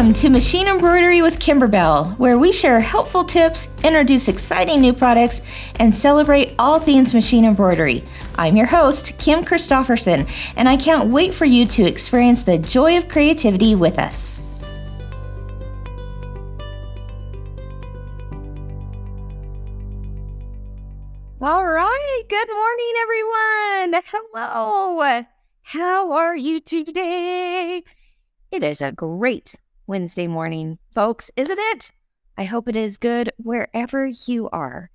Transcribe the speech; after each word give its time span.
Welcome 0.00 0.14
to 0.14 0.30
Machine 0.30 0.66
Embroidery 0.66 1.20
with 1.20 1.38
Kimberbell, 1.38 2.18
where 2.18 2.38
we 2.38 2.52
share 2.52 2.80
helpful 2.80 3.22
tips, 3.22 3.68
introduce 3.84 4.28
exciting 4.28 4.80
new 4.80 4.94
products, 4.94 5.42
and 5.78 5.94
celebrate 5.94 6.54
all 6.58 6.80
things 6.80 7.12
machine 7.12 7.44
embroidery. 7.44 8.02
I'm 8.36 8.56
your 8.56 8.64
host, 8.64 9.18
Kim 9.18 9.44
Christopherson, 9.44 10.26
and 10.56 10.70
I 10.70 10.78
can't 10.78 11.10
wait 11.10 11.34
for 11.34 11.44
you 11.44 11.66
to 11.66 11.84
experience 11.84 12.44
the 12.44 12.56
joy 12.56 12.96
of 12.96 13.08
creativity 13.08 13.74
with 13.74 13.98
us. 13.98 14.40
All 21.42 21.66
right, 21.66 22.22
good 22.26 22.48
morning, 22.48 22.92
everyone. 23.02 24.02
Hello. 24.06 25.26
How 25.60 26.12
are 26.12 26.36
you 26.38 26.58
today? 26.58 27.82
It 28.50 28.64
is 28.64 28.80
a 28.80 28.92
great 28.92 29.56
Wednesday 29.90 30.28
morning, 30.28 30.78
folks, 30.94 31.32
isn't 31.36 31.58
it? 31.58 31.90
I 32.38 32.44
hope 32.44 32.68
it 32.68 32.76
is 32.76 32.96
good 32.96 33.32
wherever 33.38 34.06
you 34.06 34.48
are. 34.50 34.88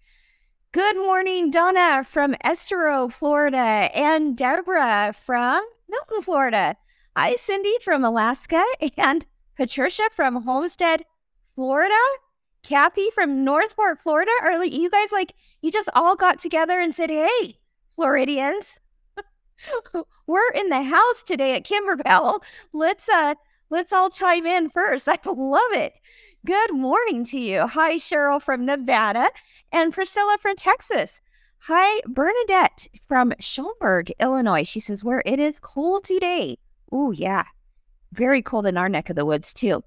Good 0.72 0.96
morning, 0.96 1.52
Donna 1.52 2.06
from 2.06 2.34
Estero, 2.46 3.10
Florida, 3.10 3.58
and 3.94 4.38
Deborah 4.38 5.14
from 5.14 5.66
Milton, 5.90 6.22
Florida. 6.22 6.78
Hi, 7.14 7.36
Cindy 7.36 7.74
from 7.84 8.06
Alaska, 8.06 8.64
and 8.98 9.26
Patricia 9.58 10.04
from 10.14 10.44
Homestead, 10.44 11.04
Florida. 11.54 12.00
Kathy 12.64 13.10
from 13.10 13.44
Northport, 13.44 14.02
Florida. 14.02 14.32
Are 14.44 14.64
you 14.64 14.90
guys 14.90 15.12
like, 15.12 15.34
you 15.62 15.72
just 15.72 15.90
all 15.94 16.16
got 16.16 16.40
together 16.40 16.80
and 16.80 16.96
said, 16.96 17.10
hey, 17.10 17.58
Floridians, 17.94 18.80
we're 20.26 20.52
in 20.52 20.70
the 20.70 20.84
house 20.84 21.22
today 21.22 21.54
at 21.58 21.66
Kimberbell. 21.66 22.42
Let's 22.72 23.10
uh 23.10 23.36
let's 23.70 23.94
all 23.94 24.10
chime 24.10 24.46
in 24.46 24.70
first. 24.70 25.08
I 25.10 25.18
love 25.26 25.72
it. 25.72 25.94
Good 26.46 26.74
morning 26.74 27.26
to 27.26 27.40
you. 27.40 27.66
Hi, 27.68 27.96
Cheryl 27.96 28.42
from 28.42 28.66
Nevada 28.66 29.32
and 29.72 29.94
Priscilla 29.94 30.38
from 30.40 30.56
Texas. 30.56 31.22
Hi, 31.62 32.02
Bernadette 32.06 32.88
from 33.08 33.34
Schaumburg, 33.40 34.12
Illinois. 34.20 34.68
She 34.68 34.80
says, 34.80 35.04
where 35.04 35.24
it 35.26 35.40
is 35.40 35.60
cold 35.60 36.04
today. 36.04 36.60
Oh, 36.92 37.12
yeah. 37.12 37.46
Very 38.14 38.44
cold 38.44 38.68
in 38.68 38.78
our 38.78 38.90
neck 38.90 39.10
of 39.10 39.16
the 39.16 39.26
woods, 39.26 39.54
too. 39.54 39.84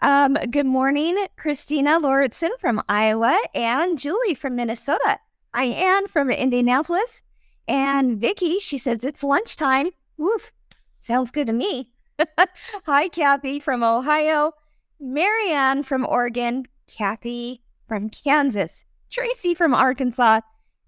Um, 0.00 0.34
good 0.50 0.66
morning, 0.66 1.16
Christina 1.36 2.00
Lauritsen 2.00 2.50
from 2.58 2.82
Iowa 2.88 3.40
and 3.54 3.96
Julie 3.96 4.34
from 4.34 4.56
Minnesota. 4.56 5.20
I 5.54 5.64
am 5.64 6.08
from 6.08 6.30
Indianapolis. 6.30 7.22
And 7.68 8.20
Vicki, 8.20 8.58
she 8.58 8.78
says 8.78 9.04
it's 9.04 9.22
lunchtime. 9.22 9.90
Woof, 10.16 10.52
sounds 10.98 11.30
good 11.30 11.46
to 11.46 11.52
me. 11.52 11.90
Hi, 12.86 13.08
Kathy 13.08 13.60
from 13.60 13.82
Ohio. 13.82 14.52
Marianne 15.00 15.82
from 15.82 16.06
Oregon. 16.06 16.66
Kathy 16.86 17.62
from 17.88 18.10
Kansas. 18.10 18.84
Tracy 19.10 19.54
from 19.54 19.74
Arkansas. 19.74 20.40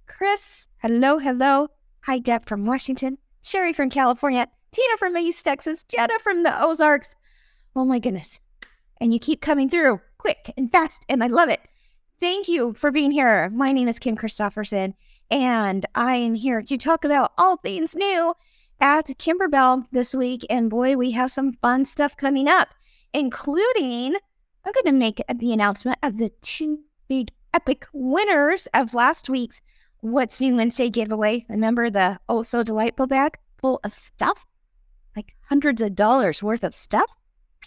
Chris, 0.07 0.69
hello, 0.79 1.19
hello. 1.19 1.69
Hi, 2.03 2.19
Deb 2.19 2.47
from 2.47 2.67
Washington. 2.67 3.19
Sherry 3.43 3.73
from 3.73 3.91
California. 3.91 4.47
Tina 4.73 4.97
from 4.99 5.17
East 5.17 5.45
Texas. 5.45 5.85
Jenna 5.85 6.19
from 6.21 6.43
the 6.43 6.63
Ozarks. 6.63 7.17
Oh 7.77 7.85
my 7.85 7.99
goodness. 7.99 8.41
And 9.01 9.13
you 9.13 9.19
keep 9.19 9.41
coming 9.41 9.69
through 9.69 10.01
quick 10.19 10.53
and 10.57 10.71
fast, 10.71 11.05
and 11.09 11.23
I 11.23 11.27
love 11.27 11.49
it. 11.49 11.61
Thank 12.21 12.49
you 12.49 12.75
for 12.75 12.91
being 12.91 13.11
here. 13.11 13.51
My 13.51 13.73
name 13.73 13.89
is 13.89 13.99
Kim 13.99 14.17
Christopherson, 14.17 14.95
and 15.31 15.85
I 15.95 16.17
am 16.17 16.35
here 16.35 16.63
to 16.63 16.79
talk 16.79 17.05
about 17.05 17.33
all 17.37 17.57
things 17.57 17.95
new 17.95 18.35
at 18.81 19.07
Kimberbell 19.07 19.87
this 19.93 20.15
week. 20.15 20.45
And 20.51 20.71
boy, 20.71 20.97
we 20.97 21.13
have 21.13 21.33
some 21.33 21.53
fun 21.63 21.85
stuff 21.85 22.17
coming 22.17 22.49
up, 22.49 22.69
including 23.13 24.17
I'm 24.65 24.73
going 24.73 24.87
to 24.87 24.93
make 24.93 25.21
the 25.35 25.53
announcement 25.53 25.99
of 26.03 26.17
the 26.17 26.31
two 26.41 26.81
big 27.09 27.31
epic 27.53 27.87
winners 27.93 28.67
of 28.75 28.95
last 28.95 29.29
week's 29.29 29.61
What's 30.01 30.41
New 30.41 30.57
Wednesday 30.57 30.91
giveaway. 30.91 31.47
Remember 31.49 31.89
the 31.89 32.19
Oh 32.29 32.43
Sew 32.43 32.63
Delightful 32.63 33.07
bag 33.07 33.39
full 33.59 33.81
of 33.85 33.95
stuff? 33.95 34.45
Like 35.17 35.35
hundreds 35.49 35.81
of 35.81 35.95
dollars 35.95 36.43
worth 36.43 36.63
of 36.63 36.75
stuff? 36.75 37.11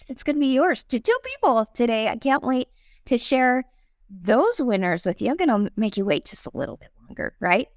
It's 0.08 0.22
going 0.22 0.36
to 0.36 0.40
be 0.40 0.54
yours 0.54 0.84
to 0.84 1.00
two 1.00 1.18
people 1.24 1.66
today. 1.74 2.08
I 2.08 2.16
can't 2.16 2.44
wait 2.44 2.68
to 3.06 3.18
share 3.18 3.64
those 4.08 4.60
winners 4.60 5.04
with 5.04 5.20
you. 5.20 5.30
I'm 5.30 5.36
going 5.36 5.48
to 5.48 5.72
make 5.76 5.96
you 5.96 6.04
wait 6.04 6.26
just 6.26 6.46
a 6.46 6.50
little 6.54 6.76
bit 6.76 6.90
longer, 7.06 7.34
right? 7.40 7.68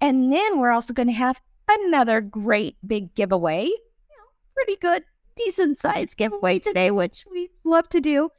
And 0.00 0.32
then 0.32 0.58
we're 0.58 0.72
also 0.72 0.92
going 0.92 1.08
to 1.08 1.14
have 1.14 1.40
another 1.80 2.20
great 2.20 2.76
big 2.86 3.14
giveaway. 3.14 3.70
Pretty 4.54 4.76
good, 4.76 5.04
decent 5.36 5.78
sized 5.78 6.16
giveaway 6.16 6.58
today, 6.58 6.90
which 6.90 7.24
we 7.30 7.50
love 7.64 7.88
to 7.90 8.00
do. 8.00 8.30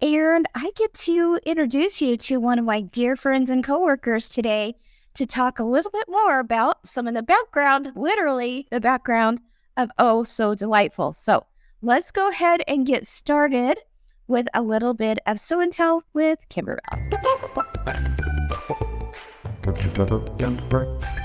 And 0.00 0.46
I 0.54 0.72
get 0.76 0.92
to 0.94 1.38
introduce 1.46 2.02
you 2.02 2.16
to 2.16 2.38
one 2.38 2.58
of 2.58 2.64
my 2.64 2.80
dear 2.80 3.16
friends 3.16 3.48
and 3.48 3.64
coworkers 3.64 4.28
today 4.28 4.74
to 5.14 5.24
talk 5.24 5.58
a 5.58 5.64
little 5.64 5.90
bit 5.90 6.06
more 6.08 6.40
about 6.40 6.86
some 6.86 7.06
of 7.06 7.14
the 7.14 7.22
background, 7.22 7.92
literally 7.94 8.66
the 8.70 8.80
background 8.80 9.40
of 9.76 9.90
Oh 9.98 10.24
Sew 10.24 10.54
Delightful. 10.54 11.12
So 11.12 11.46
let's 11.80 12.10
go 12.10 12.28
ahead 12.28 12.62
and 12.66 12.86
get 12.86 13.06
started 13.06 13.78
with 14.26 14.48
a 14.54 14.62
little 14.62 14.94
bit 14.94 15.18
of 15.26 15.38
Sew 15.38 15.60
and 15.60 15.72
Tell 15.72 16.02
with 16.12 16.40
Kimber. 16.48 16.80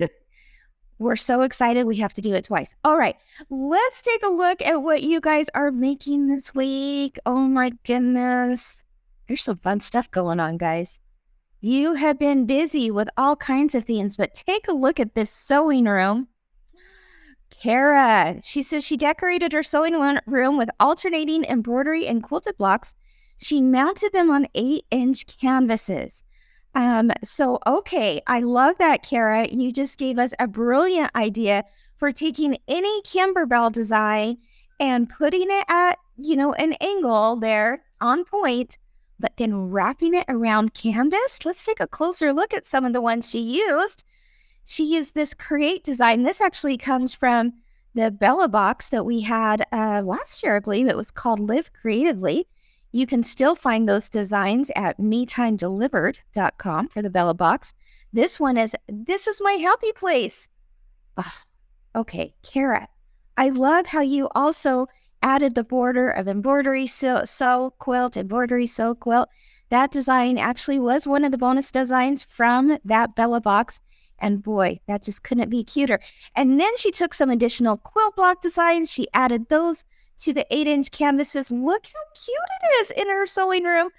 We're 0.98 1.16
so 1.16 1.42
excited 1.42 1.86
we 1.86 1.96
have 1.96 2.12
to 2.14 2.20
do 2.20 2.34
it 2.34 2.44
twice. 2.44 2.74
All 2.84 2.98
right, 2.98 3.16
let's 3.50 4.02
take 4.02 4.22
a 4.22 4.28
look 4.28 4.60
at 4.62 4.82
what 4.82 5.02
you 5.02 5.20
guys 5.20 5.46
are 5.54 5.70
making 5.70 6.28
this 6.28 6.54
week. 6.54 7.18
Oh 7.24 7.36
my 7.36 7.70
goodness. 7.84 8.84
There's 9.26 9.42
some 9.42 9.58
fun 9.58 9.80
stuff 9.80 10.10
going 10.10 10.40
on, 10.40 10.56
guys. 10.56 11.00
You 11.60 11.94
have 11.94 12.18
been 12.18 12.46
busy 12.46 12.90
with 12.90 13.08
all 13.16 13.36
kinds 13.36 13.74
of 13.74 13.84
things, 13.84 14.16
but 14.16 14.34
take 14.34 14.68
a 14.68 14.72
look 14.72 15.00
at 15.00 15.14
this 15.14 15.30
sewing 15.30 15.86
room. 15.86 16.28
Kara, 17.50 18.36
she 18.42 18.62
says 18.62 18.84
she 18.84 18.96
decorated 18.96 19.52
her 19.52 19.62
sewing 19.62 19.94
room 20.26 20.58
with 20.58 20.70
alternating 20.78 21.44
embroidery 21.44 22.06
and 22.06 22.22
quilted 22.22 22.56
blocks. 22.58 22.94
She 23.38 23.60
mounted 23.60 24.12
them 24.12 24.30
on 24.30 24.48
eight 24.54 24.84
inch 24.90 25.26
canvases. 25.26 26.24
Um, 26.74 27.10
so, 27.24 27.58
okay, 27.66 28.20
I 28.26 28.40
love 28.40 28.76
that, 28.78 29.02
Kara. 29.02 29.48
You 29.48 29.72
just 29.72 29.98
gave 29.98 30.18
us 30.18 30.32
a 30.38 30.46
brilliant 30.46 31.10
idea 31.16 31.64
for 31.96 32.12
taking 32.12 32.56
any 32.68 33.02
Kimberbell 33.02 33.72
design 33.72 34.38
and 34.78 35.08
putting 35.08 35.50
it 35.50 35.64
at, 35.68 35.98
you 36.16 36.36
know, 36.36 36.52
an 36.54 36.74
angle 36.80 37.36
there 37.36 37.82
on 38.00 38.24
point, 38.24 38.78
but 39.18 39.32
then 39.36 39.70
wrapping 39.70 40.14
it 40.14 40.24
around 40.28 40.74
canvas. 40.74 41.44
Let's 41.44 41.64
take 41.64 41.80
a 41.80 41.88
closer 41.88 42.32
look 42.32 42.54
at 42.54 42.66
some 42.66 42.84
of 42.84 42.92
the 42.92 43.00
ones 43.00 43.28
she 43.28 43.40
used. 43.40 44.04
She 44.64 44.84
used 44.84 45.14
this 45.14 45.34
Create 45.34 45.82
design. 45.82 46.22
This 46.22 46.40
actually 46.40 46.76
comes 46.76 47.14
from 47.14 47.54
the 47.94 48.10
Bella 48.10 48.48
box 48.48 48.90
that 48.90 49.06
we 49.06 49.22
had 49.22 49.66
uh, 49.72 50.02
last 50.04 50.42
year, 50.42 50.56
I 50.56 50.60
believe. 50.60 50.86
It 50.86 50.96
was 50.96 51.10
called 51.10 51.40
Live 51.40 51.72
Creatively. 51.72 52.46
You 52.92 53.06
can 53.06 53.22
still 53.22 53.54
find 53.54 53.88
those 53.88 54.08
designs 54.08 54.70
at 54.74 54.98
metimedelivered.com 54.98 56.88
for 56.88 57.02
the 57.02 57.10
Bella 57.10 57.34
box. 57.34 57.74
This 58.12 58.40
one 58.40 58.56
is 58.56 58.74
This 58.88 59.26
is 59.26 59.40
my 59.42 59.52
happy 59.52 59.92
place. 59.92 60.48
Oh, 61.16 61.38
okay, 61.94 62.34
Kara, 62.42 62.88
I 63.36 63.50
love 63.50 63.86
how 63.86 64.00
you 64.00 64.28
also 64.34 64.86
added 65.22 65.54
the 65.54 65.64
border 65.64 66.08
of 66.08 66.28
embroidery 66.28 66.86
sew, 66.86 67.24
sew 67.24 67.74
quilt, 67.78 68.16
embroidery 68.16 68.66
sew 68.66 68.94
quilt. 68.94 69.28
That 69.70 69.92
design 69.92 70.38
actually 70.38 70.78
was 70.78 71.06
one 71.06 71.24
of 71.24 71.32
the 71.32 71.38
bonus 71.38 71.70
designs 71.70 72.24
from 72.24 72.78
that 72.84 73.14
Bella 73.14 73.40
box. 73.40 73.80
And 74.18 74.42
boy, 74.42 74.80
that 74.86 75.02
just 75.02 75.22
couldn't 75.22 75.50
be 75.50 75.62
cuter. 75.62 76.00
And 76.34 76.58
then 76.58 76.76
she 76.76 76.90
took 76.90 77.14
some 77.14 77.30
additional 77.30 77.76
quilt 77.76 78.16
block 78.16 78.40
designs. 78.40 78.90
She 78.90 79.06
added 79.12 79.48
those 79.48 79.84
to 80.18 80.32
the 80.32 80.46
eight 80.50 80.66
inch 80.66 80.90
canvases. 80.90 81.50
Look 81.50 81.86
how 81.86 82.02
cute 82.14 82.38
it 82.62 82.82
is 82.82 82.90
in 82.90 83.08
her 83.08 83.26
sewing 83.26 83.64
room, 83.64 83.90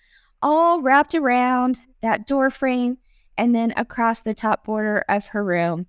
all 0.42 0.82
wrapped 0.82 1.16
around 1.16 1.80
that 2.02 2.28
door 2.28 2.50
frame 2.50 2.98
and 3.38 3.56
then 3.56 3.74
across 3.78 4.22
the 4.22 4.34
top 4.34 4.66
border 4.66 5.04
of 5.10 5.26
her 5.28 5.44
room. 5.44 5.88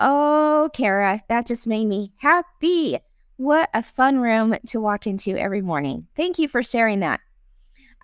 Oh, 0.00 0.70
Kara, 0.74 1.22
that 1.28 1.46
just 1.46 1.66
made 1.66 1.86
me 1.86 2.12
happy. 2.16 2.98
What 3.36 3.68
a 3.74 3.82
fun 3.82 4.18
room 4.18 4.54
to 4.66 4.80
walk 4.80 5.06
into 5.06 5.36
every 5.36 5.62
morning. 5.62 6.06
Thank 6.16 6.38
you 6.38 6.46
for 6.46 6.62
sharing 6.62 7.00
that. 7.00 7.20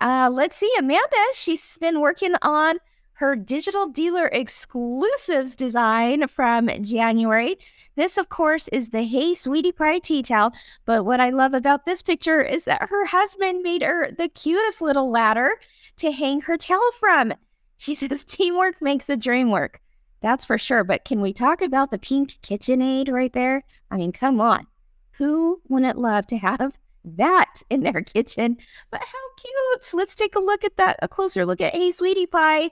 Uh, 0.01 0.29
let's 0.31 0.57
see, 0.57 0.71
Amanda, 0.79 1.17
she's 1.33 1.77
been 1.77 2.01
working 2.01 2.33
on 2.41 2.79
her 3.21 3.35
digital 3.35 3.85
dealer 3.85 4.31
exclusives 4.33 5.55
design 5.55 6.27
from 6.27 6.67
January. 6.81 7.55
This, 7.95 8.17
of 8.17 8.29
course, 8.29 8.67
is 8.69 8.89
the 8.89 9.03
Hey 9.03 9.35
Sweetie 9.35 9.71
Pie 9.71 9.99
tea 9.99 10.23
towel. 10.23 10.53
But 10.85 11.05
what 11.05 11.19
I 11.19 11.29
love 11.29 11.53
about 11.53 11.85
this 11.85 12.01
picture 12.01 12.41
is 12.41 12.65
that 12.65 12.89
her 12.89 13.05
husband 13.05 13.61
made 13.61 13.83
her 13.83 14.09
the 14.09 14.27
cutest 14.27 14.81
little 14.81 15.11
ladder 15.11 15.51
to 15.97 16.11
hang 16.11 16.41
her 16.41 16.57
towel 16.57 16.91
from. 16.99 17.35
She 17.77 17.93
says 17.95 18.25
teamwork 18.25 18.81
makes 18.81 19.05
the 19.05 19.15
dream 19.15 19.51
work. 19.51 19.79
That's 20.21 20.43
for 20.43 20.57
sure. 20.57 20.83
But 20.83 21.05
can 21.05 21.21
we 21.21 21.31
talk 21.31 21.61
about 21.61 21.91
the 21.91 21.99
pink 21.99 22.39
KitchenAid 22.41 23.11
right 23.11 23.33
there? 23.33 23.63
I 23.91 23.97
mean, 23.97 24.13
come 24.13 24.41
on. 24.41 24.65
Who 25.11 25.61
wouldn't 25.69 25.99
love 25.99 26.25
to 26.27 26.37
have 26.37 26.75
that 27.05 27.61
in 27.69 27.83
their 27.83 28.01
kitchen? 28.01 28.57
But 28.89 29.01
how 29.01 29.35
cute. 29.37 29.93
Let's 29.93 30.15
take 30.15 30.35
a 30.35 30.39
look 30.39 30.63
at 30.63 30.77
that, 30.77 30.97
a 31.03 31.07
closer 31.07 31.45
look 31.45 31.61
at 31.61 31.75
Hey 31.75 31.91
Sweetie 31.91 32.25
Pie. 32.25 32.71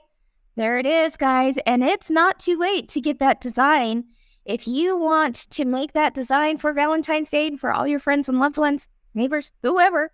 There 0.60 0.76
it 0.76 0.84
is, 0.84 1.16
guys. 1.16 1.56
And 1.64 1.82
it's 1.82 2.10
not 2.10 2.38
too 2.38 2.54
late 2.54 2.86
to 2.90 3.00
get 3.00 3.18
that 3.18 3.40
design. 3.40 4.04
If 4.44 4.68
you 4.68 4.94
want 4.94 5.50
to 5.52 5.64
make 5.64 5.94
that 5.94 6.14
design 6.14 6.58
for 6.58 6.74
Valentine's 6.74 7.30
Day 7.30 7.46
and 7.46 7.58
for 7.58 7.72
all 7.72 7.86
your 7.86 7.98
friends 7.98 8.28
and 8.28 8.38
loved 8.38 8.58
ones, 8.58 8.86
neighbors, 9.14 9.52
whoever, 9.62 10.12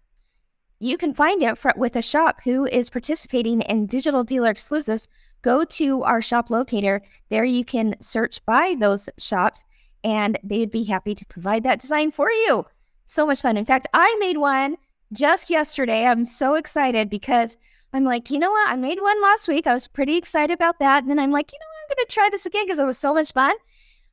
you 0.79 0.99
can 0.99 1.15
find 1.15 1.43
it 1.43 1.59
for, 1.59 1.73
with 1.77 1.97
a 1.97 2.01
shop 2.01 2.43
who 2.45 2.65
is 2.65 2.91
participating 2.91 3.61
in 3.63 3.87
digital 3.87 4.23
dealer 4.23 4.51
exclusives. 4.51 5.09
Go 5.43 5.65
to 5.65 6.05
our 6.05 6.23
shop 6.23 6.49
locator. 6.49 7.03
There 7.29 7.45
you 7.45 7.65
can 7.65 7.97
search 8.01 8.39
by 8.47 8.77
those 8.79 9.09
shops 9.19 9.65
and 10.05 10.39
they'd 10.45 10.71
be 10.71 10.85
happy 10.85 11.17
to 11.17 11.27
provide 11.27 11.65
that 11.65 11.81
design 11.81 12.13
for 12.13 12.31
you. 12.31 12.65
So 13.05 13.27
much 13.27 13.43
fun. 13.43 13.57
In 13.57 13.65
fact, 13.65 13.89
I 13.93 14.17
made 14.21 14.37
one 14.37 14.77
just 15.13 15.51
yesterday. 15.51 16.07
I'm 16.07 16.25
so 16.25 16.55
excited 16.55 17.11
because 17.11 17.57
I'm 17.97 18.05
like, 18.05 18.31
you 18.31 18.39
know 18.39 18.51
what? 18.51 18.69
I 18.69 18.77
made 18.77 19.01
one 19.01 19.23
last 19.23 19.49
week. 19.49 19.67
I 19.67 19.73
was 19.73 19.89
pretty 19.89 20.19
excited 20.19 20.53
about 20.53 20.79
that. 20.81 21.03
And 21.03 21.11
then 21.11 21.19
I'm 21.19 21.31
like, 21.31 21.51
you 21.51 21.59
know 21.59 21.65
what? 21.67 21.91
I'm 21.91 21.97
going 21.97 22.07
to 22.07 22.13
try 22.13 22.29
this 22.31 22.45
again 22.45 22.67
because 22.67 22.79
it 22.79 22.85
was 22.85 22.99
so 22.99 23.15
much 23.15 23.33
fun. 23.33 23.55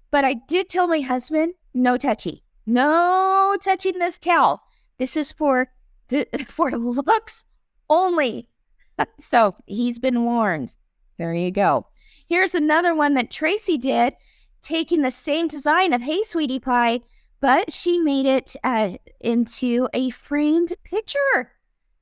But 0.10 0.24
I 0.24 0.36
did 0.48 0.70
tell 0.70 0.88
my 0.88 1.02
husband, 1.02 1.56
no 1.74 1.98
touchy, 1.98 2.46
no 2.66 3.58
touching 3.62 4.00
this 4.00 4.18
towel. 4.18 4.64
This 5.00 5.18
is 5.18 5.34
for 5.34 5.68
for 6.48 6.72
looks 6.72 7.44
only. 7.90 8.48
so 9.20 9.54
he's 9.66 10.00
been 10.00 10.24
warned. 10.24 10.76
There 11.18 11.34
you 11.34 11.52
go. 11.52 11.86
Here's 12.30 12.56
another 12.56 12.96
one 12.96 13.16
that 13.16 13.32
Tracy 13.32 13.78
did, 13.78 14.14
taking 14.62 15.02
the 15.02 15.12
same 15.12 15.50
design 15.50 15.92
of 15.92 16.02
Hey 16.02 16.24
Sweetie 16.24 16.60
Pie, 16.60 17.02
but 17.42 17.74
she 17.74 18.00
made 18.00 18.28
it 18.28 18.56
uh, 18.64 18.92
into 19.20 19.90
a 19.94 20.10
framed 20.12 20.74
picture. 20.86 21.52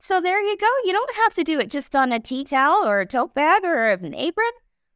So 0.04 0.20
there 0.20 0.42
you 0.42 0.56
go. 0.56 0.66
You 0.84 0.90
don't 0.90 1.14
have 1.14 1.32
to 1.34 1.44
do 1.44 1.60
it 1.60 1.70
just 1.70 1.94
on 1.94 2.10
a 2.10 2.18
tea 2.18 2.42
towel 2.42 2.84
or 2.88 2.98
a 2.98 3.06
tote 3.06 3.36
bag 3.36 3.62
or 3.62 3.86
an 3.86 4.16
apron. 4.16 4.50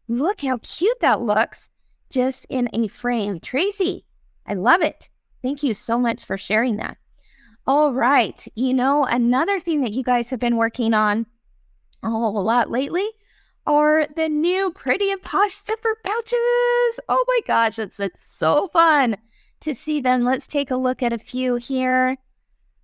Look 0.09 0.41
how 0.41 0.59
cute 0.65 0.99
that 1.01 1.21
looks 1.21 1.69
just 2.11 2.45
in 2.51 2.69
a 2.73 2.89
frame. 2.89 3.39
Tracy, 3.39 4.05
I 4.49 4.55
love 4.55 4.83
it. 4.83 5.09
Thank 5.43 5.63
you 5.63 5.75
so 5.75 6.01
much 6.01 6.25
for 6.25 6.37
sharing 6.37 6.79
that. 6.79 6.97
All 7.69 7.95
right. 7.95 8.45
You 8.57 8.75
know, 8.75 9.05
another 9.05 9.61
thing 9.61 9.81
that 9.83 9.93
you 9.93 10.03
guys 10.03 10.31
have 10.31 10.41
been 10.41 10.57
working 10.57 10.93
on 10.93 11.27
a 12.03 12.11
whole 12.11 12.43
lot 12.43 12.73
lately 12.73 13.09
are 13.65 14.09
the 14.17 14.29
new 14.29 14.73
Pretty 14.73 15.13
and 15.13 15.23
Posh 15.23 15.55
zipper 15.55 15.99
pouches. 16.05 17.01
Oh 17.09 17.25
my 17.29 17.39
gosh, 17.47 17.79
it's 17.79 17.99
been 17.99 18.11
so 18.17 18.71
fun 18.73 19.19
to 19.61 19.73
see 19.73 20.01
them. 20.01 20.25
Let's 20.25 20.49
take 20.49 20.73
a 20.73 20.77
look 20.77 21.01
at 21.01 21.13
a 21.13 21.19
few 21.19 21.55
here. 21.55 22.17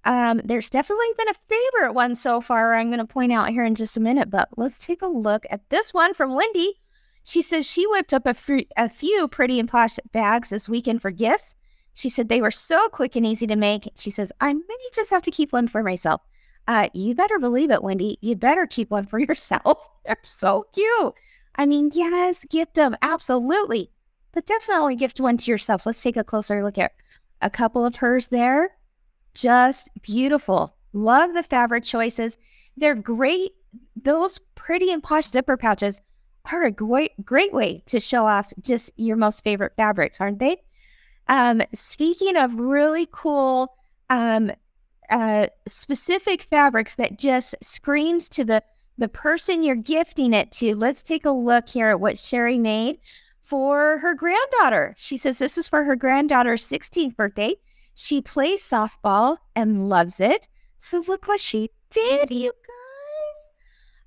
Um, 0.05 0.41
there's 0.45 0.71
definitely 0.71 1.07
been 1.17 1.29
a 1.29 1.35
favorite 1.49 1.93
one 1.93 2.15
so 2.15 2.41
far. 2.41 2.75
I'm 2.75 2.89
going 2.89 2.99
to 2.99 3.05
point 3.05 3.33
out 3.33 3.51
here 3.51 3.65
in 3.65 3.75
just 3.75 3.97
a 3.97 4.01
minute, 4.01 4.31
but 4.31 4.49
let's 4.57 4.79
take 4.79 5.03
a 5.03 5.07
look 5.07 5.47
at 5.51 5.69
this 5.71 5.95
one 5.95 6.13
from 6.15 6.35
Wendy. 6.35 6.81
She 7.25 7.41
says 7.41 7.67
she 7.67 7.87
whipped 7.87 8.13
up 8.13 8.27
a, 8.27 8.35
few 8.89 9.29
pretty 9.29 9.61
and 9.61 9.69
posh 9.69 9.97
bags 10.11 10.49
this 10.49 10.69
weekend 10.69 11.01
for 11.03 11.13
gifts. 11.13 11.55
She 11.95 12.09
said 12.09 12.29
they 12.29 12.41
were 12.41 12.51
so 12.51 12.89
quick 12.89 13.15
and 13.15 13.25
easy 13.25 13.47
to 13.47 13.55
make. 13.55 13.89
She 13.97 14.11
says, 14.11 14.33
I 14.41 14.53
may 14.53 14.63
just 14.93 15.11
have 15.11 15.23
to 15.23 15.31
keep 15.31 15.53
one 15.53 15.69
for 15.69 15.83
myself. 15.83 16.23
Uh, 16.67 16.89
you 16.95 17.15
better 17.15 17.39
believe 17.39 17.71
it, 17.71 17.83
Wendy. 17.83 18.19
You 18.21 18.35
better 18.35 18.67
keep 18.67 18.91
one 18.91 19.07
for 19.07 19.19
yourself. 19.21 19.89
They're 20.05 20.17
so 20.25 20.67
cute. 20.73 21.15
I 21.55 21.67
mean, 21.67 21.91
yes, 21.93 22.45
gift 22.47 22.75
them. 22.75 22.97
Absolutely. 23.03 23.91
But 24.33 24.47
definitely 24.47 24.97
gift 24.97 25.21
one 25.21 25.37
to 25.37 25.51
yourself. 25.51 25.87
Let's 25.87 26.03
take 26.03 26.17
a 26.17 26.25
closer 26.25 26.65
look 26.65 26.79
at 26.79 26.93
a 27.41 27.51
couple 27.51 27.85
of 27.85 27.97
hers 27.97 28.29
there. 28.29 28.71
Just 29.35 29.91
beautiful. 30.03 30.77
Love 30.93 31.35
the 31.35 31.43
fabric 31.43 31.85
choices. 31.85 32.39
They're 32.77 32.95
great. 32.95 33.53
Those 34.01 34.39
pretty 34.55 34.93
and 34.93 35.03
posh 35.03 35.27
zipper 35.27 35.57
pouches 35.57 36.01
are 36.53 36.65
a 36.65 36.71
great, 36.71 37.13
great 37.25 37.53
way 37.53 37.83
to 37.87 38.01
show 38.01 38.27
off 38.27 38.53
just 38.61 38.91
your 38.97 39.17
most 39.17 39.45
favorite 39.45 39.73
fabrics, 39.77 40.21
aren't 40.21 40.39
they? 40.39 40.57
Um, 41.29 41.63
speaking 41.73 42.37
of 42.37 42.55
really 42.55 43.09
cool, 43.13 43.75
um, 44.11 44.53
uh, 45.11 45.47
specific 45.67 46.43
fabrics 46.43 46.97
that 46.97 47.19
just 47.19 47.55
screams 47.63 48.29
to 48.31 48.45
the 48.45 48.63
the 48.99 49.09
person 49.09 49.63
you're 49.63 49.75
gifting 49.75 50.35
it 50.35 50.53
to. 50.53 50.77
Let's 50.77 51.03
take 51.03 51.25
a 51.25 51.31
look 51.31 51.69
here 51.69 51.89
at 51.89 52.01
what 52.01 52.19
Sherry 52.19 52.59
made 52.59 52.99
for 53.41 53.99
her 53.99 54.15
granddaughter. 54.15 54.95
She 54.99 55.17
says 55.17 55.39
this 55.39 55.57
is 55.57 55.69
for 55.69 55.85
her 55.85 55.97
granddaughter's 55.97 56.67
16th 56.67 57.17
birthday. 57.17 57.55
She 57.95 58.21
plays 58.21 58.63
softball 58.63 59.39
and 59.55 59.89
loves 59.89 60.21
it. 60.21 60.49
So 60.79 61.03
look 61.07 61.29
what 61.29 61.41
she 61.41 61.71
did, 61.91 62.31
you 62.31 62.53
guys. 62.53 63.53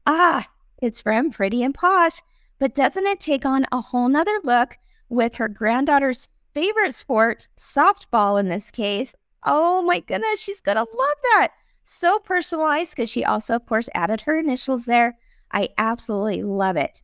Ah, 0.07 0.47
it's 0.81 1.01
from 1.01 1.31
Pretty 1.31 1.63
and 1.63 1.73
Posh. 1.73 2.21
But 2.59 2.75
doesn't 2.75 3.05
it 3.05 3.19
take 3.19 3.45
on 3.45 3.65
a 3.71 3.81
whole 3.81 4.09
nother 4.09 4.39
look 4.43 4.77
with 5.09 5.35
her 5.35 5.47
granddaughter's 5.47 6.29
favorite 6.53 6.95
sport, 6.95 7.47
softball 7.57 8.39
in 8.39 8.49
this 8.49 8.71
case. 8.71 9.13
Oh 9.43 9.81
my 9.81 9.99
goodness, 9.99 10.39
she's 10.39 10.61
to 10.61 10.73
love 10.73 11.17
that. 11.33 11.49
So 11.83 12.17
personalized 12.17 12.95
because 12.95 13.09
she 13.09 13.23
also, 13.23 13.55
of 13.55 13.65
course, 13.67 13.89
added 13.93 14.21
her 14.21 14.39
initials 14.39 14.85
there. 14.85 15.17
I 15.51 15.69
absolutely 15.77 16.41
love 16.43 16.77
it. 16.77 17.03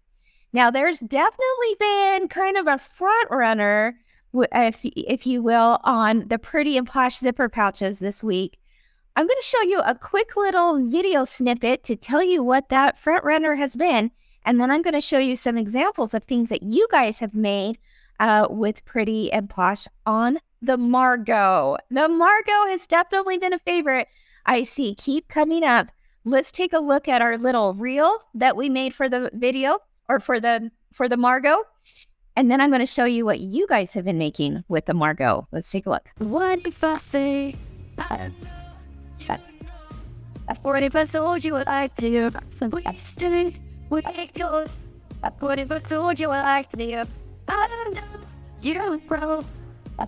Now, 0.54 0.72
there's 0.72 1.00
definitely 1.00 1.75
been 1.80 2.27
kind 2.27 2.57
of 2.57 2.68
a 2.68 2.77
front 2.77 3.30
runner, 3.30 3.95
if, 4.33 4.81
if 4.83 5.28
you 5.28 5.42
will, 5.42 5.80
on 5.83 6.28
the 6.28 6.39
pretty 6.39 6.78
and 6.78 6.88
posh 6.88 7.18
zipper 7.18 7.50
pouches 7.50 8.00
this 8.00 8.24
week. 8.24 8.57
I'm 9.16 9.28
going 9.28 9.39
to 9.39 9.48
show 9.48 9.62
you 9.63 9.81
a 9.81 9.95
quick 9.95 10.38
little 10.38 10.86
video 10.88 11.25
snippet 11.25 11.83
to 11.83 11.95
tell 11.95 12.24
you 12.24 12.44
what 12.44 12.69
that 12.69 12.98
front 12.98 13.25
runner 13.25 13.56
has 13.56 13.75
been. 13.75 14.12
And 14.45 14.60
then 14.60 14.72
I'm 14.72 14.81
going 14.81 14.94
to 14.94 15.01
show 15.01 15.19
you 15.19 15.36
some 15.36 15.57
examples 15.57 16.13
of 16.13 16.24
things 16.24 16.50
that 16.50 16.63
you 16.63 16.88
guys 16.92 17.19
have 17.19 17.36
made 17.36 17.78
uh, 18.19 18.48
with 18.50 18.86
Pretty 18.86 19.31
and 19.31 19.50
Posh 19.50 19.88
on 20.06 20.39
the 20.62 20.77
Margot. 20.77 21.77
The 21.89 22.07
Margot 22.07 22.68
has 22.69 22.88
definitely 22.88 23.38
been 23.38 23.54
a 23.54 23.60
favorite. 23.60 24.07
I 24.45 24.63
see 24.63 24.95
keep 24.95 25.27
coming 25.27 25.63
up. 25.63 25.88
Let's 26.24 26.51
take 26.51 26.72
a 26.72 26.80
look 26.80 27.07
at 27.07 27.22
our 27.22 27.38
little 27.38 27.74
reel 27.74 28.18
that 28.36 28.56
we 28.56 28.69
made 28.69 28.94
for 28.94 29.10
the 29.10 29.30
video 29.34 29.80
or 30.07 30.19
for 30.19 30.39
the 30.39 30.72
for 30.94 31.10
the 31.10 31.18
Margot. 31.18 31.63
And 32.41 32.50
then 32.50 32.60
I'm 32.60 32.71
going 32.71 32.79
to 32.79 32.88
show 32.88 33.05
you 33.05 33.24
what 33.24 33.39
you 33.39 33.67
guys 33.67 33.93
have 33.93 34.05
been 34.05 34.17
making 34.17 34.63
with 34.67 34.88
the 34.88 34.95
Margot. 34.95 35.48
Let's 35.51 35.69
take 35.69 35.86
a 35.86 35.91
look. 35.91 36.10
What 36.17 36.65
if 36.65 36.83
I 36.83 36.98
say 36.98 37.55
I 38.00 38.31
What 40.63 40.81
if 40.81 40.95
I 40.95 41.05
told 41.05 41.43
you 41.43 41.53
what 41.53 41.67
I 41.67 41.86
do? 41.86 42.31
I 42.83 42.95
stay 42.95 43.53
with 43.91 44.07
yours. 44.36 44.75
What 45.39 45.60
if 45.60 45.71
I 45.71 45.77
told 45.77 46.19
you 46.19 46.29
what 46.29 46.43
I 46.43 46.65
do? 46.75 47.03
I 47.48 47.67
don't 47.67 47.93
know. 47.93 48.01
You 48.63 49.00
bro. 49.07 49.45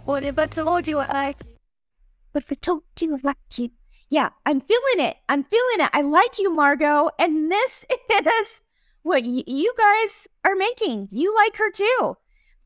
What 0.06 0.24
if 0.24 0.40
I 0.40 0.48
told 0.48 0.88
you 0.88 1.02
I 1.02 1.36
What 2.32 2.46
if 2.46 2.52
I 2.52 2.56
told 2.56 2.82
you 3.00 3.14
I 3.14 3.20
liked 3.22 3.60
you? 3.60 3.70
Yeah, 4.10 4.30
I'm 4.48 4.60
feeling 4.60 5.06
it. 5.06 5.18
I'm 5.30 5.44
feeling 5.44 5.86
it. 5.86 5.92
I 5.94 6.02
like 6.02 6.40
you, 6.40 6.52
Margot. 6.52 7.12
And 7.20 7.52
this 7.52 7.86
is 8.10 8.64
what 9.04 9.22
y- 9.22 9.44
you 9.46 9.72
guys 9.78 10.28
are 10.44 10.56
making. 10.56 11.10
You 11.12 11.36
like 11.36 11.58
her 11.58 11.70
too. 11.70 12.18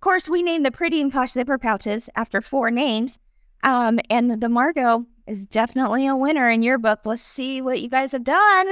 Course, 0.08 0.30
we 0.30 0.42
named 0.42 0.66
the 0.66 0.72
Pretty 0.72 1.02
and 1.02 1.12
Posh 1.12 1.34
Zipper 1.34 1.58
Pouches 1.58 2.10
after 2.16 2.40
four 2.40 2.72
names. 2.72 3.20
Um, 3.62 4.00
and 4.10 4.40
the 4.40 4.48
Margot 4.48 5.06
is 5.28 5.46
definitely 5.46 6.08
a 6.08 6.16
winner 6.16 6.50
in 6.50 6.64
your 6.64 6.78
book. 6.78 7.02
Let's 7.04 7.22
see 7.22 7.62
what 7.62 7.82
you 7.82 7.90
guys 7.90 8.14
have 8.14 8.24
done. 8.24 8.72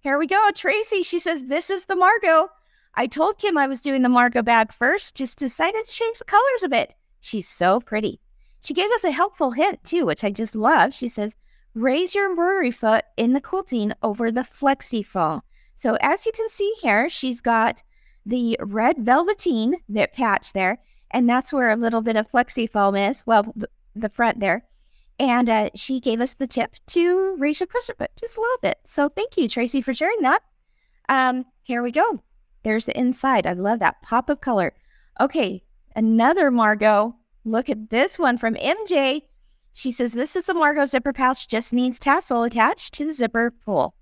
Here 0.00 0.16
we 0.16 0.26
go. 0.26 0.48
Tracy, 0.54 1.02
she 1.02 1.18
says, 1.18 1.44
This 1.44 1.68
is 1.68 1.84
the 1.84 1.94
Margot. 1.94 2.48
I 2.94 3.06
told 3.06 3.36
Kim 3.36 3.58
I 3.58 3.66
was 3.66 3.82
doing 3.82 4.00
the 4.00 4.08
Margot 4.08 4.40
bag 4.40 4.72
first, 4.72 5.14
just 5.14 5.38
decided 5.38 5.84
to 5.84 5.92
change 5.92 6.18
the 6.18 6.24
colors 6.24 6.62
a 6.64 6.70
bit. 6.70 6.94
She's 7.20 7.46
so 7.46 7.78
pretty. 7.78 8.18
She 8.62 8.72
gave 8.72 8.90
us 8.92 9.04
a 9.04 9.10
helpful 9.10 9.50
hint 9.50 9.84
too, 9.84 10.06
which 10.06 10.24
I 10.24 10.30
just 10.30 10.56
love. 10.56 10.94
She 10.94 11.08
says, 11.08 11.36
raise 11.74 12.14
your 12.14 12.30
embroidery 12.30 12.70
foot 12.70 13.04
in 13.18 13.34
the 13.34 13.42
quilting 13.42 13.92
over 14.02 14.32
the 14.32 14.40
flexi 14.40 15.04
foam. 15.04 15.42
So 15.74 15.98
as 16.00 16.24
you 16.24 16.32
can 16.32 16.48
see 16.48 16.72
here, 16.80 17.10
she's 17.10 17.42
got 17.42 17.82
the 18.24 18.56
red 18.60 18.98
velveteen 18.98 19.76
that 19.88 20.12
patch 20.12 20.52
there, 20.52 20.78
and 21.10 21.28
that's 21.28 21.52
where 21.52 21.70
a 21.70 21.76
little 21.76 22.02
bit 22.02 22.16
of 22.16 22.30
flexi 22.30 22.70
foam 22.70 22.96
is. 22.96 23.22
Well, 23.26 23.52
the, 23.94 24.08
front 24.08 24.40
there. 24.40 24.64
And 25.18 25.48
uh, 25.48 25.70
she 25.74 26.00
gave 26.00 26.20
us 26.20 26.34
the 26.34 26.46
tip 26.46 26.74
to 26.88 27.36
raise 27.38 27.60
your 27.60 27.66
pressure 27.66 27.94
foot 27.96 28.10
just 28.18 28.36
a 28.36 28.40
little 28.40 28.58
bit. 28.62 28.78
So 28.84 29.08
thank 29.08 29.36
you, 29.36 29.48
Tracy, 29.48 29.82
for 29.82 29.92
sharing 29.92 30.22
that. 30.22 30.42
Um, 31.08 31.44
here 31.62 31.82
we 31.82 31.92
go. 31.92 32.22
There's 32.62 32.86
the 32.86 32.98
inside. 32.98 33.46
I 33.46 33.52
love 33.52 33.80
that 33.80 34.02
pop 34.02 34.28
of 34.30 34.40
color. 34.40 34.72
Okay, 35.20 35.62
another 35.94 36.50
Margot. 36.50 37.14
Look 37.44 37.68
at 37.68 37.90
this 37.90 38.18
one 38.18 38.38
from 38.38 38.54
MJ. 38.54 39.22
She 39.72 39.90
says, 39.90 40.12
This 40.12 40.36
is 40.36 40.48
a 40.48 40.54
Margot 40.54 40.84
zipper 40.84 41.12
pouch, 41.12 41.48
just 41.48 41.72
needs 41.72 41.98
tassel 41.98 42.44
attached 42.44 42.94
to 42.94 43.06
the 43.06 43.12
zipper 43.12 43.50
pull. 43.50 43.94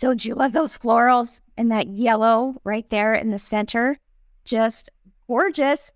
Don't 0.00 0.24
you 0.24 0.34
love 0.34 0.52
those 0.52 0.78
florals 0.78 1.42
and 1.58 1.70
that 1.70 1.88
yellow 1.88 2.54
right 2.64 2.88
there 2.88 3.12
in 3.12 3.30
the 3.30 3.38
center? 3.38 3.98
Just 4.46 4.88
gorgeous. 5.28 5.92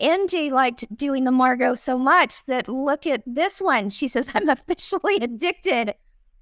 MJ 0.00 0.52
liked 0.52 0.96
doing 0.96 1.24
the 1.24 1.32
Margot 1.32 1.74
so 1.74 1.98
much 1.98 2.46
that 2.46 2.68
look 2.68 3.08
at 3.08 3.24
this 3.26 3.60
one. 3.60 3.90
She 3.90 4.06
says, 4.06 4.30
I'm 4.32 4.48
officially 4.48 5.16
addicted. 5.16 5.92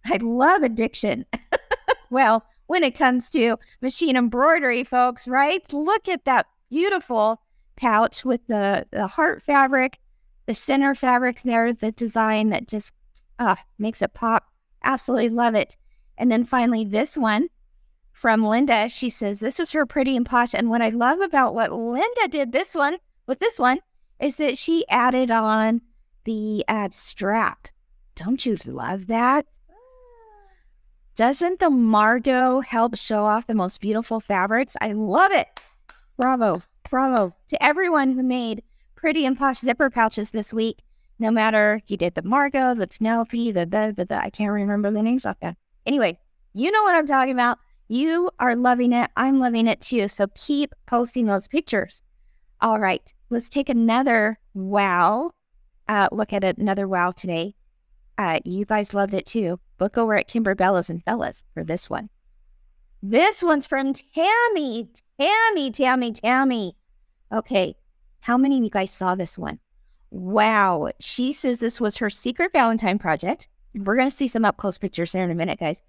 I 0.04 0.18
love 0.18 0.62
addiction. 0.62 1.24
well, 2.10 2.44
when 2.66 2.84
it 2.84 2.94
comes 2.94 3.30
to 3.30 3.56
machine 3.80 4.14
embroidery, 4.14 4.84
folks, 4.84 5.26
right? 5.26 5.62
Look 5.72 6.06
at 6.06 6.26
that 6.26 6.48
beautiful 6.68 7.40
pouch 7.76 8.26
with 8.26 8.46
the, 8.46 8.86
the 8.90 9.06
heart 9.06 9.42
fabric, 9.42 9.98
the 10.44 10.54
center 10.54 10.94
fabric 10.94 11.40
there, 11.44 11.72
the 11.72 11.92
design 11.92 12.50
that 12.50 12.68
just 12.68 12.92
uh, 13.38 13.56
makes 13.78 14.02
it 14.02 14.12
pop. 14.12 14.44
Absolutely 14.84 15.30
love 15.30 15.54
it. 15.54 15.78
And 16.18 16.30
then 16.30 16.44
finally, 16.44 16.84
this 16.84 17.16
one 17.16 17.48
from 18.12 18.44
Linda. 18.44 18.88
She 18.88 19.08
says, 19.08 19.40
This 19.40 19.60
is 19.60 19.72
her 19.72 19.86
pretty 19.86 20.16
and 20.16 20.26
posh. 20.26 20.52
And 20.52 20.68
what 20.68 20.82
I 20.82 20.90
love 20.90 21.20
about 21.20 21.54
what 21.54 21.72
Linda 21.72 22.28
did 22.28 22.52
this 22.52 22.74
one 22.74 22.98
with 23.26 23.38
this 23.38 23.58
one 23.58 23.78
is 24.18 24.36
that 24.36 24.58
she 24.58 24.86
added 24.88 25.30
on 25.30 25.80
the 26.24 26.64
uh, 26.66 26.88
strap. 26.90 27.68
Don't 28.16 28.44
you 28.44 28.56
love 28.66 29.06
that? 29.06 29.46
Doesn't 31.14 31.60
the 31.60 31.70
Margot 31.70 32.60
help 32.60 32.96
show 32.96 33.24
off 33.24 33.46
the 33.46 33.54
most 33.54 33.80
beautiful 33.80 34.20
fabrics? 34.20 34.76
I 34.80 34.92
love 34.92 35.32
it. 35.32 35.48
Bravo. 36.16 36.62
Bravo 36.90 37.34
to 37.48 37.62
everyone 37.62 38.12
who 38.12 38.22
made 38.22 38.62
pretty 38.96 39.26
and 39.26 39.38
posh 39.38 39.58
zipper 39.58 39.90
pouches 39.90 40.30
this 40.30 40.52
week. 40.52 40.82
No 41.20 41.30
matter 41.30 41.80
you 41.86 41.96
did 41.96 42.14
the 42.14 42.22
Margot, 42.22 42.74
the 42.74 42.86
Penelope, 42.86 43.52
the 43.52 43.66
the, 43.66 43.94
the, 43.96 44.04
the 44.04 44.16
I 44.16 44.30
can't 44.30 44.50
remember 44.50 44.90
the 44.90 45.02
names 45.02 45.26
off 45.26 45.38
that. 45.40 45.56
Anyway, 45.88 46.18
you 46.52 46.70
know 46.70 46.82
what 46.82 46.94
I'm 46.94 47.06
talking 47.06 47.32
about. 47.32 47.58
You 47.88 48.30
are 48.38 48.54
loving 48.54 48.92
it. 48.92 49.10
I'm 49.16 49.40
loving 49.40 49.66
it 49.66 49.80
too. 49.80 50.06
So 50.06 50.26
keep 50.34 50.74
posting 50.86 51.24
those 51.24 51.48
pictures. 51.48 52.02
All 52.60 52.78
right, 52.78 53.10
let's 53.30 53.48
take 53.48 53.70
another 53.70 54.38
wow. 54.52 55.30
Uh, 55.88 56.08
look 56.12 56.34
at 56.34 56.44
another 56.44 56.86
wow 56.86 57.12
today. 57.12 57.54
Uh, 58.18 58.38
you 58.44 58.66
guys 58.66 58.92
loved 58.92 59.14
it 59.14 59.24
too. 59.24 59.58
Look 59.80 59.96
over 59.96 60.14
at 60.14 60.28
Kimberbella's 60.28 60.90
and 60.90 61.02
Fellas 61.04 61.42
for 61.54 61.64
this 61.64 61.88
one. 61.88 62.10
This 63.02 63.42
one's 63.42 63.66
from 63.66 63.94
Tammy. 63.94 64.90
Tammy, 65.18 65.70
Tammy, 65.70 66.12
Tammy. 66.12 66.76
Okay, 67.32 67.76
how 68.20 68.36
many 68.36 68.58
of 68.58 68.64
you 68.64 68.70
guys 68.70 68.90
saw 68.90 69.14
this 69.14 69.38
one? 69.38 69.58
Wow. 70.10 70.90
She 71.00 71.32
says 71.32 71.60
this 71.60 71.80
was 71.80 71.96
her 71.96 72.10
secret 72.10 72.52
Valentine 72.52 72.98
project. 72.98 73.48
We're 73.84 73.96
going 73.96 74.10
to 74.10 74.16
see 74.16 74.28
some 74.28 74.44
up 74.44 74.56
close 74.56 74.78
pictures 74.78 75.12
here 75.12 75.24
in 75.24 75.30
a 75.30 75.34
minute, 75.34 75.60
guys. 75.60 75.82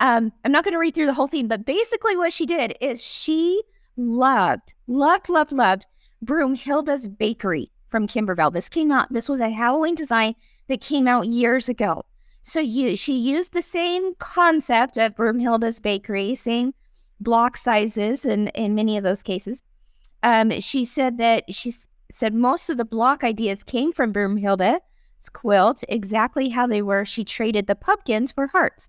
Um, 0.00 0.32
I'm 0.44 0.52
not 0.52 0.64
going 0.64 0.72
to 0.72 0.78
read 0.78 0.94
through 0.94 1.06
the 1.06 1.14
whole 1.14 1.28
thing, 1.28 1.48
but 1.48 1.64
basically 1.64 2.16
what 2.16 2.32
she 2.32 2.46
did 2.46 2.74
is 2.80 3.02
she 3.02 3.62
loved, 3.96 4.74
loved, 4.86 5.28
loved, 5.28 5.52
loved 5.52 5.86
Broomhilda's 6.24 7.06
Bakery 7.06 7.70
from 7.88 8.06
Kimberbell. 8.06 8.52
This 8.52 8.68
came 8.68 8.92
out, 8.92 9.12
this 9.12 9.28
was 9.28 9.40
a 9.40 9.50
Halloween 9.50 9.94
design 9.94 10.34
that 10.68 10.80
came 10.80 11.08
out 11.08 11.28
years 11.28 11.68
ago. 11.68 12.04
So 12.42 12.60
you, 12.60 12.94
she 12.96 13.14
used 13.14 13.52
the 13.52 13.62
same 13.62 14.14
concept 14.16 14.98
of 14.98 15.16
Broomhilda's 15.16 15.80
Bakery, 15.80 16.34
same 16.34 16.74
block 17.20 17.56
sizes 17.56 18.24
in, 18.24 18.48
in 18.48 18.74
many 18.74 18.96
of 18.96 19.04
those 19.04 19.22
cases. 19.22 19.62
Um, 20.22 20.60
she 20.60 20.84
said 20.84 21.18
that 21.18 21.52
she 21.52 21.72
said 22.12 22.34
most 22.34 22.70
of 22.70 22.76
the 22.76 22.84
block 22.84 23.24
ideas 23.24 23.62
came 23.62 23.92
from 23.92 24.12
Broomhilda's 24.12 24.80
quilt, 25.32 25.82
exactly 25.88 26.50
how 26.50 26.66
they 26.66 26.82
were. 26.82 27.04
She 27.04 27.24
traded 27.24 27.66
the 27.66 27.74
pumpkins 27.74 28.32
for 28.32 28.46
hearts. 28.46 28.88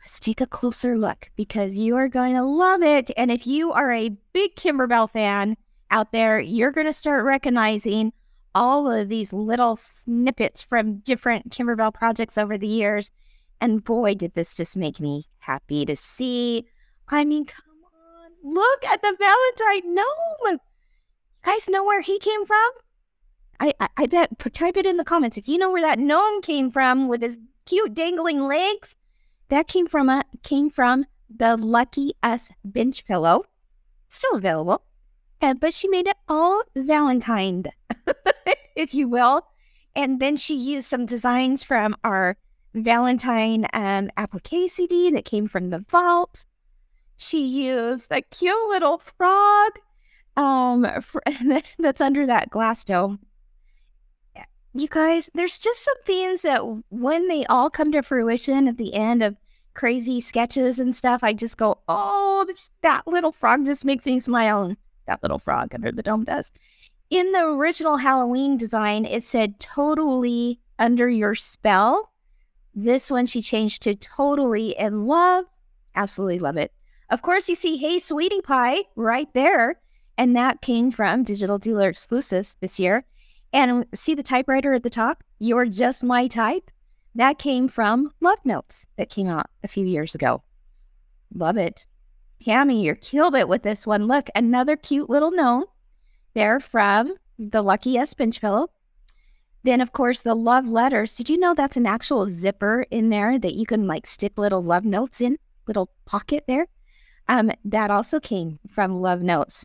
Let's 0.00 0.20
take 0.20 0.40
a 0.40 0.46
closer 0.46 0.96
look 0.96 1.30
because 1.34 1.78
you 1.78 1.96
are 1.96 2.08
going 2.08 2.34
to 2.34 2.44
love 2.44 2.82
it. 2.82 3.10
And 3.16 3.30
if 3.30 3.46
you 3.46 3.72
are 3.72 3.90
a 3.90 4.16
big 4.32 4.54
Kimberbell 4.54 5.10
fan 5.10 5.56
out 5.90 6.12
there, 6.12 6.38
you're 6.38 6.70
going 6.70 6.86
to 6.86 6.92
start 6.92 7.24
recognizing 7.24 8.12
all 8.54 8.90
of 8.90 9.08
these 9.08 9.32
little 9.32 9.76
snippets 9.76 10.62
from 10.62 10.98
different 10.98 11.50
Kimberbell 11.50 11.92
projects 11.92 12.38
over 12.38 12.56
the 12.56 12.68
years. 12.68 13.10
And 13.60 13.82
boy, 13.82 14.14
did 14.14 14.34
this 14.34 14.54
just 14.54 14.76
make 14.76 15.00
me 15.00 15.24
happy 15.38 15.84
to 15.86 15.96
see. 15.96 16.66
I 17.08 17.24
mean, 17.24 17.44
come 17.44 17.64
on, 17.84 18.54
look 18.54 18.84
at 18.84 19.02
the 19.02 19.16
Valentine 19.18 19.94
gnome. 19.94 20.06
You 20.52 20.58
guys 21.42 21.68
know 21.68 21.84
where 21.84 22.00
he 22.00 22.18
came 22.18 22.46
from? 22.46 22.70
I, 23.60 23.72
I, 23.80 23.88
I 23.96 24.06
bet, 24.06 24.38
type 24.52 24.76
it 24.76 24.86
in 24.86 24.96
the 24.96 25.04
comments 25.04 25.36
if 25.36 25.48
you 25.48 25.58
know 25.58 25.70
where 25.70 25.82
that 25.82 25.98
gnome 25.98 26.42
came 26.42 26.70
from 26.70 27.08
with 27.08 27.22
his 27.22 27.38
cute 27.64 27.94
dangling 27.94 28.46
legs. 28.46 28.96
That 29.48 29.68
came 29.68 29.86
from 29.86 30.08
a 30.08 30.24
came 30.42 30.70
from 30.70 31.06
the 31.34 31.56
Lucky 31.56 32.12
Us 32.22 32.50
bench 32.64 33.04
pillow, 33.06 33.44
still 34.08 34.36
available, 34.36 34.82
and, 35.40 35.60
but 35.60 35.74
she 35.74 35.88
made 35.88 36.06
it 36.06 36.16
all 36.28 36.62
Valentine, 36.74 37.64
if 38.76 38.94
you 38.94 39.08
will. 39.08 39.46
And 39.94 40.20
then 40.20 40.36
she 40.36 40.54
used 40.54 40.88
some 40.88 41.06
designs 41.06 41.62
from 41.64 41.96
our 42.04 42.36
Valentine 42.74 43.66
um, 43.72 44.10
applique 44.16 44.70
CD 44.70 45.10
that 45.10 45.24
came 45.24 45.46
from 45.48 45.68
the 45.68 45.84
vault. 45.88 46.44
She 47.16 47.44
used 47.44 48.12
a 48.12 48.20
cute 48.20 48.68
little 48.68 48.98
frog 48.98 49.72
um, 50.36 50.86
that's 51.78 52.00
under 52.00 52.26
that 52.26 52.50
glass 52.50 52.84
dome. 52.84 53.20
You 54.78 54.88
guys, 54.88 55.30
there's 55.32 55.58
just 55.58 55.82
some 55.82 56.02
things 56.04 56.42
that 56.42 56.60
when 56.90 57.28
they 57.28 57.46
all 57.46 57.70
come 57.70 57.92
to 57.92 58.02
fruition 58.02 58.68
at 58.68 58.76
the 58.76 58.92
end 58.92 59.22
of 59.22 59.34
crazy 59.72 60.20
sketches 60.20 60.78
and 60.78 60.94
stuff, 60.94 61.24
I 61.24 61.32
just 61.32 61.56
go, 61.56 61.78
oh, 61.88 62.46
that 62.82 63.06
little 63.06 63.32
frog 63.32 63.64
just 63.64 63.86
makes 63.86 64.04
me 64.04 64.20
smile. 64.20 64.74
That 65.06 65.22
little 65.22 65.38
frog 65.38 65.74
under 65.74 65.90
the 65.90 66.02
dome 66.02 66.24
does. 66.24 66.52
In 67.08 67.32
the 67.32 67.46
original 67.46 67.96
Halloween 67.96 68.58
design, 68.58 69.06
it 69.06 69.24
said 69.24 69.58
totally 69.60 70.60
under 70.78 71.08
your 71.08 71.34
spell. 71.34 72.12
This 72.74 73.10
one 73.10 73.24
she 73.24 73.40
changed 73.40 73.80
to 73.82 73.94
totally 73.94 74.76
in 74.78 75.06
love. 75.06 75.46
Absolutely 75.94 76.38
love 76.38 76.58
it. 76.58 76.74
Of 77.08 77.22
course, 77.22 77.48
you 77.48 77.54
see 77.54 77.78
Hey 77.78 77.98
Sweetie 77.98 78.42
Pie 78.42 78.82
right 78.94 79.32
there. 79.32 79.80
And 80.18 80.36
that 80.36 80.60
came 80.60 80.90
from 80.90 81.22
Digital 81.22 81.56
Dealer 81.56 81.88
exclusives 81.88 82.58
this 82.60 82.78
year. 82.78 83.06
And 83.56 83.86
see 83.94 84.14
the 84.14 84.22
typewriter 84.22 84.74
at 84.74 84.82
the 84.82 84.90
top? 84.90 85.24
You're 85.38 85.64
just 85.64 86.04
my 86.04 86.26
type. 86.26 86.70
That 87.14 87.38
came 87.38 87.68
from 87.68 88.12
Love 88.20 88.40
Notes 88.44 88.84
that 88.98 89.08
came 89.08 89.28
out 89.28 89.46
a 89.64 89.68
few 89.68 89.86
years 89.86 90.14
ago. 90.14 90.42
Love 91.34 91.56
it. 91.56 91.86
Tammy, 92.44 92.84
you're 92.84 92.96
killed 92.96 93.34
it 93.34 93.48
with 93.48 93.62
this 93.62 93.86
one. 93.86 94.08
Look, 94.08 94.28
another 94.34 94.76
cute 94.76 95.08
little 95.08 95.30
note 95.30 95.68
there 96.34 96.60
from 96.60 97.14
the 97.38 97.62
Lucky 97.62 97.98
Us 97.98 98.12
Bench 98.12 98.42
Pillow. 98.42 98.68
Then, 99.62 99.80
of 99.80 99.90
course, 99.90 100.20
the 100.20 100.34
love 100.34 100.68
letters. 100.68 101.14
Did 101.14 101.30
you 101.30 101.38
know 101.38 101.54
that's 101.54 101.78
an 101.78 101.86
actual 101.86 102.26
zipper 102.26 102.84
in 102.90 103.08
there 103.08 103.38
that 103.38 103.54
you 103.54 103.64
can 103.64 103.86
like 103.86 104.06
stick 104.06 104.36
little 104.36 104.60
love 104.60 104.84
notes 104.84 105.22
in? 105.22 105.38
Little 105.66 105.88
pocket 106.04 106.44
there. 106.46 106.66
Um, 107.26 107.50
that 107.64 107.90
also 107.90 108.20
came 108.20 108.58
from 108.68 108.98
Love 108.98 109.22
Notes. 109.22 109.64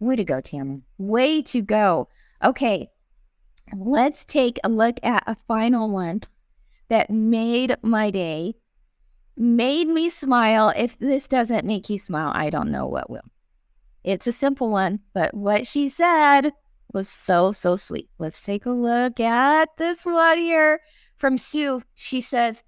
Way 0.00 0.16
to 0.16 0.24
go, 0.24 0.40
Tammy. 0.40 0.82
Way 0.98 1.42
to 1.42 1.62
go. 1.62 2.08
Okay, 2.44 2.90
let's 3.74 4.24
take 4.24 4.58
a 4.62 4.68
look 4.68 4.98
at 5.02 5.24
a 5.26 5.36
final 5.48 5.90
one 5.90 6.22
that 6.88 7.10
made 7.10 7.76
my 7.82 8.10
day, 8.10 8.54
made 9.36 9.88
me 9.88 10.10
smile. 10.10 10.72
If 10.76 10.98
this 10.98 11.26
doesn't 11.28 11.64
make 11.64 11.88
you 11.90 11.98
smile, 11.98 12.32
I 12.34 12.50
don't 12.50 12.70
know 12.70 12.86
what 12.86 13.10
will. 13.10 13.22
It's 14.04 14.26
a 14.26 14.32
simple 14.32 14.70
one, 14.70 15.00
but 15.14 15.34
what 15.34 15.66
she 15.66 15.88
said 15.88 16.52
was 16.92 17.08
so, 17.08 17.52
so 17.52 17.76
sweet. 17.76 18.08
Let's 18.18 18.42
take 18.42 18.66
a 18.66 18.70
look 18.70 19.18
at 19.18 19.76
this 19.78 20.06
one 20.06 20.38
here 20.38 20.80
from 21.16 21.38
Sue. 21.38 21.82
She 21.94 22.20
says, 22.20 22.62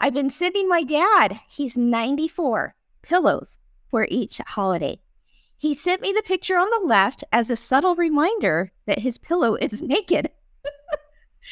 I've 0.00 0.14
been 0.14 0.30
sending 0.30 0.68
my 0.68 0.82
dad, 0.82 1.38
he's 1.48 1.76
94, 1.76 2.74
pillows 3.02 3.58
for 3.88 4.06
each 4.10 4.38
holiday. 4.46 4.98
He 5.58 5.74
sent 5.74 6.02
me 6.02 6.12
the 6.12 6.22
picture 6.22 6.58
on 6.58 6.68
the 6.70 6.86
left 6.86 7.24
as 7.32 7.48
a 7.48 7.56
subtle 7.56 7.96
reminder 7.96 8.72
that 8.86 8.98
his 8.98 9.18
pillow 9.18 9.54
is 9.54 9.82
naked. 9.82 10.30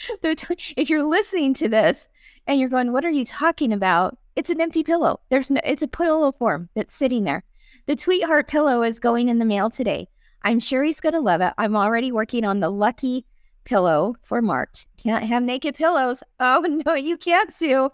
if 0.23 0.91
you're 0.91 1.05
listening 1.05 1.55
to 1.55 1.69
this 1.69 2.09
and 2.47 2.61
you're 2.61 2.69
going, 2.69 2.93
what 2.93 3.05
are 3.05 3.11
you 3.11 3.25
talking 3.25 3.73
about? 3.73 4.19
It's 4.37 4.51
an 4.51 4.61
empty 4.61 4.83
pillow. 4.83 5.21
There's 5.31 5.51
no, 5.51 5.61
it's 5.65 5.83
a 5.83 5.89
pillow 5.89 6.33
form 6.33 6.69
that's 6.75 6.95
sitting 6.95 7.25
there. 7.25 7.45
The 7.87 7.97
Tweetheart 7.97 8.49
pillow 8.49 8.83
is 8.83 8.99
going 8.99 9.29
in 9.29 9.39
the 9.39 9.45
mail 9.45 9.71
today. 9.71 10.09
I'm 10.43 10.61
sure 10.61 10.83
he's 10.83 11.01
going 11.01 11.15
to 11.15 11.21
love 11.21 11.41
it. 11.41 11.55
I'm 11.57 11.77
already 11.77 12.13
working 12.13 12.45
on 12.45 12.61
the 12.61 12.71
lucky 12.71 13.25
pillow 13.65 14.15
for 14.23 14.43
March. 14.43 14.87
Can't 14.99 15.25
have 15.25 15.43
naked 15.43 15.75
pillows. 15.75 16.23
Oh, 16.41 16.61
no, 16.87 16.95
you 16.95 17.17
can't, 17.17 17.53
Sue. 17.53 17.91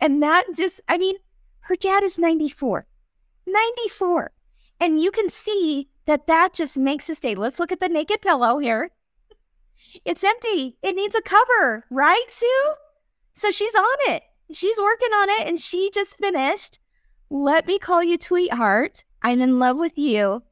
And 0.00 0.22
that 0.22 0.44
just, 0.56 0.80
I 0.88 0.98
mean, 0.98 1.16
her 1.60 1.76
dad 1.76 2.02
is 2.02 2.18
94. 2.18 2.86
94. 3.46 4.32
And 4.82 5.00
you 5.00 5.12
can 5.12 5.30
see 5.30 5.88
that 6.06 6.26
that 6.26 6.54
just 6.54 6.76
makes 6.76 7.08
a 7.08 7.14
stay. 7.14 7.36
Let's 7.36 7.60
look 7.60 7.70
at 7.70 7.78
the 7.78 7.88
naked 7.88 8.20
pillow 8.20 8.58
here. 8.58 8.90
It's 10.04 10.24
empty. 10.24 10.76
It 10.82 10.96
needs 10.96 11.14
a 11.14 11.22
cover, 11.22 11.84
right, 11.88 12.24
Sue? 12.26 12.74
So 13.32 13.52
she's 13.52 13.76
on 13.76 14.12
it. 14.12 14.24
She's 14.50 14.78
working 14.78 15.12
on 15.12 15.30
it 15.30 15.46
and 15.46 15.60
she 15.60 15.88
just 15.94 16.18
finished. 16.18 16.80
Let 17.30 17.68
me 17.68 17.78
call 17.78 18.02
you 18.02 18.18
sweetheart. 18.20 19.04
I'm 19.22 19.40
in 19.40 19.60
love 19.60 19.76
with 19.76 19.96
you. 19.96 20.42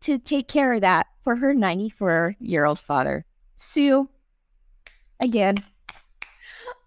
to 0.00 0.18
take 0.18 0.48
care 0.48 0.72
of 0.72 0.80
that 0.80 1.08
for 1.22 1.36
her 1.36 1.52
94 1.52 2.36
year 2.40 2.64
old 2.64 2.78
father. 2.78 3.26
Sue, 3.54 4.08
again, 5.20 5.56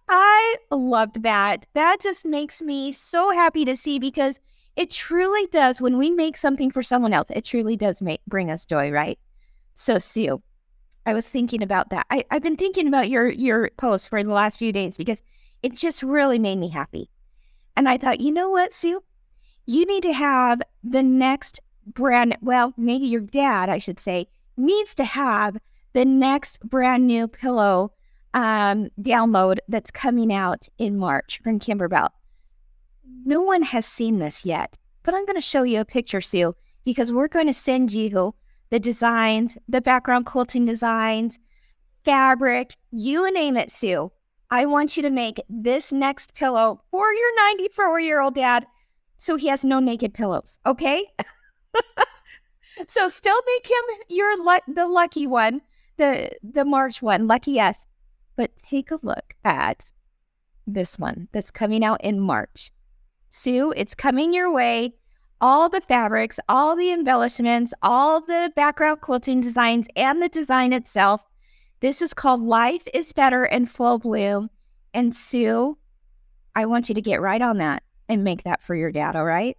I 0.09 0.55
loved 0.71 1.21
that. 1.21 1.67
That 1.73 1.99
just 1.99 2.25
makes 2.25 2.59
me 2.59 2.91
so 2.91 3.31
happy 3.31 3.65
to 3.65 3.75
see 3.75 3.99
because 3.99 4.39
it 4.77 4.91
truly 4.91 5.47
does. 5.47 5.81
When 5.81 5.97
we 5.97 6.11
make 6.11 6.37
something 6.37 6.71
for 6.71 6.83
someone 6.83 7.11
else, 7.11 7.29
it 7.31 7.43
truly 7.43 7.75
does 7.75 8.01
make 8.01 8.21
bring 8.27 8.49
us 8.49 8.63
joy, 8.63 8.91
right? 8.91 9.19
So, 9.73 9.97
Sue, 9.97 10.41
I 11.05 11.13
was 11.13 11.27
thinking 11.27 11.63
about 11.63 11.89
that. 11.89 12.05
I, 12.09 12.23
I've 12.31 12.43
been 12.43 12.55
thinking 12.55 12.87
about 12.87 13.09
your 13.09 13.27
your 13.27 13.71
post 13.77 14.07
for 14.07 14.23
the 14.23 14.31
last 14.31 14.59
few 14.59 14.71
days 14.71 14.95
because 14.95 15.21
it 15.63 15.73
just 15.73 16.03
really 16.03 16.39
made 16.39 16.59
me 16.59 16.69
happy. 16.69 17.09
And 17.75 17.89
I 17.89 17.97
thought, 17.97 18.21
you 18.21 18.31
know 18.31 18.49
what, 18.49 18.71
Sue? 18.71 19.03
You 19.65 19.85
need 19.85 20.03
to 20.03 20.13
have 20.13 20.61
the 20.83 21.03
next 21.03 21.59
brand, 21.85 22.37
well, 22.41 22.73
maybe 22.77 23.05
your 23.05 23.21
dad, 23.21 23.69
I 23.69 23.79
should 23.79 23.99
say, 23.99 24.27
needs 24.55 24.95
to 24.95 25.03
have 25.03 25.57
the 25.93 26.05
next 26.05 26.59
brand 26.61 27.07
new 27.07 27.27
pillow 27.27 27.91
um, 28.33 28.89
download 29.01 29.57
that's 29.67 29.91
coming 29.91 30.31
out 30.31 30.67
in 30.77 30.97
March 30.97 31.39
from 31.43 31.59
Kimberbell. 31.59 32.09
No 33.25 33.41
one 33.41 33.61
has 33.63 33.85
seen 33.85 34.19
this 34.19 34.45
yet, 34.45 34.77
but 35.03 35.13
I'm 35.13 35.25
going 35.25 35.35
to 35.35 35.41
show 35.41 35.63
you 35.63 35.79
a 35.79 35.85
picture, 35.85 36.21
Sue, 36.21 36.55
because 36.85 37.11
we're 37.11 37.27
going 37.27 37.47
to 37.47 37.53
send 37.53 37.93
you 37.93 38.33
the 38.69 38.79
designs, 38.79 39.57
the 39.67 39.81
background 39.81 40.25
quilting 40.25 40.65
designs, 40.65 41.39
fabric, 42.03 42.73
you 42.91 43.31
name 43.33 43.57
it, 43.57 43.71
Sue. 43.71 44.11
I 44.49 44.65
want 44.65 44.95
you 44.95 45.03
to 45.03 45.09
make 45.09 45.41
this 45.49 45.91
next 45.91 46.33
pillow 46.33 46.81
for 46.89 47.11
your 47.11 47.35
94 47.35 47.99
year 47.99 48.21
old 48.21 48.35
dad 48.35 48.65
so 49.17 49.35
he 49.35 49.47
has 49.47 49.63
no 49.63 49.79
naked 49.79 50.13
pillows, 50.13 50.59
okay? 50.65 51.05
so 52.87 53.09
still 53.09 53.41
make 53.45 53.67
him 53.67 54.05
your 54.09 54.37
lu- 54.37 54.73
the 54.73 54.87
lucky 54.87 55.27
one, 55.27 55.61
the 55.97 56.31
the 56.43 56.63
March 56.63 57.01
one, 57.01 57.27
lucky 57.27 57.51
yes. 57.51 57.87
But 58.35 58.51
take 58.61 58.91
a 58.91 58.99
look 59.01 59.33
at 59.43 59.91
this 60.67 60.99
one 60.99 61.27
that's 61.31 61.49
coming 61.49 61.83
out 61.83 62.03
in 62.03 62.19
March. 62.19 62.71
Sue, 63.37 63.71
it's 63.77 63.93
coming 63.93 64.33
your 64.33 64.51
way. 64.51 64.95
All 65.39 65.69
the 65.69 65.81
fabrics, 65.81 66.39
all 66.49 66.75
the 66.75 66.91
embellishments, 66.91 67.71
all 67.83 68.19
the 68.19 68.51
background 68.55 69.01
quilting 69.01 69.39
designs, 69.39 69.87
and 69.95 70.21
the 70.21 70.29
design 70.29 70.73
itself. 70.73 71.21
This 71.79 72.01
is 72.01 72.15
called 72.15 72.41
Life 72.41 72.87
is 72.93 73.13
Better 73.13 73.45
in 73.45 73.67
Full 73.67 73.99
Bloom. 73.99 74.49
And 74.93 75.13
Sue, 75.13 75.77
I 76.55 76.65
want 76.65 76.89
you 76.89 76.95
to 76.95 77.01
get 77.01 77.21
right 77.21 77.41
on 77.41 77.57
that 77.57 77.83
and 78.09 78.23
make 78.23 78.43
that 78.43 78.63
for 78.63 78.73
your 78.73 78.91
dad, 78.91 79.15
all 79.15 79.25
right? 79.25 79.55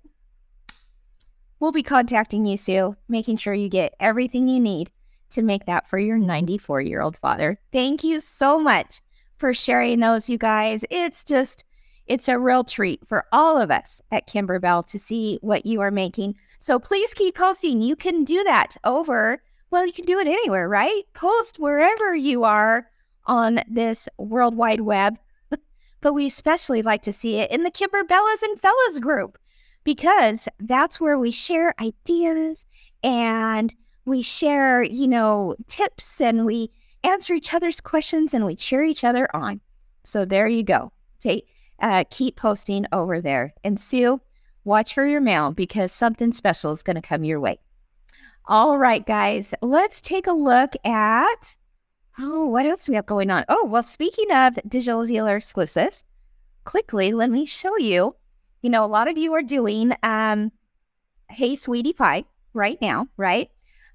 We'll 1.61 1.71
be 1.71 1.85
contacting 1.85 2.45
you, 2.45 2.57
Sue, 2.57 2.97
making 3.09 3.37
sure 3.37 3.55
you 3.55 3.69
get 3.69 3.95
everything 4.01 4.49
you 4.49 4.59
need 4.59 4.91
to 5.31 5.43
make 5.43 5.67
that 5.67 5.89
for 5.89 5.99
your 5.99 6.19
94 6.19 6.81
year 6.81 7.01
old 7.01 7.17
father. 7.17 7.61
Thank 7.73 8.03
you 8.03 8.19
so 8.19 8.59
much 8.59 9.01
for 9.37 9.55
sharing 9.55 10.01
those, 10.01 10.29
you 10.29 10.39
guys. 10.39 10.85
It's 10.91 11.23
just, 11.23 11.65
it's 12.09 12.29
a 12.29 12.39
real 12.39 12.65
treat 12.65 13.07
for 13.07 13.25
all 13.33 13.61
of 13.61 13.71
us 13.71 14.01
at 14.11 14.29
Kimberbell 14.29 14.87
to 14.87 14.99
see 14.99 15.39
what 15.43 15.67
you 15.67 15.81
are 15.81 15.91
making. 15.91 16.35
So 16.59 16.79
please 16.79 17.15
keep 17.15 17.37
posting. 17.37 17.81
You 17.81 17.97
can 17.97 18.25
do 18.25 18.43
that 18.45 18.77
over, 18.85 19.43
well, 19.71 19.87
you 19.87 19.93
can 19.93 20.05
do 20.05 20.19
it 20.19 20.27
anywhere, 20.27 20.69
right? 20.69 21.03
Post 21.15 21.59
wherever 21.59 22.15
you 22.15 22.45
are 22.45 22.89
on 23.27 23.61
this 23.69 24.09
World 24.19 24.57
Wide 24.57 24.81
Web. 24.81 25.19
but 26.01 26.15
we 26.15 26.27
especially 26.27 26.83
like 26.83 27.03
to 27.03 27.13
see 27.13 27.37
it 27.37 27.51
in 27.51 27.63
the 27.63 27.71
Kimberbellas 27.71 28.43
and 28.43 28.59
Fellas 28.59 28.99
group 28.99 29.39
because 29.85 30.49
that's 30.61 31.01
where 31.01 31.19
we 31.19 31.31
share 31.31 31.75
ideas 31.81 32.67
and 33.03 33.75
we 34.05 34.23
share, 34.23 34.83
you 34.83 35.07
know, 35.07 35.55
tips 35.69 36.21
and 36.21 36.47
we 36.47 36.71
answer 37.05 37.35
each 37.35 37.55
other's 37.55 37.81
questions 37.81 38.35
and 38.35 38.45
we 38.45 38.57
cheer 38.57 38.83
each 38.83 39.05
other 39.05 39.29
on. 39.35 39.61
So 40.05 40.25
there 40.25 40.49
you 40.49 40.63
go. 40.63 40.93
Take, 41.21 41.47
uh, 41.81 42.05
keep 42.11 42.37
posting 42.37 42.87
over 42.93 43.21
there. 43.21 43.55
And 43.65 43.79
Sue, 43.79 44.21
watch 44.65 44.95
for 44.95 45.07
your 45.07 45.21
mail 45.21 45.53
because 45.53 45.93
something 45.93 46.33
special 46.33 46.73
is 46.73 46.83
going 46.83 46.97
to 46.97 47.03
come 47.03 47.25
your 47.25 47.41
way. 47.41 47.59
All 48.47 48.79
right, 48.79 49.05
guys, 49.05 49.55
let's 49.63 50.01
take 50.01 50.27
a 50.27 50.33
look 50.33 50.75
at. 50.85 51.57
Oh, 52.19 52.47
what 52.47 52.67
else 52.67 52.89
we 52.89 52.95
have 52.95 53.07
going 53.07 53.31
on? 53.31 53.45
Oh, 53.49 53.65
well, 53.65 53.83
speaking 53.83 54.33
of 54.33 54.59
digital 54.69 55.07
dealer 55.07 55.37
exclusives, 55.37 56.05
quickly, 56.65 57.13
let 57.13 57.31
me 57.31 57.47
show 57.47 57.77
you. 57.77 58.17
You 58.63 58.71
know, 58.71 58.85
a 58.85 58.87
lot 58.87 59.09
of 59.09 59.17
you 59.17 59.35
are 59.35 59.43
doing 59.43 59.93
um, 60.03 60.51
Hey 61.31 61.55
Sweetie 61.55 61.93
Pie 61.93 62.25
right 62.55 62.79
now, 62.81 63.07
right? 63.17 63.51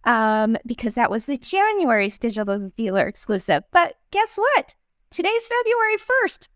um, 0.05 0.57
because 0.65 0.95
that 0.95 1.11
was 1.11 1.25
the 1.25 1.37
January's 1.37 2.17
digital 2.17 2.71
dealer 2.75 3.07
exclusive. 3.07 3.63
But 3.71 3.95
guess 4.11 4.35
what? 4.35 4.75
Today's 5.09 5.47
February 5.47 5.97
1st. 5.97 6.47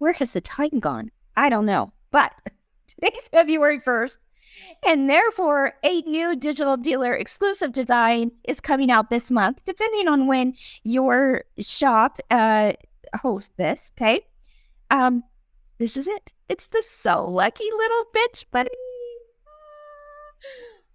Where 0.00 0.14
has 0.14 0.32
the 0.32 0.40
time 0.40 0.80
gone? 0.80 1.10
I 1.36 1.50
don't 1.50 1.66
know. 1.66 1.92
But 2.10 2.32
today's 2.86 3.28
February 3.30 3.80
1st. 3.80 4.16
And 4.84 5.10
therefore, 5.10 5.74
a 5.84 6.00
new 6.02 6.34
digital 6.34 6.78
dealer 6.78 7.12
exclusive 7.12 7.72
design 7.72 8.32
is 8.44 8.60
coming 8.60 8.90
out 8.90 9.10
this 9.10 9.30
month, 9.30 9.60
depending 9.66 10.08
on 10.08 10.26
when 10.26 10.54
your 10.84 11.44
shop 11.58 12.18
uh, 12.30 12.72
hosts 13.20 13.52
this. 13.58 13.92
Okay. 13.96 14.22
Um, 14.90 15.22
this 15.76 15.98
is 15.98 16.08
it. 16.08 16.32
It's 16.48 16.66
the 16.66 16.82
So 16.82 17.28
Lucky 17.28 17.68
Little 17.70 18.04
Bench 18.14 18.50
Buddy. 18.50 18.70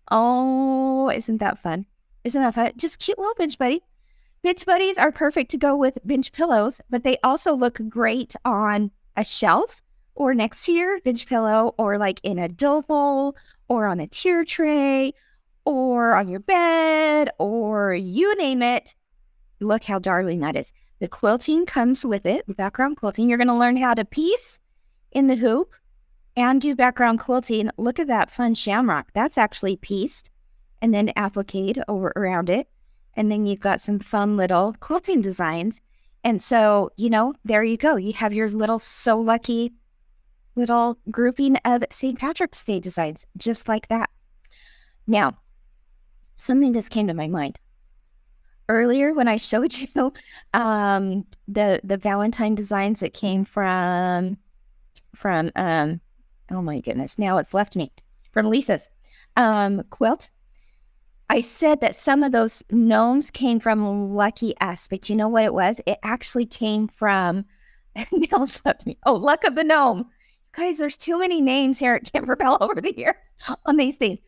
Oh, 0.09 1.11
isn't 1.11 1.37
that 1.37 1.59
fun? 1.59 1.85
Isn't 2.23 2.41
that 2.41 2.55
fun? 2.55 2.71
Just 2.75 2.97
cute 2.97 3.19
little 3.19 3.35
bench 3.35 3.59
buddy. 3.59 3.83
Bench 4.45 4.63
buddies 4.63 4.99
are 4.99 5.11
perfect 5.11 5.49
to 5.49 5.57
go 5.57 5.75
with 5.75 5.97
bench 6.05 6.31
pillows, 6.31 6.79
but 6.87 7.03
they 7.03 7.17
also 7.23 7.55
look 7.55 7.79
great 7.89 8.35
on 8.45 8.91
a 9.17 9.23
shelf 9.23 9.81
or 10.13 10.35
next 10.35 10.65
to 10.65 10.71
your 10.71 11.01
bench 11.01 11.25
pillow 11.25 11.73
or 11.79 11.97
like 11.97 12.19
in 12.21 12.37
a 12.37 12.47
dough 12.47 12.83
bowl 12.83 13.35
or 13.69 13.87
on 13.87 13.99
a 13.99 14.05
tier 14.05 14.45
tray 14.45 15.15
or 15.65 16.13
on 16.13 16.27
your 16.27 16.41
bed 16.41 17.31
or 17.39 17.95
you 17.95 18.35
name 18.35 18.61
it. 18.61 18.93
Look 19.61 19.83
how 19.83 19.97
darling 19.97 20.41
that 20.41 20.55
is. 20.55 20.71
The 20.99 21.07
quilting 21.07 21.65
comes 21.65 22.05
with 22.05 22.27
it, 22.27 22.45
the 22.45 22.53
background 22.53 22.97
quilting. 22.97 23.27
You're 23.27 23.39
going 23.39 23.47
to 23.47 23.55
learn 23.55 23.77
how 23.77 23.95
to 23.95 24.05
piece 24.05 24.59
in 25.11 25.25
the 25.25 25.37
hoop 25.37 25.73
and 26.37 26.61
do 26.61 26.75
background 26.75 27.19
quilting, 27.19 27.71
look 27.77 27.97
at 27.97 28.09
that 28.09 28.29
fun 28.29 28.53
shamrock. 28.53 29.07
That's 29.15 29.39
actually 29.39 29.77
pieced 29.77 30.29
and 30.83 30.93
then 30.93 31.11
appliqued 31.17 31.79
over 31.87 32.13
around 32.15 32.51
it. 32.51 32.67
And 33.15 33.31
then 33.31 33.45
you've 33.45 33.59
got 33.59 33.81
some 33.81 33.99
fun 33.99 34.37
little 34.37 34.75
quilting 34.79 35.21
designs. 35.21 35.81
And 36.23 36.41
so, 36.41 36.91
you 36.97 37.09
know, 37.09 37.33
there 37.43 37.63
you 37.63 37.77
go. 37.77 37.95
You 37.95 38.13
have 38.13 38.33
your 38.33 38.49
little 38.49 38.79
so 38.79 39.19
lucky 39.19 39.73
little 40.55 40.97
grouping 41.11 41.57
of 41.57 41.83
St. 41.91 42.17
Patrick's 42.17 42.63
Day 42.63 42.79
designs, 42.79 43.25
just 43.37 43.67
like 43.67 43.87
that. 43.89 44.09
Now, 45.07 45.37
something 46.37 46.73
just 46.73 46.89
came 46.89 47.07
to 47.07 47.13
my 47.13 47.27
mind. 47.27 47.59
Earlier, 48.67 49.13
when 49.13 49.27
I 49.27 49.37
showed 49.37 49.77
you 49.95 50.13
um, 50.53 51.25
the 51.47 51.81
the 51.83 51.97
Valentine 51.97 52.55
designs 52.55 53.01
that 53.01 53.13
came 53.13 53.45
from 53.45 54.37
from 55.13 55.51
um, 55.55 56.01
oh 56.51 56.61
my 56.61 56.79
goodness, 56.79 57.19
now 57.19 57.37
it's 57.37 57.53
left 57.53 57.75
me 57.75 57.91
from 58.31 58.49
Lisa's 58.49 58.89
um, 59.37 59.83
quilt. 59.89 60.29
I 61.29 61.41
said 61.41 61.81
that 61.81 61.95
some 61.95 62.23
of 62.23 62.31
those 62.31 62.63
gnomes 62.71 63.31
came 63.31 63.59
from 63.59 64.13
Lucky 64.13 64.53
Aspect. 64.59 65.09
You 65.09 65.15
know 65.15 65.27
what 65.27 65.45
it 65.45 65.53
was? 65.53 65.81
It 65.85 65.97
actually 66.03 66.45
came 66.45 66.87
from, 66.87 67.45
it's 67.95 68.65
left 68.65 68.85
me. 68.85 68.97
Oh, 69.05 69.15
Luck 69.15 69.43
of 69.43 69.55
the 69.55 69.63
Gnome. 69.63 70.05
Guys, 70.51 70.77
there's 70.77 70.97
too 70.97 71.19
many 71.19 71.41
names 71.41 71.79
here 71.79 71.95
at 71.95 72.11
Kimberbell 72.11 72.57
over 72.61 72.79
the 72.79 72.95
years 72.95 73.15
on 73.65 73.77
these 73.77 73.97
things. 73.97 74.19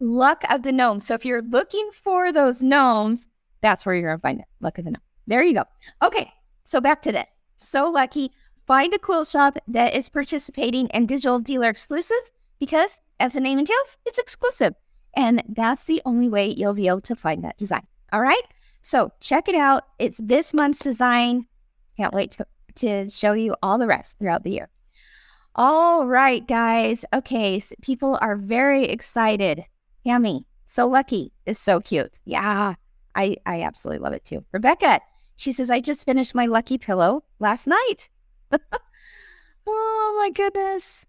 Luck 0.00 0.42
of 0.50 0.62
the 0.62 0.72
Gnome. 0.72 1.00
So 1.00 1.14
if 1.14 1.24
you're 1.24 1.42
looking 1.42 1.90
for 1.92 2.32
those 2.32 2.62
gnomes, 2.62 3.28
that's 3.60 3.84
where 3.84 3.94
you're 3.94 4.16
to 4.16 4.20
find 4.20 4.40
it. 4.40 4.46
Luck 4.60 4.78
of 4.78 4.84
the 4.84 4.92
Gnome. 4.92 5.02
There 5.26 5.42
you 5.42 5.54
go. 5.54 5.64
Okay, 6.02 6.32
so 6.64 6.80
back 6.80 7.02
to 7.02 7.12
this. 7.12 7.28
So 7.56 7.90
lucky 7.90 8.30
Find 8.70 8.94
a 8.94 9.00
quilt 9.00 9.26
shop 9.26 9.58
that 9.66 9.96
is 9.96 10.08
participating 10.08 10.86
in 10.94 11.06
digital 11.06 11.40
dealer 11.40 11.70
exclusives 11.70 12.30
because, 12.60 13.00
as 13.18 13.32
the 13.32 13.40
name 13.40 13.58
entails, 13.58 13.98
it's 14.06 14.16
exclusive. 14.16 14.74
And 15.14 15.42
that's 15.48 15.84
the 15.84 16.02
only 16.04 16.28
way 16.28 16.48
you'll 16.48 16.74
be 16.74 16.88
able 16.88 17.00
to 17.02 17.16
find 17.16 17.44
that 17.44 17.58
design. 17.58 17.86
All 18.12 18.20
right. 18.20 18.42
So 18.82 19.12
check 19.20 19.48
it 19.48 19.54
out. 19.54 19.84
It's 19.98 20.18
this 20.18 20.54
month's 20.54 20.78
design. 20.78 21.46
Can't 21.96 22.14
wait 22.14 22.30
to, 22.32 22.46
to 22.76 23.10
show 23.10 23.32
you 23.32 23.54
all 23.62 23.78
the 23.78 23.86
rest 23.86 24.18
throughout 24.18 24.44
the 24.44 24.52
year. 24.52 24.68
All 25.54 26.06
right, 26.06 26.46
guys. 26.46 27.04
Okay. 27.12 27.58
So 27.58 27.74
people 27.82 28.18
are 28.20 28.36
very 28.36 28.84
excited. 28.84 29.64
Yummy. 30.04 30.46
So 30.66 30.86
lucky 30.86 31.32
is 31.46 31.58
so 31.58 31.80
cute. 31.80 32.20
Yeah. 32.24 32.74
I, 33.14 33.36
I 33.44 33.62
absolutely 33.62 34.02
love 34.02 34.12
it 34.12 34.24
too. 34.24 34.44
Rebecca, 34.52 35.00
she 35.36 35.52
says, 35.52 35.70
I 35.70 35.80
just 35.80 36.06
finished 36.06 36.34
my 36.34 36.46
lucky 36.46 36.78
pillow 36.78 37.24
last 37.40 37.66
night. 37.66 38.08
oh 39.66 40.16
my 40.18 40.30
goodness. 40.30 41.06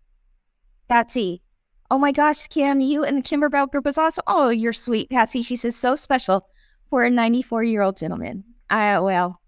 Patsy, 0.88 1.42
Oh 1.92 1.98
my 1.98 2.14
gosh, 2.14 2.48
Kim, 2.48 2.80
you 2.80 3.04
and 3.04 3.18
the 3.18 3.22
Kimberbell 3.22 3.70
group 3.70 3.86
is 3.86 3.98
awesome. 3.98 4.24
Oh, 4.26 4.48
you're 4.48 4.72
sweet, 4.72 5.10
Patsy. 5.10 5.42
She 5.42 5.58
says 5.58 5.76
so 5.76 5.94
special 5.94 6.48
for 6.90 7.04
a 7.04 7.10
94 7.10 7.66
year 7.66 7.82
old 7.82 7.98
gentleman. 7.98 8.46
Uh, 8.70 9.02
well, 9.04 9.42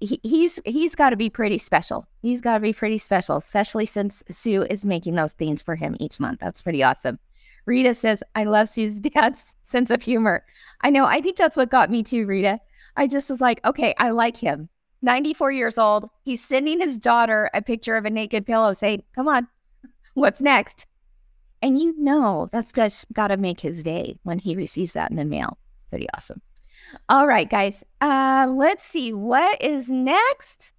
he, 0.00 0.18
he's 0.22 0.58
he's 0.64 0.94
got 0.94 1.10
to 1.10 1.16
be 1.16 1.28
pretty 1.28 1.58
special. 1.58 2.08
He's 2.22 2.40
got 2.40 2.54
to 2.54 2.60
be 2.60 2.72
pretty 2.72 2.96
special, 2.96 3.36
especially 3.36 3.84
since 3.84 4.22
Sue 4.30 4.62
is 4.62 4.86
making 4.86 5.16
those 5.16 5.34
things 5.34 5.60
for 5.60 5.76
him 5.76 5.98
each 6.00 6.18
month. 6.18 6.40
That's 6.40 6.62
pretty 6.62 6.82
awesome. 6.82 7.18
Rita 7.66 7.92
says, 7.92 8.24
I 8.34 8.44
love 8.44 8.70
Sue's 8.70 8.98
dad's 9.00 9.54
sense 9.64 9.90
of 9.90 10.02
humor. 10.02 10.46
I 10.80 10.88
know. 10.88 11.04
I 11.04 11.20
think 11.20 11.36
that's 11.36 11.58
what 11.58 11.70
got 11.70 11.90
me 11.90 12.02
too, 12.02 12.24
Rita. 12.24 12.58
I 12.96 13.06
just 13.06 13.28
was 13.28 13.42
like, 13.42 13.62
okay, 13.66 13.94
I 13.98 14.10
like 14.10 14.38
him. 14.38 14.70
94 15.02 15.52
years 15.52 15.76
old. 15.76 16.08
He's 16.22 16.42
sending 16.42 16.80
his 16.80 16.96
daughter 16.96 17.50
a 17.52 17.60
picture 17.60 17.96
of 17.96 18.06
a 18.06 18.10
naked 18.10 18.46
pillow 18.46 18.72
saying, 18.72 19.02
come 19.14 19.28
on, 19.28 19.46
what's 20.14 20.40
next? 20.40 20.86
And 21.64 21.80
you 21.80 21.94
know 21.98 22.50
that's 22.52 22.72
just 22.72 23.10
got 23.14 23.28
to 23.28 23.38
make 23.38 23.58
his 23.58 23.82
day 23.82 24.18
when 24.22 24.38
he 24.38 24.54
receives 24.54 24.92
that 24.92 25.10
in 25.10 25.16
the 25.16 25.24
mail. 25.24 25.56
Pretty 25.88 26.06
awesome. 26.12 26.42
All 27.08 27.26
right, 27.26 27.48
guys. 27.48 27.82
Uh, 28.02 28.52
let's 28.54 28.84
see 28.84 29.14
what 29.14 29.62
is 29.62 29.88
next. 29.88 30.72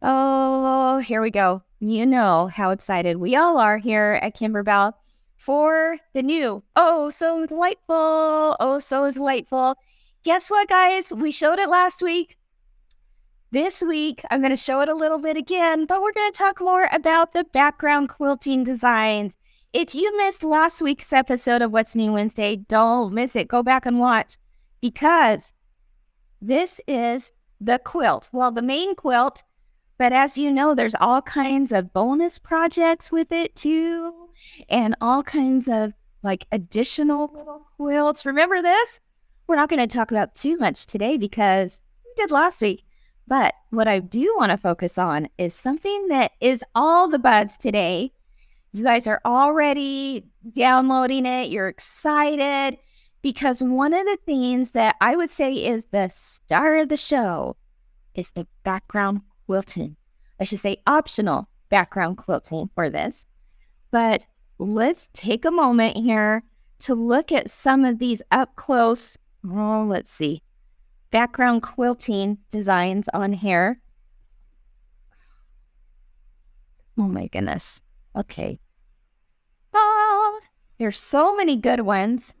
Oh, 0.00 0.98
here 0.98 1.20
we 1.20 1.32
go. 1.32 1.64
You 1.80 2.06
know 2.06 2.46
how 2.46 2.70
excited 2.70 3.16
we 3.16 3.34
all 3.34 3.58
are 3.58 3.78
here 3.78 4.20
at 4.22 4.36
Kimberbell 4.36 4.92
for 5.36 5.96
the 6.12 6.22
new 6.22 6.62
Oh 6.76 7.10
Sew 7.10 7.44
Delightful. 7.44 8.54
Oh 8.60 8.78
Sew 8.78 9.10
Delightful. 9.10 9.74
Guess 10.22 10.50
what, 10.50 10.68
guys? 10.68 11.12
We 11.12 11.32
showed 11.32 11.58
it 11.58 11.68
last 11.68 12.00
week. 12.00 12.38
This 13.50 13.80
week, 13.80 14.20
I'm 14.30 14.40
going 14.40 14.50
to 14.50 14.56
show 14.56 14.82
it 14.82 14.90
a 14.90 14.94
little 14.94 15.18
bit 15.18 15.38
again, 15.38 15.86
but 15.86 16.02
we're 16.02 16.12
going 16.12 16.30
to 16.30 16.36
talk 16.36 16.60
more 16.60 16.86
about 16.92 17.32
the 17.32 17.44
background 17.44 18.10
quilting 18.10 18.62
designs. 18.62 19.37
If 19.74 19.94
you 19.94 20.16
missed 20.16 20.42
last 20.42 20.80
week's 20.80 21.12
episode 21.12 21.60
of 21.60 21.72
What's 21.72 21.94
New 21.94 22.10
Wednesday, 22.10 22.56
don't 22.56 23.12
miss 23.12 23.36
it. 23.36 23.48
Go 23.48 23.62
back 23.62 23.84
and 23.84 24.00
watch 24.00 24.38
because 24.80 25.52
this 26.40 26.80
is 26.88 27.32
the 27.60 27.78
quilt. 27.78 28.30
Well, 28.32 28.50
the 28.50 28.62
main 28.62 28.94
quilt, 28.94 29.42
but 29.98 30.10
as 30.10 30.38
you 30.38 30.50
know, 30.50 30.74
there's 30.74 30.94
all 30.94 31.20
kinds 31.20 31.70
of 31.70 31.92
bonus 31.92 32.38
projects 32.38 33.12
with 33.12 33.30
it 33.30 33.54
too, 33.56 34.14
and 34.70 34.96
all 35.02 35.22
kinds 35.22 35.68
of 35.68 35.92
like 36.22 36.46
additional 36.50 37.30
little 37.34 37.66
quilts. 37.76 38.24
Remember 38.24 38.62
this? 38.62 39.00
We're 39.46 39.56
not 39.56 39.68
going 39.68 39.86
to 39.86 39.86
talk 39.86 40.10
about 40.10 40.34
too 40.34 40.56
much 40.56 40.86
today 40.86 41.18
because 41.18 41.82
we 42.06 42.22
did 42.22 42.30
last 42.30 42.62
week. 42.62 42.84
But 43.26 43.52
what 43.68 43.86
I 43.86 43.98
do 43.98 44.34
want 44.38 44.50
to 44.50 44.56
focus 44.56 44.96
on 44.96 45.28
is 45.36 45.54
something 45.54 46.08
that 46.08 46.32
is 46.40 46.64
all 46.74 47.06
the 47.06 47.18
buzz 47.18 47.58
today. 47.58 48.12
You 48.72 48.84
guys 48.84 49.06
are 49.06 49.20
already 49.24 50.24
downloading 50.52 51.26
it, 51.26 51.50
you're 51.50 51.68
excited 51.68 52.78
because 53.22 53.62
one 53.62 53.94
of 53.94 54.04
the 54.04 54.18
things 54.26 54.72
that 54.72 54.96
I 55.00 55.16
would 55.16 55.30
say 55.30 55.52
is 55.52 55.86
the 55.86 56.08
star 56.08 56.76
of 56.76 56.88
the 56.88 56.96
show 56.96 57.56
is 58.14 58.30
the 58.32 58.46
background 58.64 59.22
quilting. 59.46 59.96
I 60.40 60.44
should 60.44 60.60
say 60.60 60.76
optional 60.86 61.48
background 61.68 62.18
quilting 62.18 62.70
for 62.74 62.90
this. 62.90 63.26
But 63.90 64.26
let's 64.58 65.10
take 65.14 65.44
a 65.44 65.50
moment 65.50 65.96
here 65.96 66.44
to 66.80 66.94
look 66.94 67.32
at 67.32 67.50
some 67.50 67.84
of 67.84 67.98
these 67.98 68.22
up 68.30 68.54
close. 68.54 69.16
Oh, 69.44 69.86
let's 69.88 70.10
see 70.10 70.42
background 71.10 71.62
quilting 71.62 72.38
designs 72.50 73.08
on 73.14 73.32
here. 73.32 73.80
Oh 76.98 77.02
my 77.02 77.28
goodness. 77.28 77.80
Okay. 78.18 78.58
Oh, 79.72 80.40
there's 80.78 80.98
so 80.98 81.36
many 81.36 81.56
good 81.56 81.80
ones. 81.80 82.34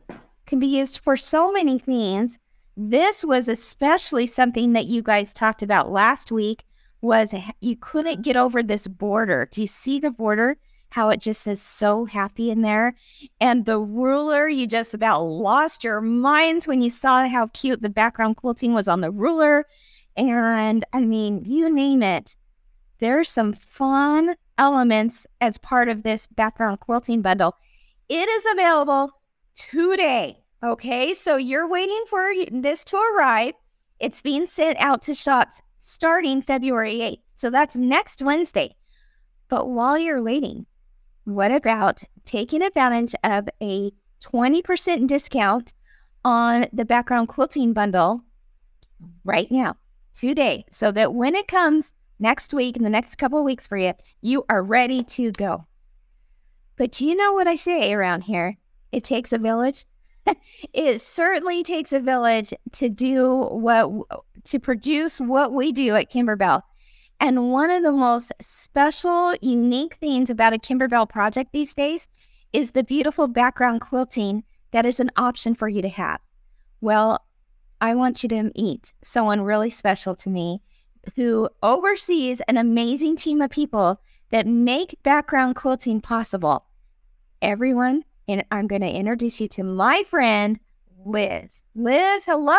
Can 0.46 0.58
be 0.58 0.66
used 0.66 1.00
for 1.00 1.16
so 1.16 1.52
many 1.52 1.78
things. 1.78 2.38
This 2.76 3.24
was 3.24 3.48
especially 3.48 4.26
something 4.26 4.72
that 4.72 4.86
you 4.86 5.02
guys 5.02 5.32
talked 5.32 5.62
about 5.62 5.90
last 5.90 6.32
week 6.32 6.64
was 7.00 7.34
you 7.60 7.76
couldn't 7.76 8.22
get 8.22 8.36
over 8.36 8.62
this 8.62 8.86
border. 8.86 9.48
Do 9.50 9.60
you 9.60 9.66
see 9.66 9.98
the 10.00 10.10
border? 10.10 10.56
how 10.90 11.10
it 11.10 11.20
just 11.20 11.42
says 11.42 11.60
so 11.60 12.04
happy 12.04 12.50
in 12.50 12.62
there. 12.62 12.94
And 13.40 13.64
the 13.66 13.78
ruler, 13.78 14.48
you 14.48 14.66
just 14.66 14.94
about 14.94 15.22
lost 15.22 15.84
your 15.84 16.00
minds 16.00 16.66
when 16.66 16.80
you 16.80 16.90
saw 16.90 17.28
how 17.28 17.48
cute 17.48 17.82
the 17.82 17.90
background 17.90 18.36
quilting 18.36 18.72
was 18.72 18.88
on 18.88 19.00
the 19.00 19.10
ruler. 19.10 19.66
And 20.16 20.84
I 20.92 21.00
mean, 21.00 21.44
you 21.44 21.72
name 21.72 22.02
it. 22.02 22.36
There's 22.98 23.28
some 23.28 23.52
fun 23.52 24.34
elements 24.58 25.26
as 25.40 25.56
part 25.56 25.88
of 25.88 26.02
this 26.02 26.26
background 26.26 26.80
quilting 26.80 27.22
bundle. 27.22 27.56
It 28.08 28.28
is 28.28 28.44
available 28.52 29.10
today. 29.54 30.44
Okay, 30.62 31.14
so 31.14 31.36
you're 31.36 31.68
waiting 31.68 32.04
for 32.08 32.32
this 32.50 32.84
to 32.84 32.96
arrive. 32.96 33.54
It's 34.00 34.20
being 34.20 34.46
sent 34.46 34.78
out 34.78 35.02
to 35.02 35.14
shops 35.14 35.62
starting 35.76 36.42
February 36.42 36.98
8th. 36.98 37.22
So 37.36 37.50
that's 37.50 37.76
next 37.76 38.20
Wednesday. 38.20 38.74
But 39.48 39.68
while 39.68 39.96
you're 39.96 40.22
waiting, 40.22 40.66
what 41.24 41.52
about 41.52 42.02
taking 42.24 42.62
advantage 42.62 43.14
of 43.22 43.48
a 43.62 43.92
20% 44.22 45.06
discount 45.06 45.74
on 46.24 46.66
the 46.72 46.84
background 46.84 47.28
quilting 47.28 47.72
bundle 47.72 48.22
right 49.24 49.50
now, 49.50 49.76
today, 50.14 50.64
so 50.70 50.90
that 50.90 51.14
when 51.14 51.34
it 51.34 51.46
comes 51.46 51.92
next 52.18 52.54
week, 52.54 52.76
in 52.76 52.84
the 52.84 52.90
next 52.90 53.16
couple 53.16 53.38
of 53.38 53.44
weeks 53.44 53.66
for 53.66 53.76
you, 53.76 53.94
you 54.20 54.44
are 54.48 54.62
ready 54.62 55.02
to 55.02 55.32
go. 55.32 55.66
But 56.76 57.00
you 57.00 57.14
know 57.14 57.32
what 57.32 57.48
I 57.48 57.56
say 57.56 57.92
around 57.92 58.22
here? 58.22 58.56
It 58.92 59.04
takes 59.04 59.32
a 59.32 59.38
village. 59.38 59.84
it 60.72 61.00
certainly 61.00 61.62
takes 61.62 61.92
a 61.92 62.00
village 62.00 62.54
to 62.72 62.88
do 62.88 63.48
what, 63.50 63.90
to 64.44 64.58
produce 64.58 65.20
what 65.20 65.52
we 65.52 65.72
do 65.72 65.94
at 65.96 66.10
Kimberbell. 66.10 66.62
And 67.20 67.50
one 67.50 67.70
of 67.70 67.82
the 67.82 67.92
most 67.92 68.32
special, 68.40 69.34
unique 69.42 69.96
things 69.96 70.30
about 70.30 70.52
a 70.52 70.58
Kimberbell 70.58 71.08
project 71.08 71.50
these 71.52 71.74
days 71.74 72.08
is 72.52 72.70
the 72.70 72.84
beautiful 72.84 73.26
background 73.26 73.80
quilting 73.80 74.44
that 74.70 74.86
is 74.86 75.00
an 75.00 75.10
option 75.16 75.54
for 75.54 75.68
you 75.68 75.82
to 75.82 75.88
have. 75.88 76.20
Well, 76.80 77.24
I 77.80 77.94
want 77.94 78.22
you 78.22 78.28
to 78.30 78.52
meet 78.56 78.92
someone 79.02 79.40
really 79.40 79.70
special 79.70 80.14
to 80.16 80.30
me 80.30 80.60
who 81.16 81.48
oversees 81.62 82.40
an 82.42 82.56
amazing 82.56 83.16
team 83.16 83.40
of 83.40 83.50
people 83.50 84.00
that 84.30 84.46
make 84.46 84.98
background 85.02 85.56
quilting 85.56 86.00
possible. 86.00 86.64
Everyone, 87.40 88.04
and 88.26 88.44
I'm 88.50 88.66
going 88.66 88.82
to 88.82 88.90
introduce 88.90 89.40
you 89.40 89.48
to 89.48 89.62
my 89.62 90.02
friend, 90.08 90.58
Liz. 91.04 91.62
Liz, 91.74 92.24
hello. 92.24 92.58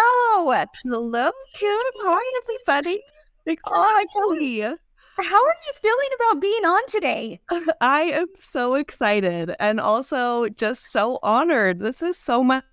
Hello, 0.83 1.31
Kim. 1.53 1.79
Hi, 2.01 2.41
everybody. 2.43 3.01
Exactly. 3.45 4.63
Oh, 4.63 4.77
How 5.17 5.45
are 5.45 5.55
you 5.67 5.73
feeling 5.81 6.09
about 6.15 6.41
being 6.41 6.65
on 6.65 6.87
today? 6.87 7.39
I 7.81 8.03
am 8.03 8.27
so 8.35 8.75
excited 8.75 9.53
and 9.59 9.79
also 9.79 10.47
just 10.49 10.91
so 10.91 11.19
honored. 11.21 11.79
This 11.79 12.01
is 12.01 12.17
so 12.17 12.43
much 12.43 12.63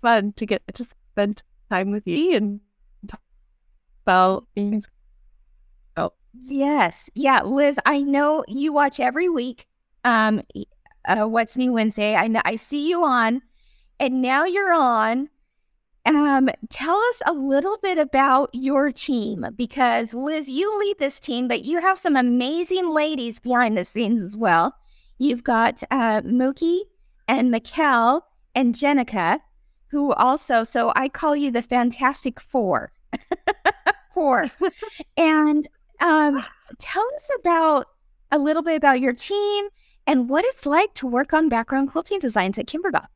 fun 0.00 0.32
to 0.34 0.46
get 0.46 0.62
to 0.74 0.84
spend 0.84 1.42
time 1.70 1.90
with 1.90 2.06
you 2.06 2.34
and 2.34 2.60
about 4.10 4.46
things. 4.54 4.88
Oh. 5.96 6.12
Yes. 6.34 7.08
Yeah, 7.14 7.42
Liz, 7.42 7.78
I 7.86 8.00
know 8.00 8.44
you 8.48 8.72
watch 8.72 8.98
every 8.98 9.28
week. 9.28 9.66
Um 10.04 10.42
uh, 11.06 11.24
what's 11.26 11.56
new 11.56 11.72
Wednesday? 11.72 12.14
I 12.14 12.26
know 12.26 12.42
I 12.44 12.56
see 12.56 12.88
you 12.88 13.04
on 13.04 13.40
and 13.98 14.20
now 14.20 14.44
you're 14.44 14.72
on 14.72 15.28
um, 16.06 16.48
tell 16.70 16.96
us 16.96 17.22
a 17.26 17.32
little 17.32 17.76
bit 17.82 17.98
about 17.98 18.50
your 18.52 18.90
team 18.90 19.46
because 19.54 20.14
Liz, 20.14 20.48
you 20.48 20.78
lead 20.80 20.98
this 20.98 21.20
team, 21.20 21.46
but 21.46 21.64
you 21.64 21.78
have 21.78 21.98
some 21.98 22.16
amazing 22.16 22.90
ladies 22.90 23.38
behind 23.38 23.76
the 23.76 23.84
scenes 23.84 24.22
as 24.22 24.36
well. 24.36 24.74
You've 25.18 25.44
got 25.44 25.82
uh, 25.90 26.22
Mookie 26.22 26.80
and 27.28 27.52
Mikkel 27.52 28.22
and 28.54 28.74
Jenica, 28.74 29.40
who 29.88 30.12
also, 30.14 30.64
so 30.64 30.90
I 30.96 31.10
call 31.10 31.36
you 31.36 31.50
the 31.50 31.62
Fantastic 31.62 32.40
Four. 32.40 32.92
Four. 34.14 34.50
and 35.16 35.68
um, 36.00 36.44
tell 36.78 37.06
us 37.16 37.30
about 37.40 37.86
a 38.30 38.38
little 38.38 38.62
bit 38.62 38.76
about 38.76 39.00
your 39.00 39.12
team 39.12 39.68
and 40.06 40.28
what 40.28 40.44
it's 40.44 40.66
like 40.66 40.94
to 40.94 41.06
work 41.06 41.32
on 41.32 41.48
background 41.48 41.90
quilting 41.90 42.18
designs 42.18 42.58
at 42.58 42.66
Kimberbell. 42.66 43.06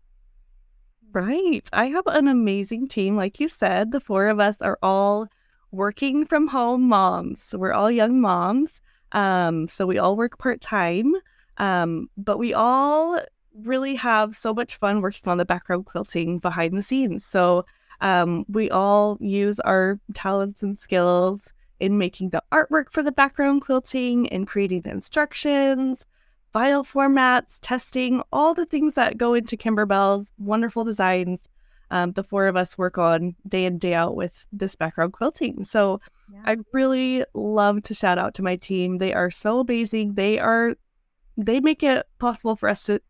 Right. 1.13 1.63
I 1.73 1.87
have 1.87 2.07
an 2.09 2.27
amazing 2.27 2.89
team. 2.89 3.17
Like 3.17 3.39
you 3.39 3.49
said, 3.49 3.93
the 3.93 4.01
four 4.01 4.29
of 4.29 4.41
us 4.41 4.61
are 4.61 4.79
all 4.83 5.29
working 5.71 6.27
from 6.27 6.49
home 6.49 6.89
moms. 6.89 7.43
So 7.43 7.59
we're 7.59 7.73
all 7.73 7.91
young 7.91 8.21
moms. 8.21 8.81
Um, 9.13 9.69
so 9.69 9.87
we 9.87 9.99
all 9.99 10.17
work 10.17 10.39
part 10.39 10.61
time. 10.61 11.15
Um, 11.59 12.09
but 12.17 12.39
we 12.39 12.53
all 12.53 13.21
really 13.55 13.95
have 13.95 14.37
so 14.37 14.53
much 14.53 14.77
fun 14.77 15.01
working 15.01 15.31
on 15.31 15.39
the 15.39 15.45
background 15.45 15.87
quilting 15.87 16.39
behind 16.39 16.77
the 16.77 16.83
scenes. 16.83 17.25
So 17.25 17.65
um, 18.05 18.45
we 18.49 18.71
all 18.71 19.17
use 19.19 19.59
our 19.61 19.99
talents 20.13 20.63
and 20.63 20.79
skills 20.79 21.55
in 21.81 21.97
making 21.97 22.29
the 22.31 22.43
artwork 22.53 22.93
for 22.93 23.03
the 23.03 23.11
background 23.11 23.63
quilting 23.63 24.29
and 24.29 24.47
creating 24.47 24.83
the 24.83 24.91
instructions, 24.91 26.05
file 26.53 26.85
formats, 26.85 27.59
testing, 27.63 28.23
all 28.31 28.53
the 28.53 28.67
things 28.67 28.95
that 28.95 29.17
go 29.17 29.33
into 29.33 29.57
Kimberbell's 29.57 30.33
wonderful 30.39 30.85
designs. 30.85 31.49
Um, 31.91 32.13
the 32.13 32.23
four 32.23 32.47
of 32.47 32.57
us 32.57 32.77
work 32.77 32.99
on 32.99 33.37
day 33.49 33.65
in, 33.65 33.79
day 33.79 33.95
out 33.95 34.17
with 34.17 34.47
this 34.53 34.75
background 34.75 35.15
quilting. 35.15 35.65
So 35.65 35.99
yeah. 36.31 36.43
I 36.45 36.57
really 36.73 37.25
love 37.33 37.83
to 37.83 37.95
shout 37.95 38.19
out 38.19 38.35
to 38.35 38.43
my 38.43 38.57
team. 38.57 38.99
They 38.99 39.15
are 39.15 39.31
so 39.31 39.61
amazing. 39.61 40.15
They 40.15 40.39
are, 40.39 40.75
they 41.39 41.61
make 41.61 41.83
it 41.83 42.05
possible 42.19 42.55
for 42.55 42.69
us 42.69 42.85
to 42.85 43.01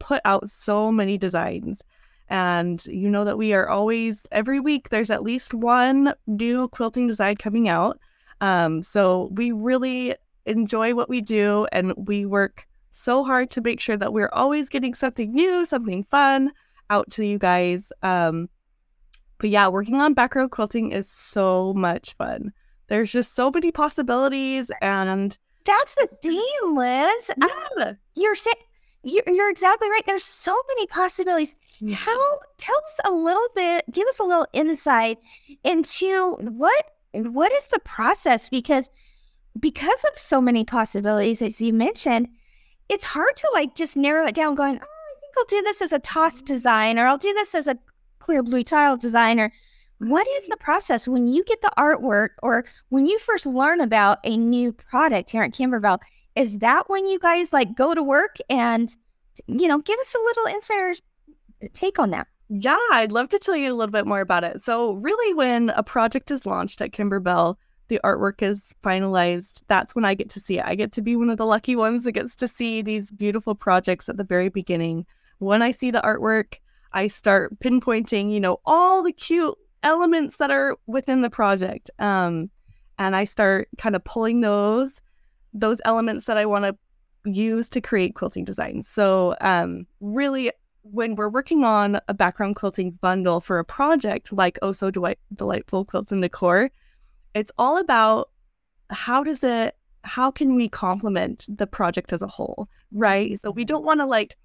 put 0.00 0.22
out 0.24 0.50
so 0.50 0.90
many 0.90 1.18
designs. 1.18 1.82
And 2.30 2.84
you 2.86 3.10
know 3.10 3.24
that 3.24 3.36
we 3.36 3.52
are 3.52 3.68
always, 3.68 4.26
every 4.30 4.60
week, 4.60 4.88
there's 4.88 5.10
at 5.10 5.22
least 5.22 5.52
one 5.52 6.14
new 6.26 6.68
quilting 6.68 7.08
design 7.08 7.36
coming 7.36 7.68
out. 7.68 7.98
Um, 8.40 8.82
so 8.82 9.28
we 9.32 9.52
really 9.52 10.14
enjoy 10.46 10.94
what 10.94 11.08
we 11.08 11.20
do 11.20 11.66
and 11.72 11.92
we 11.96 12.24
work 12.24 12.66
so 12.92 13.24
hard 13.24 13.50
to 13.50 13.60
make 13.60 13.80
sure 13.80 13.96
that 13.96 14.12
we're 14.12 14.30
always 14.32 14.68
getting 14.68 14.94
something 14.94 15.32
new, 15.32 15.66
something 15.66 16.04
fun 16.04 16.52
out 16.88 17.10
to 17.10 17.24
you 17.26 17.38
guys. 17.38 17.92
Um, 18.02 18.48
but 19.38 19.50
yeah, 19.50 19.68
working 19.68 19.96
on 19.96 20.14
background 20.14 20.50
quilting 20.50 20.92
is 20.92 21.10
so 21.10 21.72
much 21.74 22.14
fun. 22.14 22.52
There's 22.88 23.12
just 23.12 23.34
so 23.34 23.50
many 23.50 23.70
possibilities, 23.70 24.70
and 24.82 25.36
that's 25.64 25.94
the 25.94 26.08
deal, 26.22 26.76
Liz. 26.76 27.30
Yeah. 27.40 27.92
you're 28.16 28.34
saying 28.34 28.56
you're, 29.02 29.24
you're 29.26 29.50
exactly 29.50 29.88
right. 29.88 30.02
There's 30.06 30.24
so 30.24 30.56
many 30.68 30.86
possibilities. 30.86 31.56
How 31.92 32.38
tell 32.58 32.76
us 32.76 33.00
a 33.06 33.10
little 33.10 33.48
bit, 33.54 33.84
give 33.90 34.06
us 34.08 34.18
a 34.18 34.24
little 34.24 34.46
insight 34.52 35.18
into 35.64 36.34
what 36.40 36.84
what 37.12 37.50
is 37.52 37.68
the 37.68 37.78
process 37.80 38.48
because 38.48 38.90
because 39.58 40.04
of 40.04 40.18
so 40.18 40.40
many 40.40 40.64
possibilities, 40.64 41.42
as 41.42 41.60
you 41.60 41.72
mentioned, 41.72 42.28
it's 42.88 43.04
hard 43.04 43.34
to 43.36 43.48
like 43.54 43.74
just 43.74 43.96
narrow 43.96 44.26
it 44.26 44.34
down 44.34 44.54
going, 44.54 44.74
oh, 44.74 44.82
I 44.82 45.20
think 45.20 45.34
I'll 45.38 45.44
do 45.44 45.62
this 45.62 45.80
as 45.80 45.92
a 45.92 45.98
toss 45.98 46.42
design 46.42 46.98
or 46.98 47.06
I'll 47.06 47.18
do 47.18 47.32
this 47.32 47.54
as 47.54 47.66
a 47.66 47.78
clear 48.18 48.42
blue 48.42 48.62
tile 48.62 48.96
design 48.96 49.40
or 49.40 49.50
what 49.98 50.26
is 50.28 50.48
the 50.48 50.56
process 50.56 51.06
when 51.06 51.26
you 51.26 51.44
get 51.44 51.60
the 51.62 51.72
artwork 51.78 52.30
or 52.42 52.64
when 52.88 53.06
you 53.06 53.18
first 53.18 53.44
learn 53.46 53.80
about 53.80 54.18
a 54.24 54.36
new 54.36 54.72
product 54.72 55.30
here 55.30 55.42
at 55.42 55.52
Kimberbell? 55.52 55.98
Is 56.36 56.58
that 56.58 56.88
when 56.88 57.06
you 57.06 57.18
guys 57.18 57.52
like 57.52 57.74
go 57.74 57.94
to 57.94 58.02
work 58.02 58.36
and, 58.48 58.94
you 59.46 59.68
know, 59.68 59.78
give 59.78 59.98
us 59.98 60.14
a 60.14 60.18
little 60.18 60.46
insider 60.46 60.94
take 61.74 61.98
on 61.98 62.10
that? 62.10 62.26
Yeah, 62.48 62.78
I'd 62.90 63.12
love 63.12 63.28
to 63.30 63.38
tell 63.38 63.54
you 63.54 63.72
a 63.72 63.76
little 63.76 63.92
bit 63.92 64.06
more 64.06 64.20
about 64.20 64.44
it. 64.44 64.60
So, 64.60 64.92
really, 64.94 65.34
when 65.34 65.70
a 65.70 65.82
project 65.82 66.30
is 66.30 66.46
launched 66.46 66.80
at 66.80 66.90
Kimberbell, 66.90 67.56
the 67.88 68.00
artwork 68.02 68.42
is 68.42 68.74
finalized, 68.82 69.62
that's 69.68 69.94
when 69.94 70.04
I 70.04 70.14
get 70.14 70.30
to 70.30 70.40
see 70.40 70.58
it. 70.58 70.64
I 70.64 70.74
get 70.74 70.92
to 70.92 71.02
be 71.02 71.16
one 71.16 71.30
of 71.30 71.38
the 71.38 71.46
lucky 71.46 71.76
ones 71.76 72.04
that 72.04 72.12
gets 72.12 72.34
to 72.36 72.48
see 72.48 72.82
these 72.82 73.10
beautiful 73.10 73.54
projects 73.54 74.08
at 74.08 74.16
the 74.16 74.24
very 74.24 74.48
beginning. 74.48 75.06
When 75.38 75.60
I 75.60 75.72
see 75.72 75.90
the 75.90 76.00
artwork, 76.00 76.54
I 76.92 77.08
start 77.08 77.58
pinpointing, 77.60 78.32
you 78.32 78.40
know, 78.40 78.60
all 78.64 79.02
the 79.02 79.12
cute 79.12 79.56
elements 79.82 80.36
that 80.36 80.50
are 80.50 80.76
within 80.86 81.20
the 81.20 81.30
project. 81.30 81.90
Um, 81.98 82.50
and 82.98 83.16
I 83.16 83.24
start 83.24 83.68
kind 83.78 83.96
of 83.96 84.04
pulling 84.04 84.40
those 84.40 85.00
those 85.52 85.80
elements 85.84 86.24
that 86.26 86.36
I 86.36 86.46
want 86.46 86.64
to 86.64 86.76
use 87.30 87.68
to 87.70 87.80
create 87.80 88.14
quilting 88.14 88.44
designs. 88.44 88.88
So, 88.88 89.36
um, 89.40 89.86
really, 90.00 90.52
when 90.82 91.14
we're 91.14 91.28
working 91.28 91.64
on 91.64 92.00
a 92.08 92.14
background 92.14 92.56
quilting 92.56 92.92
bundle 92.92 93.40
for 93.40 93.58
a 93.58 93.64
project 93.64 94.32
like 94.32 94.58
Oh 94.62 94.72
Sew 94.72 94.90
Delightful 94.90 95.84
Quilts 95.84 96.12
and 96.12 96.22
Decor, 96.22 96.70
it's 97.34 97.52
all 97.58 97.78
about 97.78 98.30
how 98.90 99.22
does 99.22 99.44
it 99.44 99.76
how 100.02 100.30
can 100.30 100.54
we 100.54 100.68
complement 100.68 101.46
the 101.48 101.66
project 101.66 102.12
as 102.12 102.22
a 102.22 102.26
whole 102.26 102.68
right 102.92 103.40
so 103.40 103.50
we 103.50 103.64
don't 103.64 103.84
want 103.84 104.00
to 104.00 104.06
like 104.06 104.36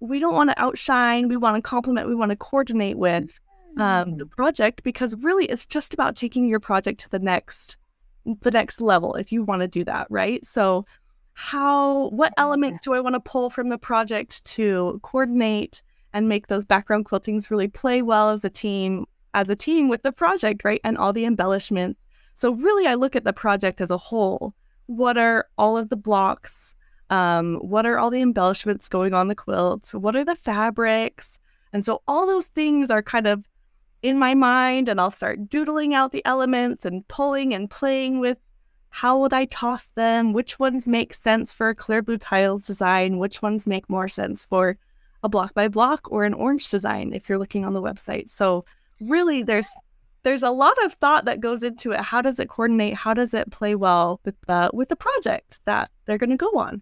we 0.00 0.20
don't 0.20 0.34
want 0.34 0.48
to 0.48 0.62
outshine 0.62 1.28
we 1.28 1.36
want 1.36 1.56
to 1.56 1.62
complement 1.62 2.08
we 2.08 2.14
want 2.14 2.30
to 2.30 2.36
coordinate 2.36 2.96
with 2.96 3.28
um, 3.78 4.16
the 4.16 4.24
mm. 4.24 4.30
project 4.30 4.82
because 4.84 5.14
really 5.16 5.44
it's 5.46 5.66
just 5.66 5.92
about 5.92 6.16
taking 6.16 6.46
your 6.46 6.60
project 6.60 7.00
to 7.00 7.10
the 7.10 7.18
next 7.18 7.76
the 8.42 8.50
next 8.50 8.80
level 8.80 9.14
if 9.14 9.30
you 9.32 9.42
want 9.42 9.62
to 9.62 9.68
do 9.68 9.84
that 9.84 10.06
right 10.10 10.44
so 10.44 10.84
how 11.34 12.08
what 12.08 12.32
elements 12.36 12.80
do 12.82 12.92
i 12.92 13.00
want 13.00 13.14
to 13.14 13.20
pull 13.20 13.50
from 13.50 13.68
the 13.68 13.78
project 13.78 14.44
to 14.44 14.98
coordinate 15.02 15.82
and 16.12 16.28
make 16.28 16.46
those 16.46 16.64
background 16.64 17.04
quiltings 17.04 17.50
really 17.50 17.68
play 17.68 18.02
well 18.02 18.30
as 18.30 18.44
a 18.44 18.50
team 18.50 19.06
as 19.36 19.50
a 19.50 19.54
team 19.54 19.88
with 19.88 20.02
the 20.02 20.12
project, 20.12 20.64
right? 20.64 20.80
And 20.82 20.96
all 20.96 21.12
the 21.12 21.26
embellishments. 21.26 22.06
So, 22.34 22.52
really, 22.52 22.86
I 22.86 22.94
look 22.94 23.14
at 23.14 23.24
the 23.24 23.34
project 23.34 23.82
as 23.82 23.90
a 23.90 23.98
whole. 23.98 24.54
What 24.86 25.18
are 25.18 25.46
all 25.58 25.76
of 25.76 25.90
the 25.90 25.96
blocks? 25.96 26.74
Um, 27.10 27.56
what 27.56 27.84
are 27.86 27.98
all 27.98 28.10
the 28.10 28.22
embellishments 28.22 28.88
going 28.88 29.12
on 29.12 29.28
the 29.28 29.34
quilt? 29.34 29.94
What 29.94 30.16
are 30.16 30.24
the 30.24 30.34
fabrics? 30.34 31.38
And 31.72 31.84
so, 31.84 32.02
all 32.08 32.26
those 32.26 32.46
things 32.46 32.90
are 32.90 33.02
kind 33.02 33.26
of 33.26 33.44
in 34.06 34.18
my 34.18 34.34
mind, 34.34 34.88
and 34.88 35.00
I'll 35.00 35.10
start 35.10 35.50
doodling 35.50 35.92
out 35.92 36.12
the 36.12 36.24
elements 36.24 36.84
and 36.84 37.06
pulling 37.08 37.52
and 37.52 37.68
playing 37.68 38.20
with 38.20 38.38
how 38.90 39.18
would 39.18 39.32
I 39.32 39.46
toss 39.46 39.88
them? 39.88 40.32
Which 40.32 40.58
ones 40.58 40.86
make 40.86 41.12
sense 41.12 41.52
for 41.52 41.68
a 41.68 41.74
clear 41.74 42.02
blue 42.02 42.16
tiles 42.16 42.62
design? 42.62 43.18
Which 43.18 43.42
ones 43.42 43.66
make 43.66 43.90
more 43.90 44.08
sense 44.08 44.44
for 44.44 44.78
a 45.22 45.28
block 45.28 45.54
by 45.54 45.68
block 45.68 46.10
or 46.10 46.24
an 46.24 46.34
orange 46.34 46.70
design 46.70 47.12
if 47.12 47.28
you're 47.28 47.36
looking 47.36 47.64
on 47.64 47.72
the 47.72 47.82
website? 47.82 48.30
So 48.30 48.64
really 49.00 49.42
there's 49.42 49.68
there's 50.22 50.44
a 50.44 50.50
lot 50.50 50.76
of 50.84 50.94
thought 50.94 51.24
that 51.24 51.40
goes 51.40 51.62
into 51.62 51.92
it. 51.92 52.00
How 52.00 52.22
does 52.22 52.38
it 52.38 52.48
coordinate? 52.48 52.94
How 52.94 53.12
does 53.12 53.34
it 53.34 53.50
play 53.50 53.74
well 53.74 54.20
with 54.24 54.36
the 54.46 54.70
with 54.72 54.88
the 54.88 54.96
project 54.96 55.60
that 55.64 55.90
they're 56.06 56.16
going 56.16 56.30
to 56.30 56.36
go 56.36 56.52
on? 56.56 56.80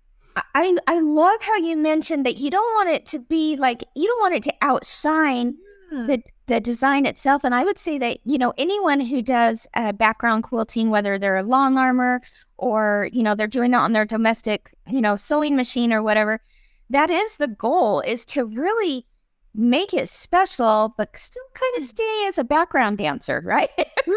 I 0.54 0.76
I 0.86 1.00
love 1.00 1.40
how 1.40 1.56
you 1.56 1.76
mentioned 1.76 2.26
that 2.26 2.36
you 2.36 2.50
don't 2.50 2.74
want 2.74 2.90
it 2.90 3.06
to 3.06 3.18
be 3.18 3.56
like 3.56 3.82
you 3.96 4.06
don't 4.06 4.20
want 4.20 4.34
it 4.34 4.42
to 4.44 4.54
outshine 4.60 5.56
the 5.90 6.22
the 6.46 6.60
design 6.60 7.06
itself. 7.06 7.44
And 7.44 7.54
I 7.54 7.64
would 7.64 7.78
say 7.78 7.98
that 7.98 8.18
you 8.24 8.38
know 8.38 8.52
anyone 8.56 9.00
who 9.00 9.22
does 9.22 9.66
uh, 9.74 9.92
background 9.92 10.44
quilting, 10.44 10.90
whether 10.90 11.18
they're 11.18 11.36
a 11.36 11.44
longarmer 11.44 12.20
or 12.58 13.08
you 13.12 13.22
know 13.22 13.34
they're 13.34 13.46
doing 13.46 13.72
it 13.72 13.76
on 13.76 13.92
their 13.92 14.04
domestic 14.04 14.72
you 14.88 15.00
know 15.00 15.16
sewing 15.16 15.56
machine 15.56 15.92
or 15.92 16.02
whatever, 16.02 16.40
that 16.90 17.10
is 17.10 17.36
the 17.36 17.48
goal 17.48 18.00
is 18.00 18.24
to 18.26 18.44
really 18.44 19.06
make 19.54 19.94
it 19.94 20.08
special, 20.08 20.94
but 20.98 21.16
still 21.16 21.44
kind 21.54 21.76
of 21.76 21.82
stay 21.84 22.24
as 22.26 22.38
a 22.38 22.44
background 22.44 22.98
dancer, 22.98 23.40
right? 23.44 23.70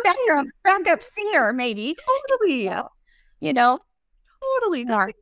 background 0.04 0.52
backup 0.64 1.04
singer, 1.04 1.54
maybe. 1.54 1.96
Totally. 2.30 2.70
You 3.40 3.54
know? 3.54 3.80
Totally. 4.60 4.84
That's. 4.84 5.14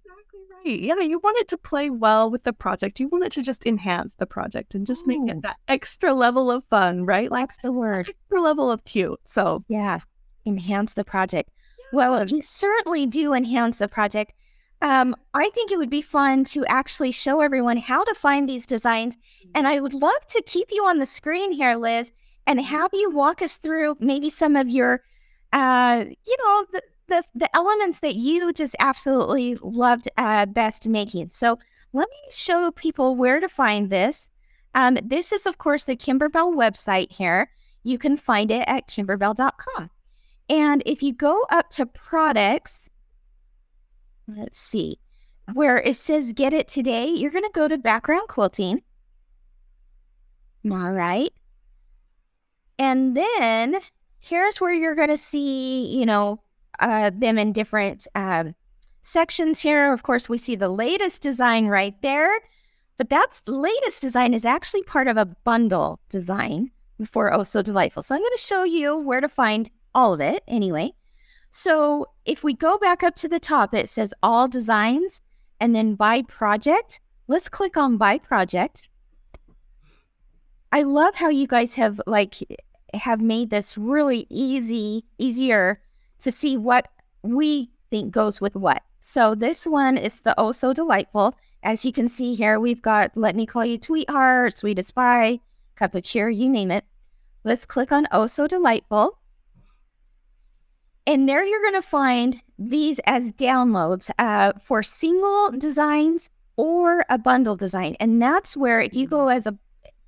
Yeah, 0.65 0.99
you 0.99 1.19
want 1.19 1.37
it 1.37 1.47
to 1.49 1.57
play 1.57 1.91
well 1.91 2.31
with 2.31 2.43
the 2.43 2.51
project. 2.51 2.99
You 2.99 3.07
want 3.07 3.23
it 3.23 3.31
to 3.33 3.43
just 3.43 3.67
enhance 3.67 4.13
the 4.17 4.25
project 4.25 4.73
and 4.73 4.87
just 4.87 5.05
make 5.05 5.21
it 5.27 5.43
that 5.43 5.57
extra 5.67 6.11
level 6.11 6.49
of 6.49 6.63
fun, 6.71 7.05
right? 7.05 7.29
Like 7.29 7.49
That's 7.49 7.61
the 7.61 7.71
word. 7.71 8.09
Extra 8.09 8.41
level 8.41 8.71
of 8.71 8.83
cute. 8.85 9.19
So 9.25 9.63
yeah, 9.67 9.99
enhance 10.45 10.95
the 10.95 11.03
project. 11.03 11.51
Yeah. 11.77 11.85
Well, 11.97 12.27
you 12.27 12.41
certainly 12.41 13.05
do 13.05 13.33
enhance 13.33 13.77
the 13.77 13.87
project. 13.87 14.33
Um, 14.81 15.15
I 15.35 15.49
think 15.51 15.71
it 15.71 15.77
would 15.77 15.89
be 15.89 16.01
fun 16.01 16.45
to 16.45 16.65
actually 16.65 17.11
show 17.11 17.41
everyone 17.41 17.77
how 17.77 18.03
to 18.03 18.15
find 18.15 18.49
these 18.49 18.65
designs. 18.65 19.17
And 19.53 19.67
I 19.67 19.79
would 19.79 19.93
love 19.93 20.25
to 20.29 20.43
keep 20.47 20.69
you 20.71 20.83
on 20.83 20.97
the 20.97 21.05
screen 21.05 21.51
here, 21.51 21.75
Liz, 21.75 22.11
and 22.47 22.59
have 22.59 22.89
you 22.91 23.11
walk 23.11 23.41
us 23.43 23.57
through 23.57 23.97
maybe 23.99 24.29
some 24.31 24.55
of 24.55 24.67
your, 24.67 25.01
uh, 25.53 26.05
you 26.25 26.37
know, 26.39 26.65
the, 26.73 26.81
the, 27.07 27.23
the 27.33 27.53
elements 27.55 27.99
that 27.99 28.15
you 28.15 28.51
just 28.53 28.75
absolutely 28.79 29.55
loved 29.61 30.07
uh, 30.17 30.45
best 30.45 30.87
making. 30.87 31.29
So 31.29 31.59
let 31.93 32.09
me 32.09 32.17
show 32.31 32.71
people 32.71 33.15
where 33.15 33.39
to 33.39 33.47
find 33.47 33.89
this. 33.89 34.29
Um, 34.73 34.97
this 35.03 35.31
is, 35.31 35.45
of 35.45 35.57
course, 35.57 35.85
the 35.85 35.95
Kimberbell 35.95 36.53
website 36.55 37.11
here. 37.11 37.49
You 37.83 37.97
can 37.97 38.17
find 38.17 38.51
it 38.51 38.63
at 38.67 38.87
kimberbell.com. 38.87 39.89
And 40.49 40.83
if 40.85 41.01
you 41.01 41.13
go 41.13 41.45
up 41.49 41.69
to 41.71 41.85
products, 41.85 42.89
let's 44.27 44.59
see, 44.59 44.99
where 45.53 45.77
it 45.77 45.95
says 45.95 46.33
get 46.33 46.53
it 46.53 46.67
today, 46.67 47.05
you're 47.07 47.31
going 47.31 47.45
to 47.45 47.51
go 47.53 47.67
to 47.67 47.77
background 47.77 48.27
quilting. 48.27 48.81
All 50.69 50.91
right. 50.91 51.31
And 52.77 53.15
then 53.15 53.77
here's 54.19 54.59
where 54.59 54.73
you're 54.73 54.95
going 54.95 55.09
to 55.09 55.17
see, 55.17 55.85
you 55.97 56.05
know, 56.05 56.41
uh, 56.79 57.11
them 57.13 57.37
in 57.37 57.53
different 57.53 58.07
uh, 58.15 58.45
sections 59.01 59.61
here. 59.61 59.93
Of 59.93 60.03
course, 60.03 60.27
we 60.27 60.37
see 60.37 60.55
the 60.55 60.69
latest 60.69 61.21
design 61.21 61.67
right 61.67 61.99
there, 62.01 62.39
but 62.97 63.09
that's 63.09 63.41
latest 63.47 64.01
design 64.01 64.33
is 64.33 64.45
actually 64.45 64.83
part 64.83 65.07
of 65.07 65.17
a 65.17 65.25
bundle 65.25 65.99
design 66.09 66.71
for 67.09 67.33
Oh 67.33 67.43
Sew 67.43 67.61
Delightful. 67.61 68.03
So 68.03 68.15
I'm 68.15 68.21
going 68.21 68.31
to 68.35 68.41
show 68.41 68.63
you 68.63 68.97
where 68.97 69.21
to 69.21 69.29
find 69.29 69.69
all 69.93 70.13
of 70.13 70.21
it 70.21 70.43
anyway. 70.47 70.93
So 71.51 72.07
if 72.25 72.43
we 72.43 72.53
go 72.53 72.77
back 72.77 73.03
up 73.03 73.15
to 73.17 73.29
the 73.29 73.39
top, 73.39 73.73
it 73.73 73.89
says 73.89 74.13
all 74.21 74.47
designs 74.47 75.21
and 75.59 75.75
then 75.75 75.95
by 75.95 76.21
project. 76.23 76.99
Let's 77.27 77.49
click 77.49 77.77
on 77.77 77.97
by 77.97 78.17
project. 78.17 78.87
I 80.71 80.81
love 80.81 81.15
how 81.15 81.29
you 81.29 81.47
guys 81.47 81.75
have 81.75 82.01
like 82.05 82.35
have 82.93 83.21
made 83.21 83.49
this 83.49 83.77
really 83.77 84.27
easy, 84.29 85.05
easier 85.17 85.81
to 86.25 86.31
see 86.31 86.57
what 86.57 86.87
we 87.23 87.71
think 87.89 88.11
goes 88.11 88.41
with 88.41 88.55
what. 88.55 88.83
So 88.99 89.35
this 89.35 89.65
one 89.65 89.97
is 89.97 90.21
the 90.21 90.35
Oh 90.37 90.51
Sew 90.51 90.73
Delightful, 90.73 91.33
as 91.65 91.83
you 91.83 91.91
can 91.91 92.07
see 92.07 92.35
here, 92.35 92.59
we've 92.59 92.81
got 92.81 93.17
Let 93.17 93.35
Me 93.35 93.47
Call 93.47 93.65
You 93.65 93.79
Sweetheart, 93.81 94.55
Sweetest 94.55 94.93
Pie, 94.93 95.39
Cup 95.75 95.95
of 95.95 96.03
Cheer, 96.03 96.29
you 96.29 96.47
name 96.47 96.69
it. 96.69 96.85
Let's 97.43 97.65
click 97.65 97.91
on 97.91 98.07
Oh 98.11 98.27
Sew 98.27 98.47
Delightful. 98.47 99.17
And 101.07 101.27
there 101.27 101.43
you're 101.43 101.63
going 101.63 101.73
to 101.73 101.81
find 101.81 102.39
these 102.59 102.99
as 103.07 103.31
downloads 103.31 104.11
uh, 104.19 104.53
for 104.61 104.83
single 104.83 105.51
designs 105.57 106.29
or 106.55 107.03
a 107.09 107.17
bundle 107.17 107.55
design. 107.55 107.95
And 107.99 108.21
that's 108.21 108.55
where 108.55 108.79
if 108.79 108.95
you 108.95 109.07
go 109.07 109.29
as 109.29 109.47
a 109.47 109.57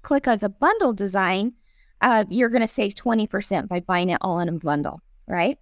click 0.03 0.27
as 0.27 0.43
a 0.43 0.49
bundle 0.49 0.93
design, 0.93 1.53
uh, 2.01 2.23
you're 2.30 2.49
going 2.49 2.62
to 2.62 2.67
save 2.67 2.93
20% 2.93 3.67
by 3.67 3.80
buying 3.80 4.10
it 4.10 4.19
all 4.21 4.39
in 4.39 4.47
a 4.47 4.53
bundle, 4.53 5.01
right? 5.27 5.58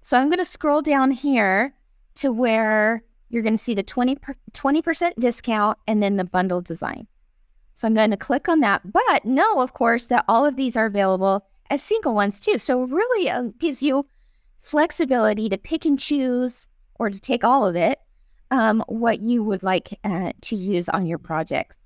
So 0.00 0.16
I'm 0.16 0.28
going 0.28 0.38
to 0.38 0.44
scroll 0.44 0.82
down 0.82 1.10
here 1.10 1.74
to 2.16 2.32
where 2.32 3.02
you're 3.28 3.42
going 3.42 3.54
to 3.54 3.62
see 3.62 3.74
the 3.74 3.82
20, 3.82 4.16
20% 4.52 5.12
discount 5.18 5.78
and 5.86 6.02
then 6.02 6.16
the 6.16 6.24
bundle 6.24 6.60
design. 6.60 7.06
So 7.74 7.86
I'm 7.86 7.94
going 7.94 8.10
to 8.10 8.16
click 8.16 8.48
on 8.48 8.60
that. 8.60 8.92
But 8.92 9.24
know, 9.24 9.60
of 9.60 9.74
course, 9.74 10.06
that 10.06 10.24
all 10.28 10.44
of 10.44 10.56
these 10.56 10.76
are 10.76 10.86
available 10.86 11.46
as 11.70 11.82
single 11.82 12.14
ones 12.14 12.40
too. 12.40 12.58
So 12.58 12.82
really 12.82 13.30
uh, 13.30 13.44
gives 13.58 13.82
you 13.82 14.06
flexibility 14.58 15.48
to 15.48 15.58
pick 15.58 15.84
and 15.84 15.98
choose 15.98 16.66
or 16.98 17.10
to 17.10 17.20
take 17.20 17.44
all 17.44 17.66
of 17.66 17.76
it, 17.76 18.00
um, 18.50 18.82
what 18.88 19.20
you 19.20 19.44
would 19.44 19.62
like 19.62 19.96
uh, 20.04 20.32
to 20.40 20.56
use 20.56 20.88
on 20.88 21.06
your 21.06 21.18
projects. 21.18 21.78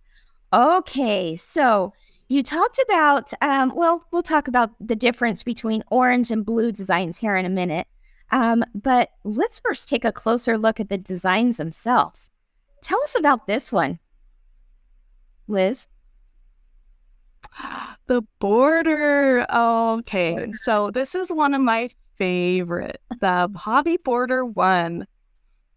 Okay, 0.52 1.36
so 1.36 1.92
you 2.28 2.42
talked 2.42 2.78
about, 2.88 3.30
um, 3.42 3.72
well, 3.74 4.04
we'll 4.10 4.22
talk 4.22 4.48
about 4.48 4.70
the 4.80 4.96
difference 4.96 5.42
between 5.42 5.82
orange 5.90 6.30
and 6.30 6.46
blue 6.46 6.72
designs 6.72 7.18
here 7.18 7.36
in 7.36 7.44
a 7.44 7.50
minute. 7.50 7.86
Um, 8.32 8.64
but 8.74 9.10
let's 9.24 9.60
first 9.60 9.88
take 9.88 10.04
a 10.04 10.12
closer 10.12 10.56
look 10.58 10.80
at 10.80 10.88
the 10.88 10.98
designs 10.98 11.58
themselves. 11.58 12.30
Tell 12.82 13.00
us 13.04 13.14
about 13.16 13.46
this 13.46 13.70
one, 13.70 14.00
Liz. 15.48 15.86
The 18.08 18.22
border. 18.40 19.46
Okay. 19.48 20.52
So 20.62 20.90
this 20.90 21.14
is 21.14 21.30
one 21.30 21.54
of 21.54 21.62
my 21.62 21.88
favorite, 22.18 23.00
the 23.20 23.48
Hobbii 23.54 24.02
Border 24.02 24.44
One. 24.44 25.06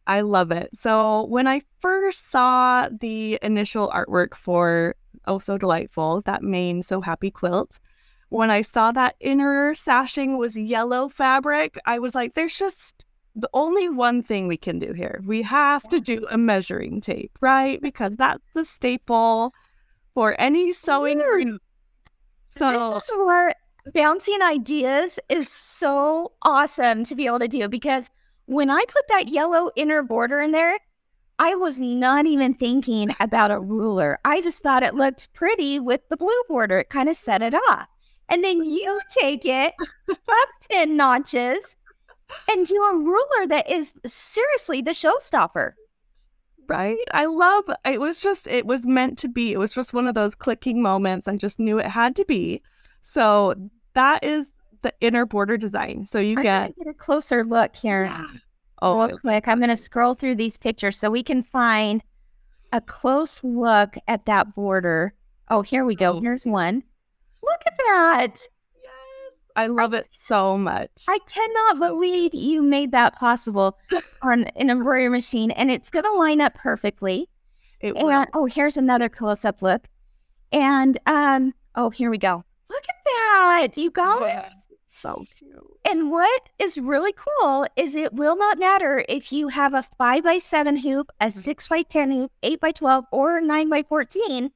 I 0.08 0.22
love 0.22 0.52
it. 0.52 0.70
So 0.74 1.26
when 1.26 1.48
I 1.48 1.62
first 1.80 2.32
saw 2.32 2.90
the 2.90 3.40
initial 3.42 3.90
artwork 3.90 4.34
for 4.34 4.96
Oh 5.28 5.40
Sew 5.40 5.58
Delightful, 5.58 6.22
that 6.26 6.42
main 6.44 6.82
So 6.84 7.00
Happy 7.00 7.32
quilt, 7.32 7.80
when 8.30 8.50
I 8.52 8.62
saw 8.62 8.92
that 8.92 9.16
inner 9.20 9.74
sashing 9.74 10.38
was 10.38 10.58
yellow 10.58 11.10
fabric, 11.10 11.78
I 11.86 12.00
was 12.00 12.16
like, 12.16 12.34
there's 12.34 12.58
just 12.58 13.06
the 13.36 13.50
only 13.54 13.90
one 13.90 14.24
thing 14.24 14.48
we 14.48 14.58
can 14.58 14.80
do 14.80 14.94
here. 14.94 15.22
We 15.26 15.42
have 15.44 15.88
to 15.90 16.00
do 16.00 16.26
a 16.30 16.38
measuring 16.38 17.02
tape, 17.02 17.38
right? 17.42 17.82
Because 17.82 18.14
that's 18.18 18.44
the 18.54 18.66
staple 18.66 19.54
for 20.14 20.36
any 20.40 20.74
sewing. 20.74 21.18
Weird. 21.20 21.58
So 22.56 22.94
this 22.94 23.04
is 23.04 23.12
where 23.18 23.54
bouncing 23.94 24.42
ideas 24.42 25.20
is 25.30 25.50
so 25.50 26.32
awesome 26.42 27.04
to 27.04 27.16
be 27.16 27.28
able 27.28 27.40
to 27.40 27.48
do 27.48 27.68
because 27.68 28.10
when 28.46 28.70
I 28.70 28.84
put 28.88 29.08
that 29.10 29.28
yellow 29.28 29.70
inner 29.76 30.02
border 30.02 30.40
in 30.40 30.52
there, 30.52 30.78
I 31.38 31.56
was 31.56 31.82
not 31.82 32.26
even 32.26 32.54
thinking 32.54 33.14
about 33.20 33.52
a 33.52 33.60
ruler. 33.60 34.18
I 34.24 34.40
just 34.40 34.64
thought 34.64 34.84
it 34.84 34.96
looked 34.96 35.34
pretty 35.34 35.80
with 35.80 36.08
the 36.10 36.16
blue 36.16 36.42
border. 36.48 36.80
It 36.80 36.90
kind 36.90 37.10
of 37.10 37.18
set 37.18 37.42
it 37.42 37.54
off. 37.54 37.88
And 38.30 38.44
then 38.44 38.64
you 38.64 39.00
take 39.10 39.46
it 39.46 39.74
up 40.10 40.50
10 40.72 40.98
notches 40.98 41.78
and 42.50 42.66
do 42.66 42.76
a 42.76 42.98
ruler 42.98 43.48
that 43.48 43.70
is 43.70 43.94
seriously 44.06 44.82
the 44.82 44.92
showstopper. 44.92 45.74
Right. 46.68 46.98
I 47.14 47.26
love 47.26 47.66
it 47.86 48.02
was 48.02 48.22
just 48.22 48.48
it 48.48 48.66
was 48.66 48.88
meant 48.88 49.20
to 49.20 49.28
be. 49.28 49.52
It 49.54 49.60
was 49.60 49.74
just 49.74 49.94
one 49.94 50.08
of 50.08 50.16
those 50.16 50.34
clicking 50.34 50.82
moments. 50.82 51.28
I 51.28 51.36
just 51.36 51.60
knew 51.60 51.78
it 51.78 51.86
had 51.86 52.16
to 52.16 52.26
be. 52.26 52.64
So 53.02 53.54
that 53.94 54.24
is 54.24 54.52
the 54.82 54.94
inner 55.00 55.26
border 55.26 55.58
design. 55.58 56.06
So 56.06 56.20
you 56.20 56.42
get, 56.42 56.76
get 56.78 56.88
a 56.88 56.94
closer 56.94 57.44
look 57.44 57.76
here. 57.76 58.06
Yeah. 58.06 58.28
Oh, 58.82 59.08
real 59.08 59.18
quick. 59.18 59.48
I'm 59.48 59.60
going 59.60 59.70
to 59.70 59.76
scroll 59.76 60.16
through 60.16 60.36
these 60.36 60.58
pictures 60.58 60.98
so 60.98 61.10
we 61.10 61.24
can 61.24 61.44
find 61.44 62.04
a 62.72 62.82
close 62.82 63.44
look 63.44 63.96
at 64.08 64.26
that 64.26 64.54
border. 64.54 65.14
Oh, 65.50 65.62
here 65.62 65.86
we 65.86 65.96
go. 65.96 66.14
Oh. 66.14 66.22
Here's 66.22 66.46
one. 66.46 66.84
Look 67.46 67.62
at 67.68 67.78
that. 67.78 68.48
Yes. 68.84 68.92
I 69.56 69.68
love 69.68 69.94
it 69.94 70.10
so 70.14 70.58
much. 70.58 70.90
I 71.08 71.20
cannot 71.28 71.80
believe 71.80 72.34
you 72.34 72.62
made 72.62 72.92
that 72.92 73.16
possible 73.16 73.78
on 74.22 74.46
an 74.56 74.70
embroidery 74.70 75.10
machine, 75.10 75.52
and 75.52 75.72
it's 75.72 75.90
going 75.90 76.06
to 76.06 76.12
line 76.12 76.42
up 76.42 76.56
perfectly. 76.56 77.30
It 77.82 77.96
and 77.96 78.06
will. 78.06 78.26
oh, 78.34 78.46
here's 78.46 78.78
another 78.78 79.10
close-up 79.10 79.62
look. 79.62 79.88
And 80.52 80.98
um, 81.06 81.54
oh, 81.76 81.90
here 81.90 82.10
we 82.10 82.18
go. 82.18 82.44
Look 82.70 82.84
at 82.90 82.96
that, 83.06 83.68
you 83.78 83.92
guys. 83.92 84.68
it. 84.72 84.78
So 84.88 85.26
cute. 85.38 85.62
And 85.84 86.10
what 86.10 86.50
is 86.58 86.78
really 86.78 87.14
cool 87.14 87.68
is 87.76 87.96
it 87.96 88.14
will 88.14 88.38
not 88.38 88.58
matter 88.58 89.04
if 89.10 89.34
you 89.34 89.50
have 89.50 89.74
a 89.74 89.84
five 89.84 90.24
by 90.24 90.38
seven 90.38 90.78
hoop, 90.78 91.12
a 91.20 91.30
six 91.30 91.68
by 91.68 91.82
ten 91.82 92.12
hoop, 92.12 92.32
eight 92.44 92.62
by 92.62 92.72
twelve, 92.72 93.04
or 93.12 93.42
nine 93.42 93.70
by 93.70 93.84
fourteen. 93.84 94.52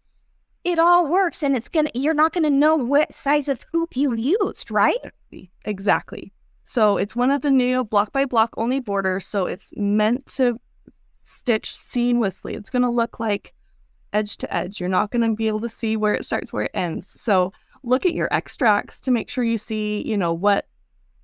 It 0.69 0.77
all 0.77 1.07
works, 1.07 1.41
and 1.41 1.55
it's 1.55 1.67
gonna. 1.67 1.89
You're 1.95 2.13
not 2.13 2.31
gonna 2.31 2.51
know 2.51 2.75
what 2.75 3.11
size 3.11 3.47
of 3.49 3.65
hoop 3.71 3.97
you 3.97 4.13
used, 4.15 4.69
right? 4.69 4.99
Exactly. 5.65 6.31
So 6.63 6.97
it's 6.97 7.15
one 7.15 7.31
of 7.31 7.41
the 7.41 7.49
new 7.49 7.83
block 7.83 8.13
by 8.13 8.25
block 8.25 8.53
only 8.55 8.79
borders. 8.79 9.25
So 9.25 9.47
it's 9.47 9.73
meant 9.75 10.27
to 10.37 10.59
stitch 11.23 11.73
seamlessly. 11.73 12.55
It's 12.55 12.69
to 12.83 12.89
look 12.89 13.19
like 13.19 13.55
edge 14.13 14.37
to 14.37 14.53
edge. 14.53 14.79
You're 14.79 14.89
not 14.89 15.09
to 15.23 15.35
be 15.35 15.47
able 15.47 15.61
to 15.61 15.69
see 15.69 15.97
where 15.97 16.13
it 16.13 16.23
starts, 16.23 16.53
where 16.53 16.65
it 16.65 16.71
ends. 16.75 17.19
So 17.19 17.51
look 17.81 18.05
at 18.05 18.13
your 18.13 18.31
extracts 18.31 19.01
to 19.01 19.11
make 19.11 19.29
sure 19.29 19.43
you 19.43 19.57
see, 19.57 20.07
you 20.07 20.17
know, 20.17 20.33
what 20.33 20.67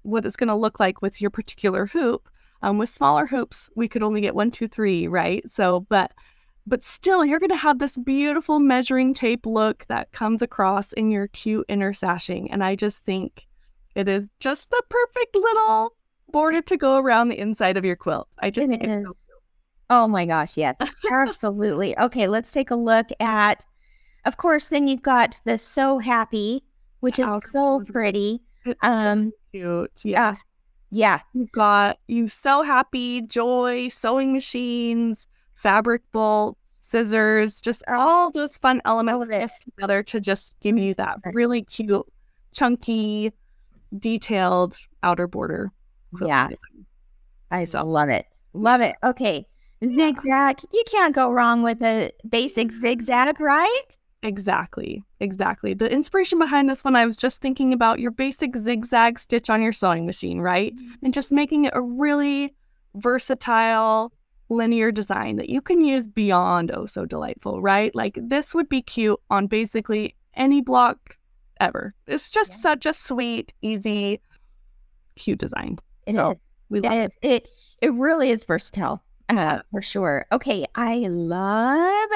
what 0.02 0.26
it's 0.26 0.36
to 0.50 0.56
look 0.56 0.80
like 0.80 1.04
with 1.04 1.22
your 1.22 1.30
particular 1.30 1.86
hoop. 1.86 2.30
Um, 2.64 2.80
with 2.80 2.90
smaller 2.90 3.28
hoops, 3.28 3.70
we 3.76 3.88
could 3.88 4.02
only 4.02 4.22
get 4.22 4.34
one, 4.34 4.50
two, 4.50 4.68
three, 4.68 5.08
right? 5.08 5.44
So, 5.52 5.82
but 5.82 6.14
but 6.68 6.84
still, 6.84 7.24
you're 7.26 7.40
going 7.40 7.50
to 7.50 7.56
have 7.56 7.80
this 7.80 7.98
beautiful 7.98 8.60
measuring 8.60 9.14
tape 9.14 9.46
look 9.46 9.86
that 9.88 10.12
comes 10.12 10.42
across 10.42 10.94
in 10.94 11.12
your 11.12 11.28
cute 11.28 11.66
inner 11.70 11.94
sashing, 11.94 12.50
and 12.52 12.64
I 12.64 12.76
just 12.76 13.06
think 13.06 13.48
it 13.96 14.08
is 14.08 14.28
just 14.40 14.70
the 14.72 14.84
perfect 14.90 15.36
little 15.36 15.96
border 16.32 16.62
to 16.64 16.78
go 16.78 16.98
around 16.98 17.30
the 17.30 17.40
inside 17.40 17.78
of 17.78 17.86
your 17.86 17.96
quilt. 17.96 18.28
I 18.40 18.50
just 18.50 18.66
It 18.66 18.70
think 18.70 18.84
it's 18.84 19.06
so. 19.06 19.14
Oh 19.90 20.08
my 20.08 20.26
gosh, 20.26 20.58
yes, 20.58 20.76
absolutely. 21.12 21.98
Okay, 22.00 22.28
let's 22.28 22.52
take 22.52 22.72
a 22.72 22.76
look 22.76 23.08
at. 23.20 23.66
Of 24.26 24.38
course, 24.38 24.68
then 24.70 24.88
you've 24.88 25.04
got 25.04 25.40
the 25.46 25.58
so 25.58 26.00
happy, 26.00 26.64
which 27.02 27.20
is 27.20 27.28
so 27.52 27.82
pretty. 27.82 28.42
It's 28.66 28.82
so 28.82 28.88
Um, 28.90 29.32
cute. 29.54 29.92
Yeah. 30.04 30.32
yeah, 30.32 30.36
yeah, 30.90 31.20
You've 31.34 31.52
got 31.52 32.00
you 32.08 32.28
so 32.28 32.64
happy, 32.64 33.22
joy, 33.22 33.90
sewing 33.90 34.34
machines, 34.34 35.28
fabric 35.56 36.02
bolts, 36.12 36.60
scissors, 36.82 37.60
just 37.62 37.84
all 37.88 38.32
those 38.32 38.58
fun 38.58 38.82
elements 38.86 39.26
of 39.26 39.32
it. 39.32 39.40
mixed 39.40 39.64
together 39.64 40.04
to 40.04 40.20
just 40.20 40.54
give 40.62 40.78
you 40.78 40.94
that 40.94 41.18
really 41.34 41.64
cute, 41.64 42.06
chunky, 42.54 43.32
detailed 43.98 44.78
outer 45.04 45.28
border. 45.28 45.72
Yeah. 46.22 46.48
design. 46.48 46.86
I 47.52 47.66
So- 47.66 47.84
love 47.84 48.10
it, 48.10 48.26
love 48.54 48.82
it. 48.82 48.96
Okay, 49.04 49.46
zigzag. 49.86 50.60
You 50.74 50.84
can't 50.88 51.14
go 51.14 51.32
wrong 51.32 51.62
with 51.64 51.82
a 51.82 52.12
basic 52.30 52.72
zigzag, 52.72 53.40
right? 53.40 53.84
Exactly. 54.24 55.04
Exactly. 55.20 55.74
The 55.76 55.92
inspiration 55.92 56.40
behind 56.40 56.70
this 56.70 56.84
one, 56.84 56.96
I 56.96 57.06
was 57.06 57.18
just 57.18 57.42
thinking 57.42 57.74
about 57.74 58.00
your 58.00 58.10
basic 58.12 58.56
zigzag 58.56 59.20
stitch 59.20 59.50
on 59.50 59.62
your 59.62 59.74
sewing 59.74 60.06
machine, 60.06 60.40
right? 60.40 60.76
Mm-hmm. 60.76 61.06
And 61.06 61.14
just 61.14 61.32
making 61.32 61.66
it 61.66 61.74
a 61.76 61.82
really 61.82 62.56
versatile 62.96 64.12
linear 64.50 64.92
design 64.92 65.38
that 65.38 65.50
you 65.50 65.62
can 65.62 65.82
use 65.82 66.08
beyond 66.08 66.72
Oh 66.72 66.86
Sew 66.86 67.06
Delightful, 67.06 67.62
right? 67.62 67.94
Like 67.96 68.18
this 68.22 68.54
would 68.54 68.70
be 68.70 68.82
cute 68.82 69.20
on 69.30 69.48
basically 69.48 70.16
any 70.36 70.62
block 70.62 71.18
ever. 71.60 71.94
It's 72.08 72.30
just 72.30 72.52
Yeah. 72.52 72.58
such 72.58 72.86
a 72.86 72.94
sweet, 72.94 73.54
easy, 73.62 74.22
cute 75.16 75.40
design. 75.40 75.78
It 76.06 76.12
is. 76.12 76.16
so 76.16 76.40
we 76.70 76.80
It 76.80 76.84
love 76.84 77.12
It 77.22 77.48
it 77.82 77.94
really 77.94 78.30
is 78.32 78.44
versatile, 78.44 79.04
uh, 79.30 79.60
for 79.72 79.82
sure. 79.82 80.26
Okay, 80.32 80.66
I 80.76 81.06
love 81.10 82.10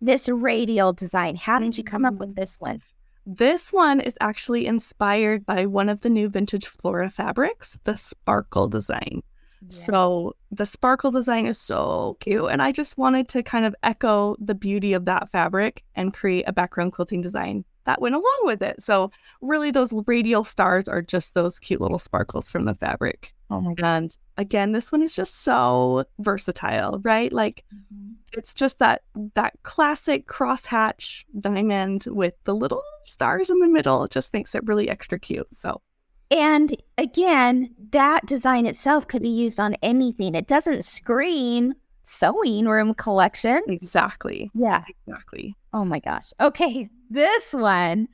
this 0.00 0.28
radial 0.28 0.92
design. 0.92 1.36
How 1.36 1.58
did 1.58 1.78
you 1.78 1.84
come 1.84 2.04
up 2.04 2.14
with 2.14 2.34
this 2.34 2.60
one? 2.60 2.82
This 3.26 3.72
one 3.72 4.00
is 4.00 4.18
actually 4.20 4.66
inspired 4.66 5.46
by 5.46 5.64
one 5.66 5.88
of 5.88 6.02
the 6.02 6.10
new 6.10 6.28
vintage 6.28 6.66
Flora 6.66 7.10
fabrics, 7.10 7.78
the 7.84 7.96
sparkle 7.96 8.68
design. 8.68 9.22
So 9.68 10.34
the 10.50 10.66
sparkle 10.66 11.10
design 11.10 11.46
is 11.46 11.58
so 11.58 12.16
cute. 12.20 12.50
And 12.50 12.62
I 12.62 12.72
just 12.72 12.98
wanted 12.98 13.28
to 13.28 13.42
kind 13.42 13.64
of 13.64 13.74
echo 13.82 14.36
the 14.38 14.54
beauty 14.54 14.92
of 14.92 15.04
that 15.06 15.30
fabric 15.30 15.82
and 15.94 16.14
create 16.14 16.44
a 16.46 16.52
background 16.52 16.92
quilting 16.92 17.20
design 17.20 17.64
that 17.84 18.00
went 18.00 18.14
along 18.14 18.40
with 18.44 18.62
it. 18.62 18.82
So 18.82 19.10
really 19.40 19.70
those 19.70 19.92
radial 20.06 20.44
stars 20.44 20.88
are 20.88 21.02
just 21.02 21.34
those 21.34 21.58
cute 21.58 21.80
little 21.80 21.98
sparkles 21.98 22.50
from 22.50 22.64
the 22.64 22.74
fabric. 22.74 23.34
Oh 23.50 23.60
my 23.60 23.74
god. 23.74 23.86
And 23.86 24.18
again, 24.36 24.72
this 24.72 24.90
one 24.90 25.02
is 25.02 25.14
just 25.14 25.42
so 25.42 26.04
versatile, 26.18 27.00
right? 27.02 27.32
Like 27.32 27.64
mm-hmm. 27.74 28.12
it's 28.32 28.54
just 28.54 28.78
that 28.78 29.02
that 29.34 29.54
classic 29.62 30.26
crosshatch 30.26 31.24
diamond 31.38 32.06
with 32.08 32.34
the 32.44 32.54
little 32.54 32.82
stars 33.04 33.50
in 33.50 33.60
the 33.60 33.68
middle. 33.68 34.04
It 34.04 34.10
just 34.10 34.32
makes 34.32 34.54
it 34.54 34.66
really 34.66 34.88
extra 34.88 35.18
cute. 35.18 35.48
So 35.52 35.82
And 36.30 36.76
again, 36.98 37.74
that 37.92 38.26
design 38.26 38.66
itself 38.66 39.06
could 39.06 39.22
be 39.22 39.28
used 39.28 39.60
on 39.60 39.74
anything. 39.82 40.34
It 40.34 40.46
doesn't 40.46 40.84
scream 40.84 41.74
sewing 42.02 42.66
room 42.66 42.94
collection. 42.94 43.62
exactly. 43.68 44.50
Yeah. 44.54 44.84
Exactly. 45.06 45.56
Oh 45.72 45.84
my 45.84 45.98
gosh. 45.98 46.32
Okay. 46.40 46.88
This 47.10 47.52
one 47.52 48.08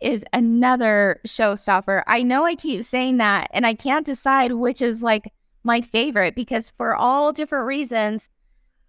is 0.00 0.24
another 0.32 1.20
showstopper. 1.26 2.02
I 2.06 2.22
know 2.22 2.44
I 2.44 2.54
keep 2.54 2.82
saying 2.82 3.18
that 3.18 3.48
and 3.52 3.66
I 3.66 3.74
can't 3.74 4.04
decide 4.04 4.52
which 4.52 4.82
is 4.82 5.02
like 5.02 5.32
my 5.64 5.80
favorite 5.80 6.34
because 6.34 6.70
for 6.70 6.94
all 6.94 7.32
different 7.32 7.66
reasons, 7.66 8.28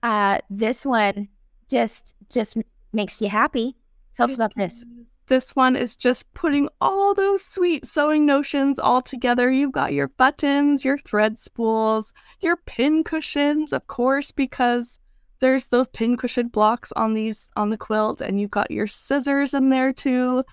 uh, 0.01 0.39
this 0.49 0.85
one 0.85 1.29
just 1.69 2.15
just 2.29 2.57
makes 2.91 3.21
you 3.21 3.29
happy. 3.29 3.75
Tell 4.15 4.29
us 4.29 4.35
about 4.35 4.53
this. 4.55 4.83
This 5.27 5.55
one 5.55 5.75
is 5.75 5.95
just 5.95 6.33
putting 6.33 6.67
all 6.81 7.13
those 7.13 7.43
sweet 7.45 7.85
sewing 7.85 8.25
notions 8.25 8.77
all 8.77 9.01
together. 9.01 9.49
You've 9.49 9.71
got 9.71 9.93
your 9.93 10.09
buttons, 10.09 10.83
your 10.83 10.97
thread 10.97 11.37
spools, 11.37 12.13
your 12.41 12.57
pin 12.57 13.03
cushions, 13.03 13.71
of 13.71 13.87
course, 13.87 14.31
because 14.31 14.99
there's 15.39 15.67
those 15.67 15.87
pin 15.89 16.17
cushion 16.17 16.49
blocks 16.49 16.91
on 16.93 17.13
these 17.13 17.49
on 17.55 17.69
the 17.69 17.77
quilt, 17.77 18.21
and 18.21 18.39
you've 18.39 18.51
got 18.51 18.71
your 18.71 18.87
scissors 18.87 19.53
in 19.53 19.69
there 19.69 19.93
too. 19.93 20.43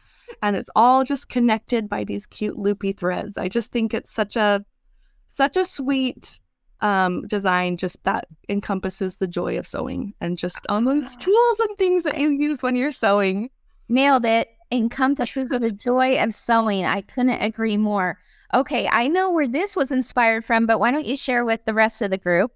And 0.43 0.55
it's 0.55 0.71
all 0.77 1.05
just 1.05 1.29
connected 1.29 1.89
by 1.89 2.05
these 2.05 2.27
cute 2.27 2.59
loopy 2.59 2.93
threads. 2.93 3.37
I 3.37 3.49
just 3.49 3.73
think 3.73 3.93
it's 3.93 4.11
such 4.11 4.37
a 4.37 4.65
such 5.27 5.57
a 5.57 5.65
sweet 5.65 6.39
um 6.81 7.27
design 7.27 7.77
just 7.77 8.03
that 8.05 8.27
encompasses 8.49 9.17
the 9.17 9.27
joy 9.27 9.59
of 9.59 9.67
sewing 9.67 10.15
and 10.21 10.39
just 10.39 10.65
on 10.69 10.85
those 10.85 11.15
tools 11.17 11.61
and 11.61 11.77
things 11.77 12.05
that 12.05 12.19
you 12.19 12.31
use 12.31 12.63
when 12.63 12.77
you're 12.77 12.93
sewing. 12.93 13.51
Nailed 13.89 14.25
it. 14.25 14.49
Encompasses 14.73 15.49
the 15.49 15.71
joy 15.71 16.23
of 16.23 16.35
sewing. 16.35 16.85
I 16.85 17.01
couldn't 17.03 17.43
agree 17.43 17.77
more. 17.77 18.19
Okay, 18.55 18.89
I 18.91 19.09
know 19.09 19.31
where 19.31 19.49
this 19.49 19.77
was 19.77 19.93
inspired 19.93 20.45
from, 20.45 20.67
but 20.67 20.81
why 20.81 20.91
don't 20.91 21.07
you 21.07 21.17
share 21.17 21.45
with 21.45 21.65
the 21.65 21.75
rest 21.75 22.03
of 22.03 22.11
the 22.11 22.19
group? 22.19 22.53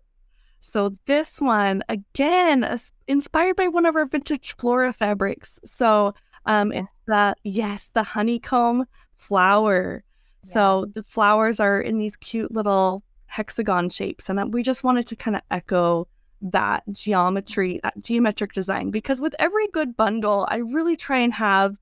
So 0.67 0.95
this 1.05 1.43
one 1.43 1.83
again 1.91 2.65
uh, 2.65 2.73
is 2.73 2.93
inspired 3.07 3.57
by 3.57 3.69
one 3.69 3.85
of 3.85 3.97
our 3.97 4.07
vintage 4.07 4.57
flora 4.57 4.95
fabrics. 4.95 5.61
So 5.67 6.15
um 6.47 6.73
it's 6.73 7.01
the 7.07 7.35
yes, 7.45 7.91
the 7.93 8.03
honeycomb 8.03 8.87
flower. 9.13 10.05
So 10.43 10.87
the 10.95 11.03
flowers 11.03 11.61
are 11.61 11.81
in 11.81 11.99
these 11.99 12.17
cute 12.17 12.51
little 12.51 13.03
hexagon 13.27 13.91
shapes 13.91 14.31
and 14.31 14.41
uh, 14.41 14.47
we 14.47 14.63
just 14.63 14.85
wanted 14.85 15.07
to 15.09 15.17
kind 15.17 15.37
of 15.37 15.43
echo 15.51 16.09
that 16.41 16.83
geometry, 16.91 17.81
that 17.83 17.99
geometric 17.99 18.53
design 18.53 18.91
because 18.91 19.21
with 19.21 19.35
every 19.39 19.69
good 19.69 19.97
bundle, 19.97 20.47
I 20.51 20.57
really 20.57 20.97
try 20.97 21.19
and 21.19 21.35
have 21.35 21.77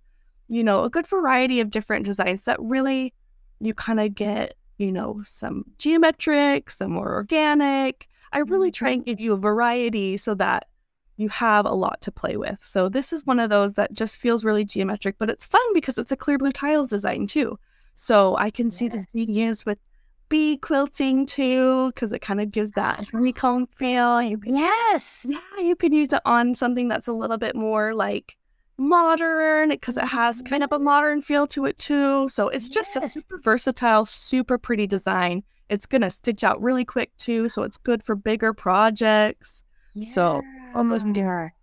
you 0.52 0.62
know, 0.62 0.84
a 0.84 0.90
good 0.90 1.06
variety 1.06 1.60
of 1.60 1.70
different 1.70 2.04
designs 2.04 2.42
that 2.42 2.60
really 2.60 3.14
you 3.60 3.72
kind 3.72 3.98
of 3.98 4.14
get, 4.14 4.54
you 4.76 4.92
know, 4.92 5.22
some 5.24 5.64
geometric, 5.78 6.68
some 6.68 6.92
more 6.92 7.14
organic. 7.14 8.06
I 8.32 8.40
really 8.40 8.70
try 8.70 8.90
and 8.90 9.00
mm-hmm. 9.00 9.10
give 9.10 9.20
you 9.20 9.32
a 9.32 9.38
variety 9.38 10.18
so 10.18 10.34
that 10.34 10.66
you 11.16 11.30
have 11.30 11.64
a 11.64 11.72
lot 11.72 12.02
to 12.02 12.12
play 12.12 12.36
with. 12.36 12.62
So 12.62 12.90
this 12.90 13.14
is 13.14 13.24
one 13.24 13.40
of 13.40 13.48
those 13.48 13.74
that 13.74 13.94
just 13.94 14.18
feels 14.18 14.44
really 14.44 14.64
geometric, 14.64 15.16
but 15.18 15.30
it's 15.30 15.46
fun 15.46 15.62
because 15.72 15.96
it's 15.96 16.12
a 16.12 16.16
clear 16.16 16.36
blue 16.36 16.52
tiles 16.52 16.90
design 16.90 17.26
too. 17.26 17.58
So 17.94 18.36
I 18.36 18.50
can 18.50 18.70
see 18.70 18.88
this 18.88 19.06
being 19.06 19.30
used 19.30 19.64
with 19.64 19.78
bee 20.28 20.58
quilting 20.58 21.24
too, 21.24 21.92
because 21.94 22.12
it 22.12 22.20
kind 22.20 22.42
of 22.42 22.50
gives 22.50 22.72
that 22.72 23.00
ah. 23.00 23.04
honeycomb 23.12 23.68
feel. 23.68 24.20
You 24.20 24.36
can, 24.36 24.56
Yes. 24.56 25.24
yeah, 25.26 25.38
you 25.60 25.76
could 25.76 25.94
use 25.94 26.12
it 26.12 26.20
on 26.26 26.54
something 26.54 26.88
that's 26.88 27.08
a 27.08 27.12
little 27.12 27.38
bit 27.38 27.56
more 27.56 27.94
like 27.94 28.36
modern 28.82 29.70
because 29.70 29.96
it 29.96 30.04
has 30.04 30.38
mm-hmm. 30.38 30.48
kind 30.48 30.64
of 30.64 30.72
a 30.72 30.78
modern 30.78 31.22
feel 31.22 31.46
to 31.48 31.64
it 31.66 31.78
too. 31.78 32.28
So 32.28 32.48
it's 32.48 32.68
just 32.68 32.96
a 32.96 33.08
super 33.08 33.38
versatile, 33.38 34.04
super 34.04 34.58
pretty 34.58 34.86
design. 34.86 35.42
It's 35.68 35.86
gonna 35.86 36.10
stitch 36.10 36.44
out 36.44 36.60
really 36.60 36.84
quick 36.84 37.16
too, 37.16 37.48
so 37.48 37.62
it's 37.62 37.76
good 37.76 38.02
for 38.02 38.14
bigger 38.14 38.52
projects. 38.52 39.64
So, 40.04 40.42
almost 40.74 41.12
there. 41.12 41.54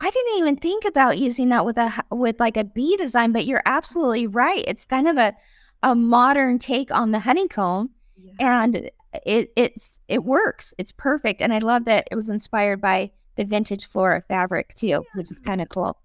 I 0.00 0.10
didn't 0.10 0.38
even 0.38 0.56
think 0.56 0.84
about 0.84 1.18
using 1.18 1.48
that 1.48 1.64
with 1.64 1.78
a 1.78 1.92
with 2.10 2.38
like 2.38 2.56
a 2.56 2.64
bee 2.64 2.96
design, 2.96 3.32
but 3.32 3.46
you're 3.46 3.62
absolutely 3.66 4.26
right. 4.26 4.64
It's 4.66 4.84
kind 4.84 5.08
of 5.08 5.16
a 5.16 5.34
a 5.82 5.94
modern 5.94 6.58
take 6.58 6.94
on 6.94 7.12
the 7.12 7.18
honeycomb, 7.18 7.90
and 8.38 8.90
it 9.26 9.52
it's 9.56 10.00
it 10.08 10.24
works. 10.24 10.74
It's 10.78 10.92
perfect, 10.92 11.40
and 11.40 11.52
I 11.52 11.58
love 11.58 11.84
that 11.86 12.08
it 12.10 12.14
was 12.14 12.28
inspired 12.28 12.80
by 12.80 13.10
the 13.36 13.44
vintage 13.44 13.86
flora 13.86 14.22
fabric 14.28 14.74
too, 14.74 15.04
which 15.14 15.30
is 15.30 15.38
kind 15.38 15.60
of 15.60 15.68
cool. 15.68 15.96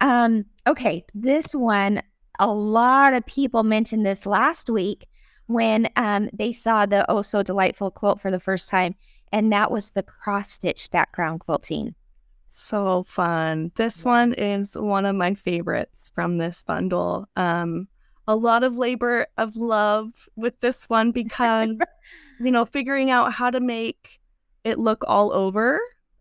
Um, 0.00 0.44
okay, 0.68 1.04
this 1.14 1.54
one, 1.54 2.00
a 2.38 2.48
lot 2.48 3.12
of 3.12 3.26
people 3.26 3.62
mentioned 3.62 4.06
this 4.06 4.26
last 4.26 4.70
week 4.70 5.06
when 5.46 5.88
um 5.96 6.30
they 6.32 6.52
saw 6.52 6.86
the 6.86 7.04
oh 7.10 7.22
so 7.22 7.42
delightful 7.42 7.90
quilt 7.90 8.20
for 8.20 8.30
the 8.30 8.40
first 8.40 8.68
time, 8.68 8.94
and 9.32 9.52
that 9.52 9.70
was 9.70 9.90
the 9.90 10.02
cross 10.02 10.50
stitch 10.50 10.90
background 10.90 11.40
quilting. 11.40 11.94
So 12.46 13.04
fun. 13.04 13.70
This 13.76 14.04
one 14.04 14.34
is 14.34 14.76
one 14.76 15.06
of 15.06 15.14
my 15.14 15.34
favorites 15.34 16.10
from 16.14 16.38
this 16.38 16.64
bundle. 16.64 17.28
Um, 17.36 17.86
a 18.26 18.34
lot 18.34 18.64
of 18.64 18.76
labor 18.76 19.28
of 19.38 19.56
love 19.56 20.28
with 20.34 20.58
this 20.60 20.88
one 20.88 21.12
because, 21.12 21.76
you 22.40 22.50
know, 22.50 22.64
figuring 22.64 23.10
out 23.10 23.32
how 23.32 23.50
to 23.50 23.60
make 23.60 24.20
it 24.64 24.78
look 24.78 25.04
all 25.06 25.32
over 25.32 25.80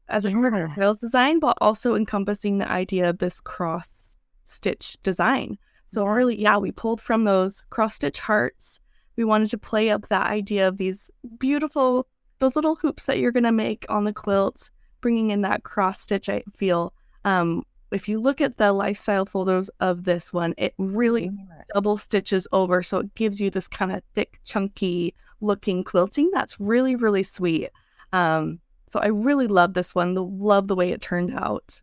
as 0.10 0.26
a 0.26 0.30
Yeah. 0.32 0.74
trails 0.74 0.99
design, 0.99 1.39
but 1.39 1.57
also 1.62 1.95
encompassing 1.95 2.57
the 2.57 2.70
idea 2.70 3.10
of 3.10 3.20
this 3.20 3.39
cross 3.39 4.18
stitch 4.43 4.97
design. 5.03 5.57
So 5.88 6.05
really, 6.05 6.39
yeah, 6.39 6.57
we 6.57 6.72
pulled 6.72 7.01
from 7.01 7.24
those 7.24 7.64
cross 7.70 7.95
stitch 7.95 8.20
hearts. 8.20 8.80
We 9.16 9.24
wanted 9.24 9.49
to 9.51 9.57
play 9.57 9.89
up 9.89 10.07
that 10.10 10.28
idea 10.28 10.68
of 10.68 10.78
these 10.78 11.10
beautiful, 11.39 12.07
those 12.39 12.55
little 12.55 12.76
hoops 12.76 13.05
that 13.05 13.20
you're 13.20 13.32
gonna 13.32 13.51
make 13.51 13.86
on 13.89 14.03
the 14.03 14.14
quilt, 14.14 14.70
bringing 15.01 15.30
in 15.32 15.41
that 15.41 15.64
cross 15.64 15.99
stitch. 16.01 16.30
I 16.30 16.43
feel. 16.55 16.93
Um, 17.26 17.64
if 17.91 18.07
you 18.07 18.20
look 18.20 18.39
at 18.39 18.57
the 18.57 18.72
lifestyle 18.72 19.26
photos 19.26 19.70
of 19.80 20.03
this 20.03 20.32
one, 20.32 20.53
it 20.57 20.74
really 20.78 21.32
double 21.74 21.97
stitches 21.97 22.47
over, 22.51 22.84
so 22.84 22.99
it 22.99 23.16
gives 23.16 23.41
you 23.41 23.49
this 23.49 23.68
kind 23.68 23.91
of 23.91 24.03
thick, 24.14 24.39
chunky 24.45 25.16
looking 25.41 25.84
quilting. 25.84 26.30
That's 26.32 26.60
really, 26.60 26.95
really 26.95 27.24
sweet. 27.24 27.70
Um, 28.14 28.60
so 28.90 29.00
I 29.00 29.08
really 29.08 29.48
love 29.48 29.74
this 29.74 29.94
one. 29.96 30.14
the- 30.14 30.24
Love 30.24 30.68
the 30.68 30.76
way 30.76 30.92
it 30.92 31.02
turned 31.02 31.34
out. 31.34 31.82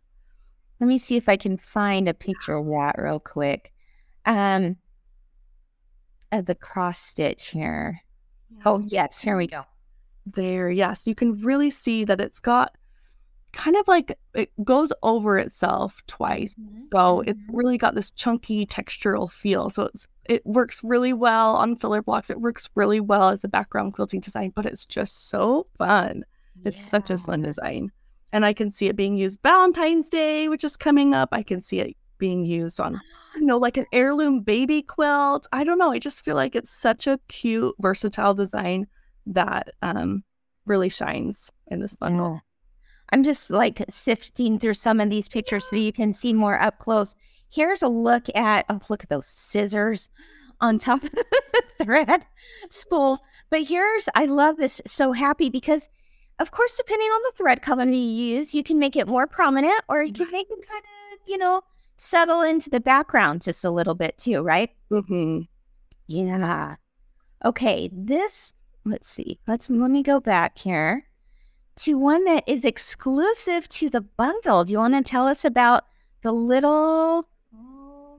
Let 0.79 0.87
me 0.87 0.97
see 0.97 1.15
if 1.17 1.27
I 1.27 1.37
can 1.37 1.57
find 1.57 2.07
a 2.07 2.13
picture 2.13 2.55
of 2.55 2.65
that 2.67 2.95
real 3.01 3.19
quick. 3.19 3.73
Um, 4.25 4.77
of 6.31 6.45
the 6.45 6.55
cross 6.55 6.99
stitch 6.99 7.47
here. 7.47 8.01
Oh, 8.65 8.79
yes, 8.79 9.21
here 9.21 9.37
we 9.37 9.47
go. 9.47 9.63
there. 10.25 10.69
Yes, 10.69 11.07
you 11.07 11.15
can 11.15 11.41
really 11.41 11.69
see 11.69 12.03
that 12.03 12.19
it's 12.19 12.39
got 12.39 12.75
kind 13.53 13.77
of 13.77 13.87
like 13.87 14.17
it 14.35 14.51
goes 14.63 14.91
over 15.01 15.37
itself 15.39 16.01
twice. 16.07 16.53
So 16.93 17.21
it's 17.21 17.41
really 17.51 17.77
got 17.77 17.95
this 17.95 18.11
chunky 18.11 18.65
textural 18.65 19.31
feel. 19.31 19.69
So 19.69 19.83
it's 19.83 20.07
it 20.25 20.45
works 20.45 20.81
really 20.83 21.13
well 21.13 21.55
on 21.55 21.77
filler 21.77 22.01
blocks. 22.01 22.29
It 22.29 22.41
works 22.41 22.69
really 22.75 22.99
well 22.99 23.29
as 23.29 23.43
a 23.45 23.47
background 23.47 23.93
quilting 23.93 24.19
design, 24.19 24.51
but 24.53 24.65
it's 24.65 24.85
just 24.85 25.29
so 25.29 25.67
fun. 25.77 26.23
It's 26.65 26.83
such 26.83 27.09
a 27.09 27.17
fun 27.17 27.41
design. 27.41 27.91
And 28.31 28.45
I 28.45 28.53
can 28.53 28.71
see 28.71 28.87
it 28.87 28.95
being 28.95 29.15
used 29.15 29.39
Valentine's 29.41 30.09
Day, 30.09 30.49
which 30.49 30.63
is 30.63 30.75
coming 30.75 31.13
up. 31.13 31.29
I 31.31 31.43
can 31.43 31.61
see 31.61 31.79
it 31.79 31.95
being 32.17 32.43
used 32.43 32.79
on, 32.81 32.99
you 33.35 33.45
know, 33.45 33.57
like 33.57 33.77
an 33.77 33.85
heirloom 33.93 34.41
baby 34.41 34.81
quilt. 34.81 35.47
I 35.51 35.63
don't 35.63 35.77
know. 35.77 35.91
I 35.91 35.99
just 35.99 36.25
feel 36.25 36.35
like 36.35 36.55
it's 36.55 36.69
such 36.69 37.07
a 37.07 37.19
cute, 37.27 37.75
versatile 37.79 38.33
design 38.33 38.87
that 39.25 39.73
um 39.81 40.23
really 40.65 40.89
shines 40.89 41.51
in 41.67 41.79
this 41.79 41.95
bundle. 41.95 42.41
Oh. 42.41 42.47
I'm 43.11 43.23
just 43.23 43.49
like 43.49 43.83
sifting 43.89 44.59
through 44.59 44.73
some 44.73 44.99
of 44.99 45.09
these 45.09 45.29
pictures 45.29 45.65
so 45.65 45.77
you 45.77 45.93
can 45.93 46.11
see 46.11 46.33
more 46.33 46.61
up 46.61 46.79
close. 46.79 47.15
Here's 47.49 47.81
a 47.81 47.87
look 47.87 48.25
at 48.35 48.65
oh 48.69 48.79
look 48.89 49.03
at 49.03 49.09
those 49.09 49.27
scissors 49.27 50.09
on 50.59 50.77
top 50.77 51.03
of 51.03 51.11
the 51.11 51.63
thread 51.83 52.25
spool. 52.69 53.19
But 53.49 53.63
here's 53.63 54.09
I 54.15 54.25
love 54.25 54.57
this 54.57 54.81
so 54.85 55.13
happy 55.13 55.49
because 55.49 55.89
of 56.39 56.51
course 56.51 56.77
depending 56.77 57.07
on 57.07 57.21
the 57.23 57.31
thread 57.35 57.61
color 57.61 57.85
you 57.85 57.97
use, 57.97 58.53
you 58.53 58.63
can 58.63 58.79
make 58.79 58.95
it 58.95 59.07
more 59.07 59.27
prominent 59.27 59.81
or 59.89 60.03
you 60.03 60.13
can 60.13 60.31
make 60.31 60.47
it 60.49 60.67
kind 60.67 60.83
of, 61.13 61.19
you 61.27 61.37
know, 61.37 61.61
settle 61.97 62.41
into 62.41 62.69
the 62.69 62.79
background 62.79 63.41
just 63.41 63.65
a 63.65 63.71
little 63.71 63.95
bit 63.95 64.17
too, 64.17 64.41
right? 64.41 64.69
hmm 64.89 65.41
Yeah. 66.07 66.75
Okay, 67.45 67.89
this 67.91 68.53
let's 68.85 69.09
see. 69.09 69.39
Let's 69.47 69.69
let 69.69 69.91
me 69.91 70.03
go 70.03 70.19
back 70.19 70.57
here 70.57 71.05
to 71.77 71.95
one 71.95 72.23
that 72.25 72.43
is 72.47 72.65
exclusive 72.65 73.67
to 73.69 73.89
the 73.89 74.01
bundle. 74.01 74.63
Do 74.63 74.71
you 74.71 74.79
want 74.79 74.95
to 74.95 75.03
tell 75.03 75.27
us 75.27 75.45
about 75.45 75.85
the 76.23 76.31
little 76.31 77.27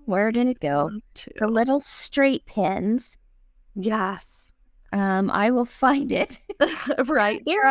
where 0.05 0.33
did 0.33 0.47
it 0.47 0.61
go? 0.61 0.91
The 1.39 1.49
little 1.49 1.81
straight 1.81 2.47
pins. 2.47 3.19
Yes. 3.75 4.53
Um, 4.93 5.31
I 5.31 5.51
will 5.51 5.67
find 5.67 6.11
it. 6.11 6.41
right 7.07 7.43
There 7.45 7.67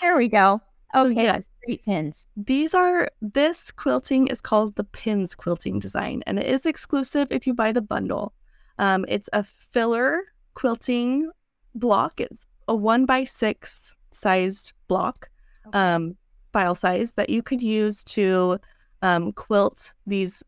there 0.00 0.20
it 0.20 0.24
it 0.24 0.34
is. 0.34 0.34
is. 0.34 0.34
There 0.34 0.56
we 0.56 0.60
go. 0.60 0.60
So, 0.94 1.06
Okay, 1.06 1.22
yes, 1.22 1.48
great 1.64 1.84
pins. 1.84 2.26
these 2.36 2.74
are 2.74 3.08
this 3.22 3.70
quilting 3.70 4.26
is 4.26 4.40
called 4.42 4.74
the 4.76 4.84
pins 4.84 5.34
quilting 5.34 5.78
design 5.78 6.22
and 6.26 6.38
it 6.38 6.46
is 6.46 6.66
exclusive 6.66 7.28
if 7.30 7.46
you 7.46 7.54
buy 7.54 7.72
the 7.72 7.80
bundle 7.80 8.34
um, 8.78 9.06
it's 9.08 9.28
a 9.32 9.42
filler 9.42 10.20
quilting 10.52 11.30
block 11.74 12.20
it's 12.20 12.44
a 12.68 12.74
one 12.74 13.06
by 13.06 13.24
six 13.24 13.96
sized 14.12 14.74
block 14.88 15.30
um, 15.72 16.14
file 16.52 16.74
size 16.74 17.12
that 17.12 17.30
you 17.30 17.42
could 17.42 17.62
use 17.62 18.04
to 18.04 18.58
um, 19.00 19.32
quilt 19.32 19.94
these 20.06 20.42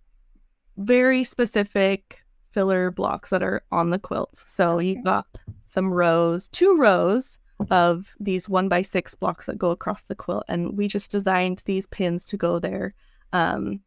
very 0.76 1.24
specific 1.24 2.18
filler 2.53 2.90
blocks 2.90 3.30
that 3.30 3.42
are 3.42 3.62
on 3.72 3.88
the 3.90 3.99
quilt 3.99 4.42
so 4.47 4.72
Okay. 4.76 4.88
you've 4.88 5.05
got 5.05 5.26
some 5.68 5.90
rows 5.92 6.49
two 6.49 6.76
rows 6.76 7.38
of 7.70 8.14
these 8.20 8.48
one 8.48 8.68
by 8.68 8.82
six 8.82 9.14
blocks 9.14 9.46
that 9.46 9.59
go 9.59 9.70
across 9.70 10.02
the 10.02 10.14
quilt. 10.14 10.44
And 10.48 10.76
we 10.76 10.88
just 10.88 11.11
designed 11.11 11.62
these 11.64 11.86
pins 11.86 12.24
to 12.26 12.36
go 12.36 12.59
there, 12.59 12.94
um, 13.32 13.80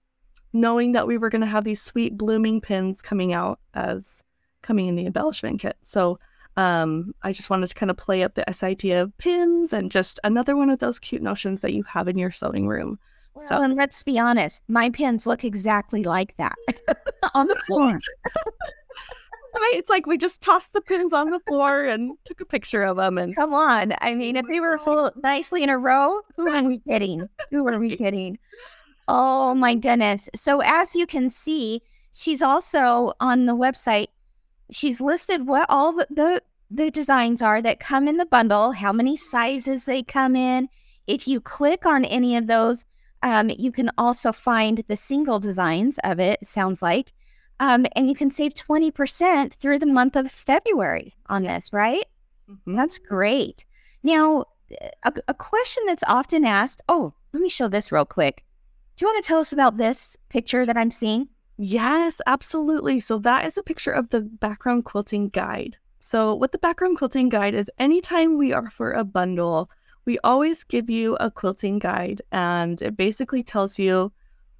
knowing 0.53 0.93
that 0.93 1.07
we 1.07 1.17
were 1.17 1.29
going 1.29 1.41
to 1.41 1.47
have 1.47 1.63
these 1.63 1.81
sweet 1.81 2.17
blooming 2.17 2.61
pins 2.61 3.01
coming 3.01 3.33
out 3.33 3.59
as 3.73 4.23
coming 4.61 4.87
in 4.87 4.95
the 4.95 5.05
embellishment 5.05 5.59
kit. 5.59 5.77
So 5.81 6.19
um, 6.55 7.13
I 7.21 7.31
just 7.33 7.49
wanted 7.49 7.67
to 7.67 7.75
kind 7.75 7.91
of 7.91 7.97
play 7.97 8.23
up 8.23 8.33
this 8.33 8.63
idea 8.63 9.01
of 9.03 9.15
pins 9.17 9.73
and 9.73 9.91
just 9.91 10.19
another 10.23 10.55
one 10.55 10.69
of 10.69 10.79
those 10.79 10.97
cute 10.97 11.21
notions 11.21 11.61
that 11.61 11.73
you 11.73 11.83
have 11.83 12.07
in 12.07 12.17
your 12.17 12.31
sewing 12.31 12.67
room. 12.67 12.97
Well, 13.35 13.47
So- 13.47 13.61
and 13.61 13.75
let's 13.75 14.01
be 14.01 14.17
honest, 14.17 14.63
my 14.67 14.89
pins 14.89 15.27
look 15.27 15.43
exactly 15.43 16.03
like 16.03 16.35
that 16.37 16.55
on 17.35 17.47
the 17.47 17.55
floor. 17.67 17.99
Right? 19.61 19.73
It's 19.73 19.89
like 19.89 20.05
we 20.05 20.17
just 20.17 20.41
tossed 20.41 20.73
the 20.73 20.81
pins 20.81 21.13
on 21.13 21.31
the 21.31 21.39
floor 21.39 21.83
and 21.83 22.15
took 22.25 22.41
a 22.41 22.45
picture 22.45 22.83
of 22.83 22.97
them. 22.97 23.17
And 23.17 23.35
Come 23.35 23.53
on. 23.53 23.93
I 24.01 24.13
mean, 24.13 24.35
if 24.35 24.45
they 24.47 24.59
were 24.59 24.77
full 24.77 25.11
nicely 25.23 25.63
in 25.63 25.69
a 25.69 25.77
row, 25.77 26.21
who 26.35 26.47
are 26.47 26.63
we 26.63 26.79
kidding? 26.79 27.27
Who 27.49 27.67
are 27.67 27.79
we 27.79 27.97
kidding? 27.97 28.37
Oh 29.07 29.55
my 29.55 29.73
goodness. 29.73 30.29
So 30.35 30.61
as 30.61 30.95
you 30.95 31.07
can 31.07 31.29
see, 31.29 31.81
she's 32.11 32.41
also 32.41 33.13
on 33.19 33.45
the 33.45 33.55
website. 33.55 34.07
She's 34.69 35.01
listed 35.01 35.47
what 35.47 35.65
all 35.69 35.93
the, 35.93 36.07
the 36.09 36.41
the 36.69 36.91
designs 36.91 37.41
are 37.41 37.61
that 37.61 37.79
come 37.79 38.07
in 38.07 38.17
the 38.17 38.25
bundle, 38.25 38.73
how 38.73 38.91
many 38.91 39.15
sizes 39.15 39.85
they 39.85 40.03
come 40.03 40.35
in. 40.35 40.67
If 41.07 41.27
you 41.27 41.39
click 41.39 41.85
on 41.85 42.03
any 42.05 42.35
of 42.35 42.47
those, 42.47 42.85
um, 43.23 43.49
you 43.49 43.71
can 43.71 43.89
also 43.97 44.31
find 44.31 44.83
the 44.87 44.97
single 44.97 45.39
designs 45.39 45.97
of 46.03 46.19
it, 46.19 46.39
it 46.41 46.47
sounds 46.47 46.81
like. 46.81 47.13
Um, 47.59 47.85
and 47.95 48.07
you 48.07 48.15
can 48.15 48.29
save 48.29 48.53
20% 48.53 49.53
through 49.55 49.79
the 49.79 49.85
month 49.85 50.15
of 50.15 50.31
February 50.31 51.15
on 51.27 51.43
this, 51.43 51.73
right? 51.73 52.05
Mhm. 52.49 52.75
That's 52.75 52.99
great. 52.99 53.65
Now, 54.03 54.45
a, 55.03 55.13
a 55.27 55.33
question 55.33 55.83
that's 55.85 56.03
often 56.07 56.45
asked 56.45 56.81
oh, 56.89 57.13
let 57.33 57.41
me 57.41 57.49
show 57.49 57.67
this 57.67 57.91
real 57.91 58.05
quick. 58.05 58.43
Do 58.95 59.05
you 59.05 59.11
want 59.11 59.23
to 59.23 59.27
tell 59.27 59.39
us 59.39 59.53
about 59.53 59.77
this 59.77 60.17
picture 60.29 60.65
that 60.65 60.77
I'm 60.77 60.91
seeing? 60.91 61.27
Yes, 61.57 62.21
absolutely. 62.25 62.99
So 62.99 63.17
that 63.19 63.45
is 63.45 63.57
a 63.57 63.63
picture 63.63 63.91
of 63.91 64.09
the 64.09 64.21
background 64.21 64.85
quilting 64.85 65.29
guide. 65.29 65.77
So 65.99 66.33
what 66.35 66.51
the 66.51 66.57
background 66.59 66.97
quilting 66.97 67.29
guide 67.29 67.55
is 67.55 67.71
anytime 67.79 68.37
we 68.37 68.53
offer 68.53 68.91
a 68.91 69.03
bundle, 69.03 69.69
we 70.05 70.17
always 70.23 70.63
give 70.63 70.89
you 70.89 71.15
a 71.19 71.29
quilting 71.29 71.79
guide 71.79 72.21
and 72.31 72.81
it 72.81 72.95
basically 72.95 73.43
tells 73.43 73.77
you 73.77 74.11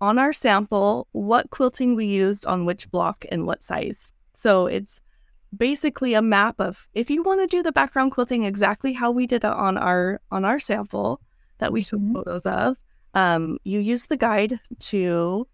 on 0.02 0.18
our 0.20 0.34
sample 0.34 1.08
what 1.12 1.50
quilting 1.50 1.96
we 1.96 2.06
used 2.06 2.46
on 2.46 2.66
which 2.66 2.90
block 2.92 3.26
and 3.32 3.46
what 3.46 3.64
size. 3.64 4.14
So 4.34 4.68
it's 4.68 5.02
basically 5.56 6.14
a 6.14 6.22
map 6.22 6.56
of 6.60 6.88
if 6.94 7.10
you 7.10 7.24
want 7.24 7.42
to 7.42 7.48
do 7.48 7.64
the 7.64 7.72
background 7.72 8.12
quilting 8.12 8.44
exactly 8.44 8.94
how 8.94 9.12
we 9.12 9.26
did 9.26 9.44
it 9.44 9.52
on 9.52 9.78
our 9.78 10.20
on 10.32 10.46
our 10.46 10.60
sample 10.60 11.22
that 11.60 11.72
we 11.72 11.82
took 11.84 12.00
Mhm. 12.00 12.14
photos 12.14 12.46
of, 12.46 12.78
um, 13.14 13.58
you 13.64 13.80
use 13.80 14.06
the 14.08 14.18
guide 14.18 14.60
to 14.80 15.48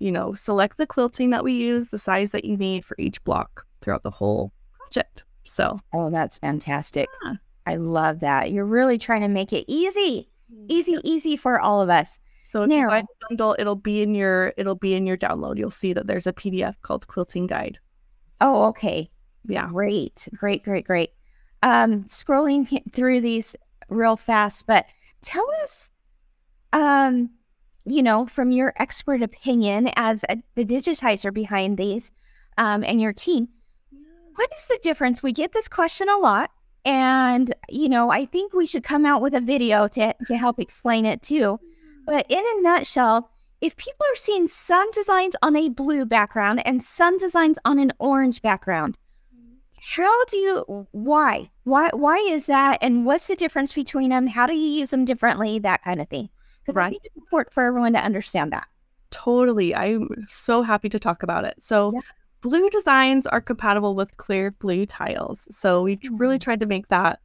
you 0.00 0.12
know, 0.12 0.32
select 0.32 0.76
the 0.78 0.86
quilting 0.86 1.30
that 1.30 1.42
we 1.42 1.52
use, 1.52 1.88
the 1.88 1.98
size 1.98 2.30
that 2.30 2.44
you 2.44 2.56
need 2.56 2.84
for 2.84 2.94
each 3.00 3.22
block 3.24 3.66
throughout 3.80 4.04
the 4.04 4.10
whole 4.12 4.52
project. 4.78 5.24
So, 5.44 5.80
Oh, 5.92 6.08
that's 6.08 6.38
fantastic. 6.38 7.08
Yeah. 7.24 7.34
I 7.66 7.74
love 7.74 8.20
that. 8.20 8.52
You're 8.52 8.64
really 8.64 8.96
trying 8.96 9.22
to 9.22 9.28
make 9.28 9.52
it 9.52 9.64
easy, 9.66 10.30
easy, 10.68 10.98
easy 11.02 11.36
for 11.36 11.58
all 11.58 11.82
of 11.82 11.90
us. 11.90 12.20
So 12.48 12.62
if 12.62 12.70
you 12.70 12.86
buy 12.86 13.02
the 13.02 13.26
bundle, 13.28 13.54
it'll 13.58 13.76
be 13.76 14.00
in 14.00 14.14
your 14.14 14.54
it'll 14.56 14.74
be 14.74 14.94
in 14.94 15.06
your 15.06 15.18
download. 15.18 15.58
You'll 15.58 15.70
see 15.70 15.92
that 15.92 16.06
there's 16.06 16.26
a 16.26 16.32
PDF 16.32 16.76
called 16.80 17.06
Quilting 17.06 17.46
Guide. 17.46 17.78
Oh, 18.40 18.64
okay. 18.68 19.10
Yeah. 19.44 19.68
Great, 19.68 20.26
great, 20.34 20.64
great, 20.64 20.86
great. 20.86 21.10
Um, 21.62 22.04
scrolling 22.04 22.82
through 22.94 23.20
these 23.20 23.54
real 23.90 24.16
fast, 24.16 24.66
but 24.66 24.86
tell 25.20 25.46
us, 25.62 25.90
um, 26.72 27.28
you 27.84 28.02
know, 28.02 28.26
from 28.26 28.50
your 28.50 28.72
expert 28.76 29.22
opinion 29.22 29.90
as 29.96 30.24
a, 30.30 30.38
the 30.54 30.64
digitizer 30.64 31.32
behind 31.34 31.76
these, 31.76 32.12
um, 32.56 32.82
and 32.82 32.98
your 32.98 33.12
team, 33.12 33.48
what 34.36 34.50
is 34.56 34.64
the 34.66 34.78
difference? 34.82 35.22
We 35.22 35.32
get 35.32 35.52
this 35.52 35.68
question 35.68 36.08
a 36.08 36.16
lot, 36.16 36.50
and 36.86 37.54
you 37.68 37.90
know, 37.90 38.10
I 38.10 38.24
think 38.24 38.54
we 38.54 38.64
should 38.64 38.84
come 38.84 39.04
out 39.04 39.20
with 39.20 39.34
a 39.34 39.40
video 39.42 39.86
to 39.88 40.14
to 40.26 40.36
help 40.38 40.58
explain 40.58 41.04
it 41.04 41.20
too. 41.20 41.60
But 42.08 42.24
in 42.30 42.38
a 42.42 42.62
nutshell, 42.62 43.30
if 43.60 43.76
people 43.76 44.06
are 44.10 44.16
seeing 44.16 44.46
some 44.48 44.90
designs 44.92 45.36
on 45.42 45.54
a 45.56 45.68
blue 45.68 46.06
background 46.06 46.66
and 46.66 46.82
some 46.82 47.18
designs 47.18 47.58
on 47.66 47.78
an 47.78 47.92
orange 47.98 48.40
background, 48.40 48.96
how 49.80 50.24
do 50.24 50.36
you 50.38 50.86
why 50.92 51.50
why 51.64 51.90
why 51.92 52.16
is 52.16 52.46
that 52.46 52.78
and 52.82 53.04
what's 53.06 53.26
the 53.28 53.36
difference 53.36 53.72
between 53.72 54.10
them 54.10 54.26
how 54.26 54.44
do 54.46 54.52
you 54.54 54.68
use 54.80 54.90
them 54.90 55.04
differently 55.04 55.60
that 55.60 55.82
kind 55.84 56.00
of 56.00 56.08
thing 56.08 56.28
because 56.66 56.76
i 56.76 56.90
think 56.90 57.00
it's 57.04 57.16
important 57.16 57.54
for 57.54 57.62
everyone 57.62 57.92
to 57.92 57.98
understand 58.00 58.52
that 58.52 58.66
Totally. 59.10 59.74
I'm 59.74 60.08
so 60.28 60.62
happy 60.62 60.88
to 60.90 60.98
talk 60.98 61.22
about 61.22 61.44
it. 61.46 61.54
So, 61.62 61.92
Yeah. 61.94 62.00
blue 62.42 62.68
designs 62.68 63.26
are 63.26 63.40
compatible 63.40 63.94
with 63.94 64.14
clear 64.18 64.50
blue 64.50 64.84
tiles. 64.84 65.48
So, 65.50 65.80
we've 65.82 66.00
really 66.12 66.36
Mhm. 66.38 66.42
tried 66.42 66.60
to 66.60 66.66
make 66.66 66.88
that 66.88 67.20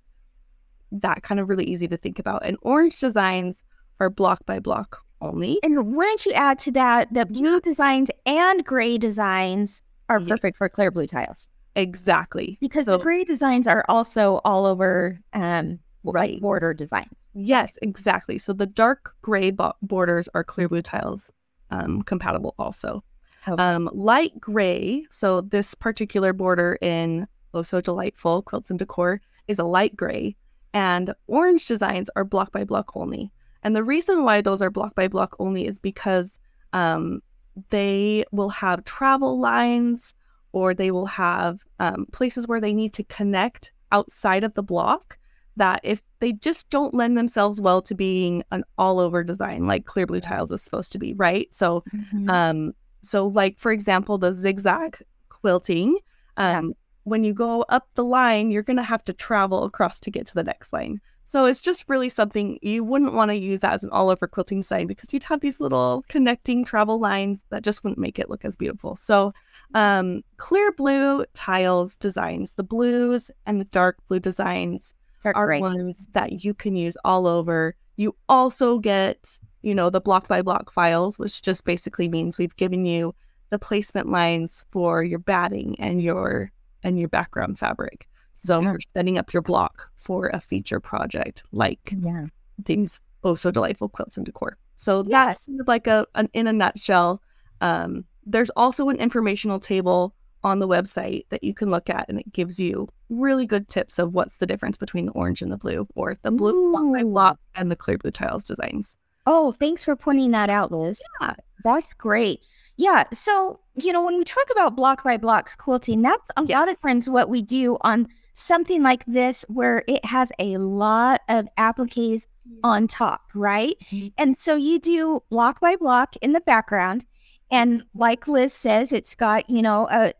that 0.94 1.24
kind 1.24 1.40
of 1.42 1.50
really 1.50 1.66
easy 1.66 1.88
to 1.90 1.98
think 1.98 2.20
about. 2.20 2.46
And 2.46 2.56
orange 2.62 3.00
designs 3.00 3.64
are 4.00 4.10
block 4.10 4.46
by 4.46 4.60
block 4.60 5.00
only. 5.22 5.58
and 5.64 5.96
wouldn't 5.96 6.26
you 6.26 6.34
add 6.34 6.60
to 6.60 6.72
that 6.72 7.14
that 7.14 7.32
blue 7.32 7.60
designs 7.62 8.10
and 8.26 8.66
gray 8.66 8.98
designs 8.98 9.82
are 10.10 10.20
Yeah. 10.20 10.28
perfect 10.28 10.58
for 10.58 10.68
clear 10.68 10.92
blue 10.92 11.08
tiles 11.08 11.48
Exactly. 11.76 12.58
because 12.60 12.86
So- 12.86 12.98
the 12.98 13.04
gray 13.04 13.24
designs 13.24 13.68
are 13.68 13.86
also 13.88 14.42
all 14.44 14.66
over 14.66 15.20
um 15.34 15.80
Right. 16.04 16.42
border 16.42 16.74
designs 16.74 17.14
Yes, 17.36 17.80
exactly. 17.82 18.38
So 18.38 18.54
the 18.54 18.68
dark 18.68 19.16
gray 19.24 19.50
bo- 19.50 19.74
borders 19.82 20.30
are 20.36 20.44
clear 20.44 20.68
blue 20.70 20.82
tiles 20.84 21.32
um, 21.72 22.04
compatible 22.04 22.54
also. 22.60 23.04
Okay. 23.48 23.60
Um, 23.64 23.90
light 23.94 24.40
gray, 24.40 25.06
so 25.10 25.42
this 25.42 25.74
particular 25.74 26.32
border 26.34 26.78
in 26.82 27.28
Oh 27.56 27.64
Sew 27.64 27.82
Delightful 27.82 28.44
Quilts 28.44 28.70
and 28.70 28.78
Decor 28.78 29.20
is 29.48 29.58
a 29.58 29.64
light 29.64 29.96
gray, 29.96 30.36
and 30.76 31.16
orange 31.26 31.66
designs 31.68 32.10
are 32.16 32.24
block 32.24 32.52
by 32.52 32.64
block 32.64 32.96
only. 32.96 33.32
And 33.64 33.76
the 33.76 33.84
reason 33.84 34.24
why 34.24 34.42
those 34.42 34.62
are 34.62 34.70
block 34.70 34.94
by 34.96 35.08
block 35.08 35.36
only 35.40 35.66
is 35.66 35.80
because 35.80 36.40
um, 36.74 37.22
they 37.70 38.24
will 38.32 38.50
have 38.50 38.84
travel 38.86 39.40
lines 39.40 40.14
or 40.52 40.74
they 40.74 40.92
will 40.92 41.08
have 41.08 41.62
um, 41.80 42.06
places 42.12 42.48
where 42.48 42.62
they 42.62 42.74
need 42.74 42.94
to 42.94 43.04
connect 43.06 43.72
outside 43.92 44.44
of 44.44 44.54
the 44.54 44.64
block 44.64 45.18
that 45.56 45.80
if 45.84 46.02
they 46.20 46.34
just 46.34 46.70
don't 46.70 46.94
lend 46.96 47.16
themselves 47.18 47.62
well 47.62 47.82
to 47.82 47.94
being 47.94 48.44
an 48.52 48.64
all 48.78 49.00
over 49.00 49.24
design 49.24 49.68
like 49.68 49.86
clear 49.86 50.08
blue 50.08 50.20
tiles 50.20 50.52
is 50.52 50.62
supposed 50.64 50.92
to 50.92 51.00
be, 51.00 51.14
right? 51.14 51.48
So 51.54 51.84
um 52.30 52.74
so 53.02 53.28
like 53.28 53.60
for 53.60 53.72
example 53.72 54.18
the 54.18 54.34
zigzag 54.34 54.98
quilting 55.30 55.98
Yeah. 56.38 56.58
um 56.60 56.74
when 57.04 57.24
you 57.24 57.34
go 57.34 57.64
up 57.70 57.88
the 57.96 58.04
line 58.04 58.50
you're 58.50 58.64
going 58.64 58.78
to 58.78 58.84
have 58.84 59.04
to 59.04 59.14
travel 59.14 59.64
across 59.66 60.00
to 60.00 60.10
get 60.12 60.26
to 60.28 60.34
the 60.34 60.44
next 60.44 60.72
line. 60.74 61.02
So 61.26 61.46
it's 61.46 61.62
just 61.62 61.86
really 61.88 62.10
something 62.10 62.60
you 62.62 62.84
wouldn't 62.84 63.14
want 63.14 63.32
to 63.32 63.36
use 63.36 63.62
that 63.62 63.74
as 63.74 63.84
an 63.84 63.90
all 63.92 64.10
over 64.10 64.28
quilting 64.28 64.60
design 64.60 64.88
because 64.88 65.14
you'd 65.14 65.24
have 65.24 65.42
these 65.42 65.60
little 65.60 66.04
connecting 66.10 66.66
travel 66.66 67.00
lines 67.00 67.46
that 67.50 67.64
just 67.64 67.84
wouldn't 67.84 68.00
make 68.00 68.20
it 68.20 68.30
look 68.30 68.46
as 68.46 68.56
beautiful. 68.56 68.96
So 68.96 69.34
um 69.74 70.24
clear 70.38 70.72
blue 70.72 71.26
tiles 71.34 71.96
designs, 71.96 72.54
the 72.54 72.64
blues 72.64 73.32
and 73.46 73.60
the 73.60 73.66
dark 73.66 73.98
blue 74.08 74.20
designs 74.20 74.94
Dark 75.24 75.38
are 75.38 75.46
gray. 75.46 75.60
ones 75.62 76.08
that 76.12 76.44
you 76.44 76.54
can 76.54 76.76
use 76.76 76.98
all 77.06 77.26
over. 77.28 77.76
You 77.96 78.16
also 78.28 78.80
get, 78.80 79.40
you 79.62 79.74
know, 79.74 79.90
the 79.90 80.02
block 80.02 80.28
by 80.28 80.42
block 80.42 80.72
files, 80.72 81.18
which 81.18 81.42
just 81.42 81.64
basically 81.64 82.10
means 82.10 82.38
we've 82.38 82.56
given 82.58 82.86
you 82.86 83.16
the 83.50 83.60
placement 83.60 84.10
lines 84.10 84.66
for 84.72 85.04
your 85.04 85.20
batting 85.20 85.76
and 85.80 86.02
your 86.02 86.52
and 86.84 87.00
your 87.00 87.08
background 87.08 87.58
fabric. 87.58 88.08
So 88.34 88.60
Yeah. 88.60 88.72
you're 88.72 88.80
setting 88.94 89.18
up 89.18 89.32
your 89.34 89.42
block 89.42 89.90
for 89.96 90.28
a 90.28 90.40
feature 90.40 90.80
project 90.80 91.44
like 91.52 91.94
yeah 92.02 92.26
these 92.66 93.00
oh 93.24 93.36
so 93.36 93.52
delightful 93.52 93.90
quilts 93.90 94.18
and 94.18 94.26
decor. 94.26 94.58
So 94.76 95.04
that's 95.04 95.48
like 95.68 95.88
a 95.88 96.06
an, 96.16 96.30
in 96.34 96.48
a 96.48 96.54
nutshell. 96.54 97.22
Um, 97.62 98.06
there's 98.26 98.50
also 98.52 98.90
an 98.90 98.98
informational 98.98 99.60
table 99.60 100.14
on 100.44 100.60
the 100.60 100.68
website 100.68 101.26
that 101.30 101.44
you 101.44 101.54
can 101.54 101.72
look 101.72 101.90
at, 101.90 102.06
and 102.10 102.20
it 102.20 102.32
gives 102.34 102.60
you 102.60 102.88
really 103.10 103.46
good 103.46 103.70
tips 103.70 103.98
of 103.98 104.14
what's 104.14 104.38
the 104.38 104.46
difference 104.46 104.76
between 104.76 105.06
the 105.06 105.12
orange 105.14 105.42
and 105.42 105.52
the 105.52 105.58
blue, 105.58 105.88
or 105.96 106.18
the 106.24 106.32
blue 106.32 106.72
block 106.72 107.02
block 107.06 107.40
and 107.56 107.72
the 107.72 107.76
clear 107.78 107.98
blue 107.98 108.12
tiles 108.12 108.44
designs. 108.44 108.98
Oh, 109.26 109.54
thanks 109.54 109.86
for 109.86 109.96
pointing 109.96 110.32
that 110.32 110.50
out, 110.50 110.72
Liz. 110.72 111.02
Yeah. 111.22 111.36
That's 111.64 111.94
great. 111.94 112.42
Yeah. 112.76 113.06
So, 113.14 113.62
you 113.76 113.92
know, 113.92 114.04
when 114.04 114.18
we 114.18 114.24
talk 114.24 114.46
about 114.52 114.76
block 114.76 115.04
by 115.04 115.18
block 115.18 115.58
quilting, 115.58 116.02
that's 116.02 116.30
a 116.38 116.44
lot 116.44 116.70
of 116.70 116.80
times 116.82 117.10
what 117.10 117.30
we 117.30 117.42
do 117.42 117.78
on 117.82 118.08
something 118.34 118.84
like 118.84 119.04
this, 119.06 119.44
where 119.48 119.84
it 119.88 120.04
has 120.06 120.32
a 120.40 120.58
lot 120.58 121.22
of 121.30 121.48
appliques 121.58 122.28
on 122.64 122.88
top, 122.88 123.22
right? 123.34 123.76
Mhm. 123.92 124.14
And 124.18 124.38
so 124.38 124.56
you 124.56 124.80
do 124.80 125.22
block 125.30 125.60
by 125.60 125.76
block 125.76 126.16
in 126.22 126.34
the 126.34 126.42
background. 126.42 127.06
And 127.52 127.84
like 127.96 128.28
Liz 128.28 128.54
says, 128.54 128.92
it's 128.92 129.16
got, 129.16 129.50
you 129.50 129.62
know, 129.62 129.86
uh, 129.88 130.12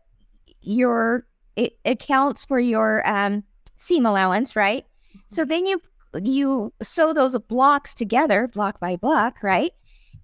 your, 0.60 1.26
it 1.56 1.78
accounts 1.84 2.44
for 2.44 2.58
your 2.58 3.06
um, 3.08 3.44
seam 3.76 4.06
allowance, 4.06 4.56
right? 4.56 4.84
So 5.28 5.44
then 5.44 5.66
you 5.66 5.80
you 6.22 6.72
sew 6.80 7.12
those 7.12 7.36
blocks 7.38 7.92
together, 7.92 8.48
block 8.48 8.78
by 8.78 8.96
block, 8.96 9.42
right? 9.42 9.72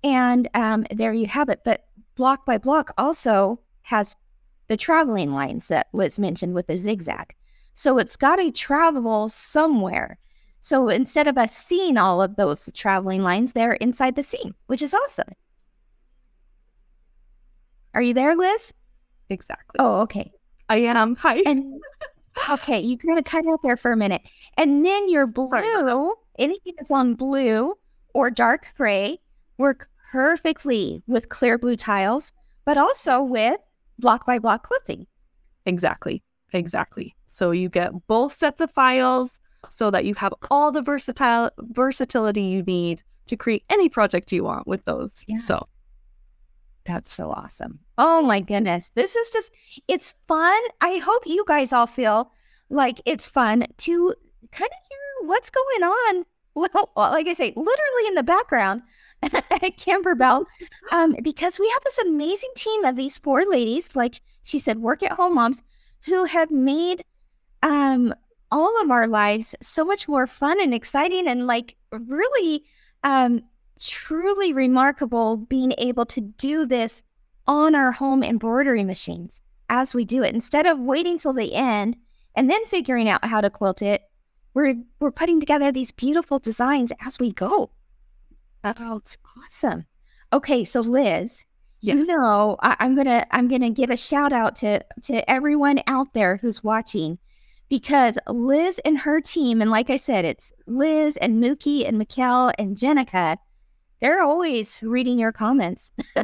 And 0.05 0.49
um, 0.55 0.87
there 0.93 1.13
you 1.13 1.27
have 1.27 1.49
it. 1.49 1.61
But 1.65 1.85
block 2.21 2.45
by 2.45 2.59
block 2.59 2.93
also 2.99 3.59
has 3.81 4.15
the 4.69 4.77
traveling 4.77 5.33
lines 5.33 5.69
that 5.69 5.87
Liz 5.95 6.19
mentioned 6.19 6.53
with 6.53 6.67
the 6.67 6.77
zigzag. 6.77 7.35
So 7.73 7.97
it's 7.97 8.15
got 8.15 8.37
to 8.37 8.51
travel 8.51 9.31
somewhere. 9.31 10.19
So 10.61 10.91
instead 10.91 11.27
of 11.27 11.39
us 11.39 11.57
seeing 11.57 11.97
all 11.97 12.21
of 12.21 12.37
those 12.37 12.71
traveling 12.75 13.23
lines, 13.23 13.55
they're 13.55 13.73
inside 13.73 14.17
the 14.17 14.23
seam, 14.23 14.55
which 14.67 14.83
is 14.83 14.93
awesome. 14.93 15.33
Are 17.95 18.03
you 18.03 18.13
there, 18.13 18.37
Liz? 18.37 18.75
Exactly. 19.31 19.77
Oh, 19.79 20.03
okay. 20.03 20.31
I 20.69 20.77
am. 20.77 21.17
Hi. 21.17 21.43
And 21.47 21.81
okay, 22.51 22.81
you 22.81 22.99
kind 22.99 23.19
of 23.19 23.25
cut 23.25 23.47
out 23.51 23.63
there 23.63 23.79
for 23.79 23.93
a 23.93 23.97
minute. 23.97 24.21
And 24.59 24.85
then 24.85 25.09
your 25.09 25.27
blue, 25.27 25.49
Sorry. 25.49 26.13
anything 26.39 26.75
that's 26.77 26.91
on 26.91 27.15
blue 27.15 27.79
or 28.13 28.31
dark 28.31 28.75
gray, 28.77 29.21
work 29.57 29.89
perfectly 30.11 31.03
with 31.07 31.29
clear 31.29 31.59
blue 31.59 31.77
tiles, 31.77 32.33
but 32.65 32.77
also 32.77 33.23
with 33.23 33.61
block 33.99 34.27
by 34.27 34.39
block 34.39 34.67
quilting. 34.67 35.07
Exactly. 35.67 36.23
Exactly. 36.53 37.15
So 37.27 37.51
you 37.53 37.69
get 37.69 37.93
both 38.07 38.35
sets 38.35 38.61
of 38.61 38.71
files 38.73 39.41
so 39.69 39.91
that 39.91 40.05
you 40.05 40.15
have 40.15 40.35
all 40.51 40.73
the 40.73 40.83
versatile 40.83 41.51
versatility 41.59 42.43
you 42.43 42.63
need 42.63 43.03
to 43.27 43.37
create 43.37 43.63
any 43.71 43.89
project 43.89 44.33
you 44.33 44.43
want 44.45 44.67
with 44.67 44.85
those. 44.85 45.25
Yeah. 45.29 45.39
So 45.39 45.69
That's 46.85 47.13
so 47.13 47.31
awesome. 47.31 47.79
Oh 47.99 48.23
my 48.23 48.41
goodness. 48.41 48.91
This 48.95 49.15
is 49.15 49.31
just, 49.31 49.53
it's 49.87 50.15
fun. 50.27 50.61
I 50.81 50.97
hope 50.99 51.23
you 51.27 51.45
guys 51.47 51.73
all 51.73 51.87
feel 51.87 52.33
like 52.69 53.01
it's 53.05 53.29
fun 53.29 53.67
to 53.79 54.15
kind 54.51 54.71
of 54.71 54.89
hear 54.89 55.29
what's 55.29 55.51
going 55.51 55.83
on. 55.85 56.25
Well, 56.55 56.91
like 56.97 57.29
I 57.29 57.33
say, 57.33 57.53
literally 57.57 58.07
in 58.09 58.15
the 58.15 58.25
background 58.25 58.83
at 59.23 59.79
Kimberbell, 59.79 60.45
um, 60.91 61.15
because 61.23 61.59
we 61.59 61.69
have 61.71 61.85
this 61.85 61.99
amazing 61.99 62.51
team 62.57 62.85
of 62.85 62.97
these 62.97 63.19
four 63.19 63.45
ladies, 63.47 63.95
like 63.95 64.21
she 64.43 64.59
said, 64.59 64.79
work 64.79 65.03
at 65.03 65.13
home 65.13 65.37
moms 65.37 65.63
who 66.07 66.25
have 66.25 66.51
made 66.51 67.05
um, 67.63 68.13
all 68.51 68.83
of 68.83 68.91
our 68.91 69.07
lives 69.07 69.55
so 69.63 69.85
much 69.85 70.09
more 70.09 70.27
fun 70.27 70.61
and 70.61 70.75
exciting 70.75 71.29
and 71.29 71.47
like 71.47 71.77
really 71.93 72.65
um, 73.05 73.43
truly 73.79 74.53
remarkable 74.53 75.37
being 75.37 75.73
able 75.79 76.05
to 76.07 76.21
do 76.21 76.67
this 76.67 77.03
on 77.47 77.75
our 77.75 77.93
home 77.93 78.23
embroidery 78.23 78.85
machines 78.85 79.41
as 79.69 79.95
we 79.95 80.05
do 80.05 80.23
it 80.23 80.35
instead 80.35 80.67
of 80.67 80.79
waiting 80.79 81.17
till 81.17 81.33
the 81.33 81.55
end 81.55 81.97
and 82.35 82.51
then 82.51 82.65
figuring 82.67 83.09
out 83.09 83.25
how 83.25 83.41
to 83.41 83.51
quilt 83.51 83.83
it 83.83 84.03
we're 84.55 84.77
we're 84.99 85.11
putting 85.11 85.41
together 85.41 85.73
these 85.73 85.91
beautiful 85.91 86.39
designs 86.39 86.93
as 87.05 87.19
we 87.19 87.33
go. 87.33 87.71
Oh 88.65 88.97
it's 88.97 89.17
awesome. 89.37 89.87
Okay 90.33 90.65
so 90.65 90.81
liz 90.81 91.45
you 91.83 92.05
know 92.05 92.57
I, 92.63 92.77
i'm 92.81 92.95
gonna 92.95 93.27
i'm 93.31 93.49
gonna 93.49 93.71
give 93.71 93.91
a 93.91 93.97
shout 93.97 94.33
out 94.33 94.57
to 94.57 94.85
to 95.05 95.31
everyone 95.31 95.81
out 95.87 96.13
there 96.13 96.37
who's 96.37 96.63
watching 96.63 97.19
because 97.69 98.19
liz 98.29 98.79
and 98.85 98.99
her 98.99 99.21
team 99.21 99.63
and 99.63 99.71
like 99.71 99.91
i 99.91 99.97
said 99.97 100.25
it's 100.25 100.53
liz 100.67 101.17
and 101.19 101.43
mookie 101.43 101.87
and 101.89 102.01
Mikkel 102.01 102.53
and 102.59 102.77
jenica 102.77 103.39
they're 104.01 104.23
always 104.23 104.81
reading 104.83 105.19
your 105.19 105.33
comments. 105.33 105.93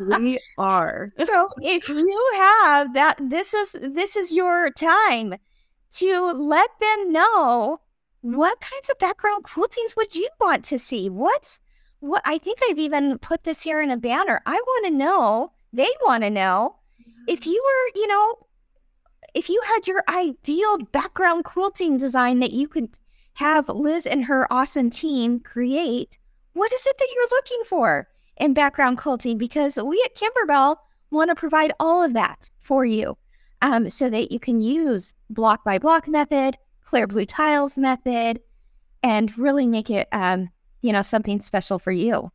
We 0.00 0.40
are. 0.58 1.12
so 1.24 1.48
if 1.58 1.88
you 1.88 2.32
have 2.34 2.94
that 2.94 3.16
this 3.22 3.54
is 3.54 3.76
this 3.80 4.16
is 4.16 4.32
your 4.32 4.70
time 4.70 5.36
to 5.98 6.32
let 6.32 6.70
them 6.80 7.12
know 7.12 7.80
mm-hmm. 8.24 8.36
what 8.36 8.60
kinds 8.60 8.88
of 8.90 8.98
background 8.98 9.44
quiltings 9.44 9.96
would 9.96 10.14
you 10.14 10.28
want 10.40 10.64
to 10.64 10.78
see? 10.78 11.08
What's 11.08 11.60
what 12.00 12.20
i 12.26 12.36
think 12.36 12.58
i've 12.68 12.78
even 12.78 13.18
put 13.18 13.44
this 13.44 13.62
here 13.62 13.80
in 13.80 13.90
a 13.90 13.96
banner. 13.96 14.42
I 14.44 14.56
want 14.56 14.86
to 14.86 14.90
know 14.90 15.52
they 15.72 15.88
want 16.02 16.22
to 16.22 16.30
know 16.30 16.76
if 17.26 17.40
mm-hmm. 17.40 17.50
you 17.50 17.64
were 17.64 18.00
you 18.00 18.06
know 18.06 18.34
if 19.34 19.48
you 19.48 19.60
had 19.66 19.88
your 19.88 20.04
ideal 20.08 20.78
background 20.92 21.44
quilting 21.44 21.96
design 21.96 22.40
that 22.40 22.52
you 22.52 22.68
could 22.68 22.98
have 23.34 23.68
liz 23.70 24.06
and 24.06 24.26
her 24.26 24.52
awesome 24.52 24.90
team 24.90 25.40
create 25.40 26.18
what 26.52 26.72
is 26.72 26.86
it 26.86 26.96
that 26.98 27.08
you're 27.14 27.28
looking 27.30 27.62
for 27.66 28.08
in 28.36 28.54
background 28.54 28.98
quilting? 28.98 29.38
Because 29.38 29.76
we 29.76 30.02
at 30.04 30.14
Kimberbell 30.14 30.76
want 31.10 31.30
to 31.30 31.34
provide 31.34 31.72
all 31.78 32.02
of 32.02 32.12
that 32.14 32.50
for 32.60 32.84
you 32.84 33.16
um, 33.64 33.88
so 33.88 34.10
that 34.10 34.30
you 34.30 34.38
can 34.38 34.60
use 34.60 35.14
block 35.30 35.64
by 35.64 35.78
block 35.78 36.06
method, 36.06 36.58
clear 36.84 37.06
blue 37.06 37.24
tiles 37.24 37.78
method, 37.78 38.38
and 39.02 39.36
really 39.38 39.66
make 39.66 39.88
it, 39.88 40.06
um, 40.12 40.50
you 40.82 40.92
know, 40.92 41.00
something 41.00 41.40
special 41.40 41.78
for 41.78 41.90
you. 41.90 42.30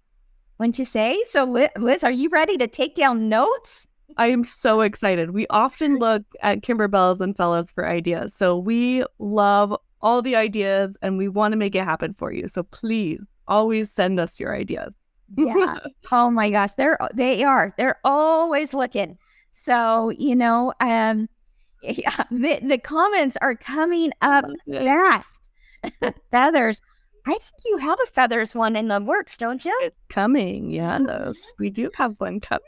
Wouldn't 0.57 0.79
you 0.79 0.85
say? 0.85 1.23
So, 1.29 1.43
Liz, 1.77 2.03
are 2.03 2.11
you 2.11 2.29
ready 2.29 2.57
to 2.57 2.67
take 2.67 2.95
down 2.95 3.29
notes? 3.29 3.85
I 4.17 4.27
am 4.27 4.43
so 4.43 4.81
excited. 4.81 5.31
We 5.31 5.45
often 5.51 5.99
look 5.99 6.23
at 6.41 6.61
Kimberbells 6.61 7.21
and 7.21 7.37
Fellas 7.37 7.69
for 7.69 7.87
ideas. 7.87 8.33
So 8.33 8.57
we 8.57 9.05
love 9.19 9.77
all 10.01 10.23
the 10.23 10.35
ideas 10.35 10.97
and 11.03 11.19
we 11.19 11.27
want 11.27 11.51
to 11.51 11.57
make 11.57 11.75
it 11.75 11.83
happen 11.83 12.15
for 12.17 12.33
you. 12.33 12.47
So 12.47 12.63
please 12.63 13.21
always 13.47 13.91
send 13.91 14.19
us 14.19 14.39
your 14.39 14.55
ideas. 14.55 14.95
Yeah. 15.37 15.77
oh 16.11 16.31
my 16.31 16.49
gosh, 16.49 16.73
they're 16.73 16.97
they 17.13 17.43
are. 17.43 17.75
They're 17.77 17.99
always 18.03 18.73
looking. 18.73 19.19
So, 19.59 20.09
you 20.11 20.37
know, 20.37 20.73
um 20.79 21.27
yeah, 21.83 22.23
the, 22.31 22.59
the 22.63 22.77
comments 22.77 23.37
are 23.41 23.55
coming 23.55 24.13
up 24.21 24.45
fast. 24.71 25.49
feathers. 26.31 26.81
I 27.27 27.31
think 27.31 27.61
you 27.65 27.77
have 27.77 27.99
a 28.01 28.07
feathers 28.07 28.55
one 28.55 28.77
in 28.77 28.87
the 28.87 29.01
works, 29.01 29.35
don't 29.35 29.63
you? 29.65 29.77
It's 29.81 29.97
coming. 30.07 30.71
Yes, 30.71 31.51
we 31.59 31.69
do 31.69 31.89
have 31.95 32.15
one 32.19 32.39
coming. 32.39 32.61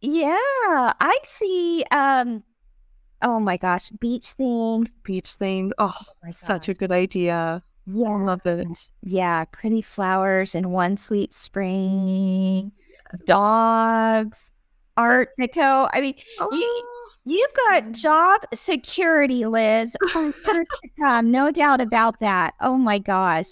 Yeah. 0.00 0.32
I 0.98 1.18
see 1.24 1.84
um 1.90 2.42
oh 3.20 3.38
my 3.38 3.58
gosh, 3.58 3.90
beach 3.90 4.34
themed. 4.40 4.88
Beach 5.02 5.28
themed. 5.28 5.72
Oh, 5.76 5.98
my 6.22 6.30
such 6.30 6.70
a 6.70 6.74
good 6.74 6.90
idea. 6.90 7.62
Yeah. 7.84 8.16
Love 8.16 8.46
it. 8.46 8.90
Yeah, 9.02 9.44
pretty 9.44 9.82
flowers 9.82 10.54
in 10.54 10.70
one 10.70 10.96
sweet 10.96 11.34
spring. 11.34 12.72
Dogs, 13.26 14.52
art 14.96 15.30
deco. 15.40 15.88
I 15.92 16.00
mean, 16.00 16.14
you, 16.38 16.46
oh, 16.50 16.84
You've 17.26 17.52
got 17.68 17.92
job 17.92 18.42
security, 18.52 19.46
Liz. 19.46 19.96
for 20.10 20.24
years 20.24 20.34
to 20.82 20.88
come, 21.00 21.30
no 21.30 21.50
doubt 21.50 21.80
about 21.80 22.20
that. 22.20 22.54
Oh 22.60 22.76
my 22.76 22.98
gosh. 22.98 23.46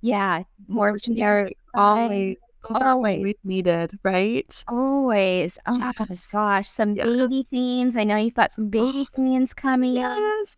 Yeah, 0.00 0.42
more 0.66 0.96
They're 1.06 1.50
always, 1.74 2.38
those 2.68 2.82
Always. 2.82 3.34
needed, 3.44 3.96
right? 4.02 4.64
Always. 4.66 5.58
Oh 5.66 5.78
my 5.78 5.92
gosh. 6.32 6.68
Some 6.68 6.96
Yes. 6.96 7.06
baby 7.06 7.46
themes. 7.50 7.96
I 7.96 8.02
know 8.04 8.16
you've 8.16 8.34
got 8.34 8.52
some 8.52 8.68
baby 8.68 9.06
themes 9.14 9.54
coming 9.54 9.98
up. 9.98 10.18
Yes. 10.18 10.56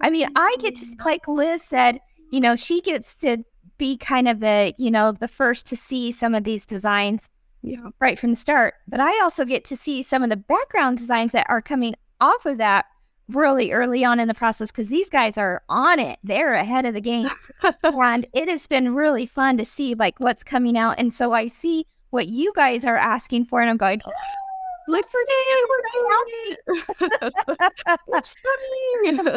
I 0.00 0.10
mean, 0.10 0.28
I 0.36 0.56
get 0.60 0.76
to, 0.76 0.84
mm-hmm. 0.84 1.08
like 1.08 1.26
Liz 1.26 1.62
said, 1.62 2.00
you 2.30 2.40
know, 2.40 2.54
she 2.54 2.80
gets 2.80 3.16
to 3.16 3.38
be 3.78 3.96
kind 3.96 4.28
of 4.28 4.38
the, 4.38 4.72
you 4.78 4.92
know, 4.92 5.10
the 5.10 5.28
first 5.28 5.66
to 5.66 5.76
see 5.76 6.12
some 6.12 6.34
of 6.36 6.44
these 6.44 6.64
designs 6.64 7.28
Yeah. 7.62 7.90
right 8.00 8.18
from 8.18 8.30
the 8.30 8.36
start. 8.36 8.74
But 8.88 9.00
I 9.00 9.20
also 9.22 9.44
get 9.44 9.64
to 9.66 9.76
see 9.76 10.02
some 10.02 10.22
of 10.22 10.30
the 10.30 10.36
background 10.36 10.98
designs 10.98 11.32
that 11.32 11.46
are 11.48 11.62
coming 11.62 11.94
off 12.20 12.46
of 12.46 12.58
that 12.58 12.86
really 13.28 13.72
early 13.72 14.04
on 14.04 14.20
in 14.20 14.28
the 14.28 14.34
process 14.34 14.70
because 14.70 14.88
these 14.88 15.08
guys 15.08 15.38
are 15.38 15.62
on 15.68 15.98
it. 15.98 16.18
They're 16.22 16.54
ahead 16.54 16.84
of 16.84 16.94
the 16.94 17.00
game. 17.00 17.28
and 17.82 18.26
it 18.32 18.48
has 18.48 18.66
been 18.66 18.94
really 18.94 19.26
fun 19.26 19.58
to 19.58 19.64
see 19.64 19.94
like 19.94 20.18
what's 20.18 20.42
coming 20.42 20.76
out. 20.76 20.96
And 20.98 21.12
so 21.12 21.32
I 21.32 21.46
see 21.46 21.86
what 22.10 22.28
you 22.28 22.52
guys 22.54 22.84
are 22.84 22.96
asking 22.96 23.44
for, 23.46 23.60
and 23.60 23.70
I'm 23.70 23.76
going, 23.76 24.00
look 24.88 25.06
for 25.08 25.20
this. 25.26 25.36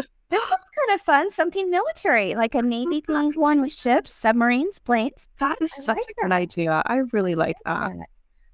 This 0.33 0.43
is 0.43 0.49
kind 0.49 0.95
of 0.95 1.01
fun. 1.01 1.31
Something 1.31 1.69
military, 1.69 2.35
like 2.35 2.55
a 2.55 2.61
Navy 2.61 3.01
themed 3.01 3.35
one 3.35 3.61
with 3.61 3.71
ships, 3.71 4.13
submarines, 4.13 4.79
planes. 4.79 5.27
that 5.39 5.61
is 5.61 5.71
I 5.77 5.81
such 5.81 5.97
like 5.97 6.05
a 6.09 6.21
good 6.23 6.31
idea. 6.31 6.81
I 6.85 6.97
really 7.11 7.35
like 7.35 7.55
that. 7.65 7.93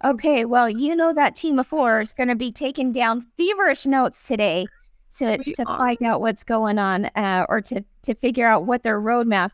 Okay, 0.03 0.45
well, 0.45 0.69
you 0.69 0.95
know 0.95 1.13
that 1.13 1.35
team 1.35 1.59
of 1.59 1.67
four 1.67 2.01
is 2.01 2.13
going 2.13 2.29
to 2.29 2.35
be 2.35 2.51
taking 2.51 2.91
down 2.91 3.25
feverish 3.37 3.85
notes 3.85 4.23
today 4.23 4.65
to, 5.17 5.37
We 5.45 5.53
to 5.53 5.63
are. 5.65 5.77
find 5.77 6.01
out 6.03 6.21
what's 6.21 6.43
going 6.43 6.79
on 6.79 7.05
uh, 7.15 7.45
or 7.49 7.61
to, 7.61 7.83
to 8.03 8.13
figure 8.15 8.47
out 8.47 8.65
what 8.65 8.83
their 8.83 8.99
roadmap 9.01 9.51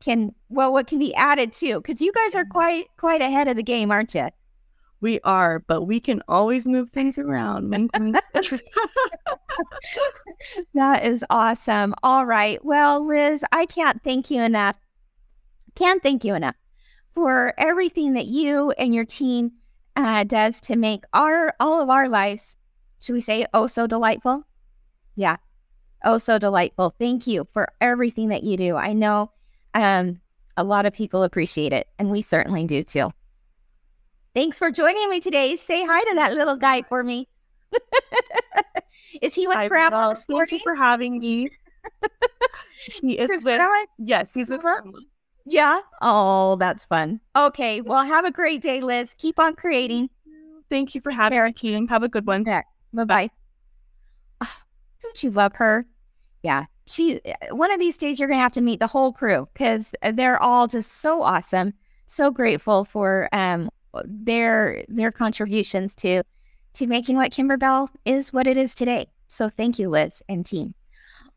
can, 0.00 0.34
well, 0.48 0.72
what 0.72 0.86
can 0.86 0.98
be 0.98 1.14
added 1.14 1.52
to. 1.54 1.80
Because 1.80 2.00
you 2.00 2.12
guys 2.12 2.34
are 2.34 2.44
quite 2.44 2.86
quite 2.96 3.20
ahead 3.20 3.48
of 3.48 3.56
the 3.56 3.62
game, 3.62 3.90
aren't 3.90 4.14
you? 4.14 4.28
We 5.02 5.20
are, 5.24 5.58
but 5.58 5.82
we 5.82 5.98
can 6.00 6.22
always 6.28 6.66
move 6.66 6.90
things 6.90 7.18
around. 7.18 7.90
That 10.74 11.04
is 11.04 11.24
awesome. 11.28 11.94
All 12.02 12.24
right. 12.24 12.64
Well, 12.64 13.06
Liz, 13.06 13.44
I 13.52 13.66
can't 13.66 14.02
thank 14.02 14.30
you 14.30 14.40
enough. 14.42 14.76
Can't 15.74 16.02
thank 16.02 16.24
you 16.24 16.34
enough 16.34 16.56
for 17.14 17.52
everything 17.58 18.14
that 18.14 18.26
you 18.26 18.70
and 18.72 18.94
your 18.94 19.04
team 19.04 19.52
uh, 19.96 20.24
does 20.24 20.60
to 20.62 20.76
make 20.76 21.04
our 21.12 21.54
all 21.60 21.80
of 21.82 21.90
our 21.90 22.08
lives, 22.08 22.56
should 23.00 23.12
we 23.12 23.20
say, 23.20 23.46
oh 23.52 23.66
so 23.66 23.86
delightful? 23.86 24.46
Yeah, 25.16 25.36
oh 26.04 26.18
so 26.18 26.38
delightful. 26.38 26.94
Thank 26.98 27.26
you 27.26 27.46
for 27.52 27.72
everything 27.80 28.28
that 28.28 28.42
you 28.42 28.56
do. 28.56 28.76
I 28.76 28.92
know 28.92 29.30
um, 29.74 30.20
a 30.56 30.64
lot 30.64 30.86
of 30.86 30.92
people 30.92 31.22
appreciate 31.22 31.72
it, 31.72 31.88
and 31.98 32.10
we 32.10 32.22
certainly 32.22 32.66
do 32.66 32.82
too. 32.82 33.12
Thanks 34.34 34.58
for 34.58 34.70
joining 34.70 35.10
me 35.10 35.20
today. 35.20 35.56
Say 35.56 35.84
hi 35.84 36.02
to 36.04 36.14
that 36.14 36.34
little 36.34 36.56
guy 36.56 36.82
for 36.82 37.02
me. 37.04 37.28
Is 39.22 39.34
he 39.34 39.46
with 39.46 39.58
I 39.58 39.68
Grandma 39.68 40.08
will. 40.08 40.14
Thank 40.14 40.52
you 40.52 40.58
for 40.60 40.74
having 40.74 41.18
me. 41.18 41.50
he 43.02 43.18
is 43.18 43.28
with, 43.28 43.58
Grandma? 43.58 43.84
yes, 43.98 44.32
he's 44.32 44.48
with 44.48 44.60
Grandma? 44.62 44.82
Grandma. 44.82 44.98
Yeah. 45.44 45.80
Oh, 46.00 46.56
that's 46.56 46.86
fun. 46.86 47.20
Okay. 47.36 47.80
Well, 47.82 48.02
have 48.02 48.24
a 48.24 48.30
great 48.30 48.62
day, 48.62 48.80
Liz. 48.80 49.14
Keep 49.18 49.38
on 49.38 49.54
creating. 49.54 50.08
Thank 50.70 50.94
you 50.94 51.00
for 51.02 51.10
having 51.10 51.42
me, 51.44 51.52
Kim. 51.52 51.88
Have 51.88 52.02
a 52.02 52.08
good 52.08 52.26
one. 52.26 52.44
Bye 52.44 52.64
bye. 52.92 53.30
don't 54.40 55.22
you 55.22 55.30
love 55.30 55.52
her? 55.56 55.84
Yeah. 56.42 56.64
She. 56.86 57.20
uh, 57.24 57.54
One 57.54 57.70
of 57.72 57.80
these 57.80 57.96
days, 57.96 58.18
you're 58.18 58.28
gonna 58.28 58.40
have 58.40 58.52
to 58.52 58.60
meet 58.60 58.80
the 58.80 58.86
whole 58.86 59.12
crew 59.12 59.48
because 59.52 59.92
they're 60.14 60.40
all 60.42 60.66
just 60.68 61.00
so 61.00 61.22
awesome. 61.22 61.74
So 62.06 62.30
grateful 62.30 62.84
for 62.84 63.28
um 63.32 63.68
their 64.04 64.84
their 64.88 65.12
contributions 65.12 65.94
to 65.96 66.22
to 66.74 66.86
making 66.86 67.16
what 67.16 67.32
Kimberbell 67.32 67.88
is 68.04 68.32
what 68.32 68.46
it 68.46 68.56
is 68.56 68.74
today. 68.74 69.08
So 69.26 69.48
thank 69.48 69.78
you, 69.78 69.88
Liz 69.88 70.22
and 70.28 70.44
team. 70.44 70.74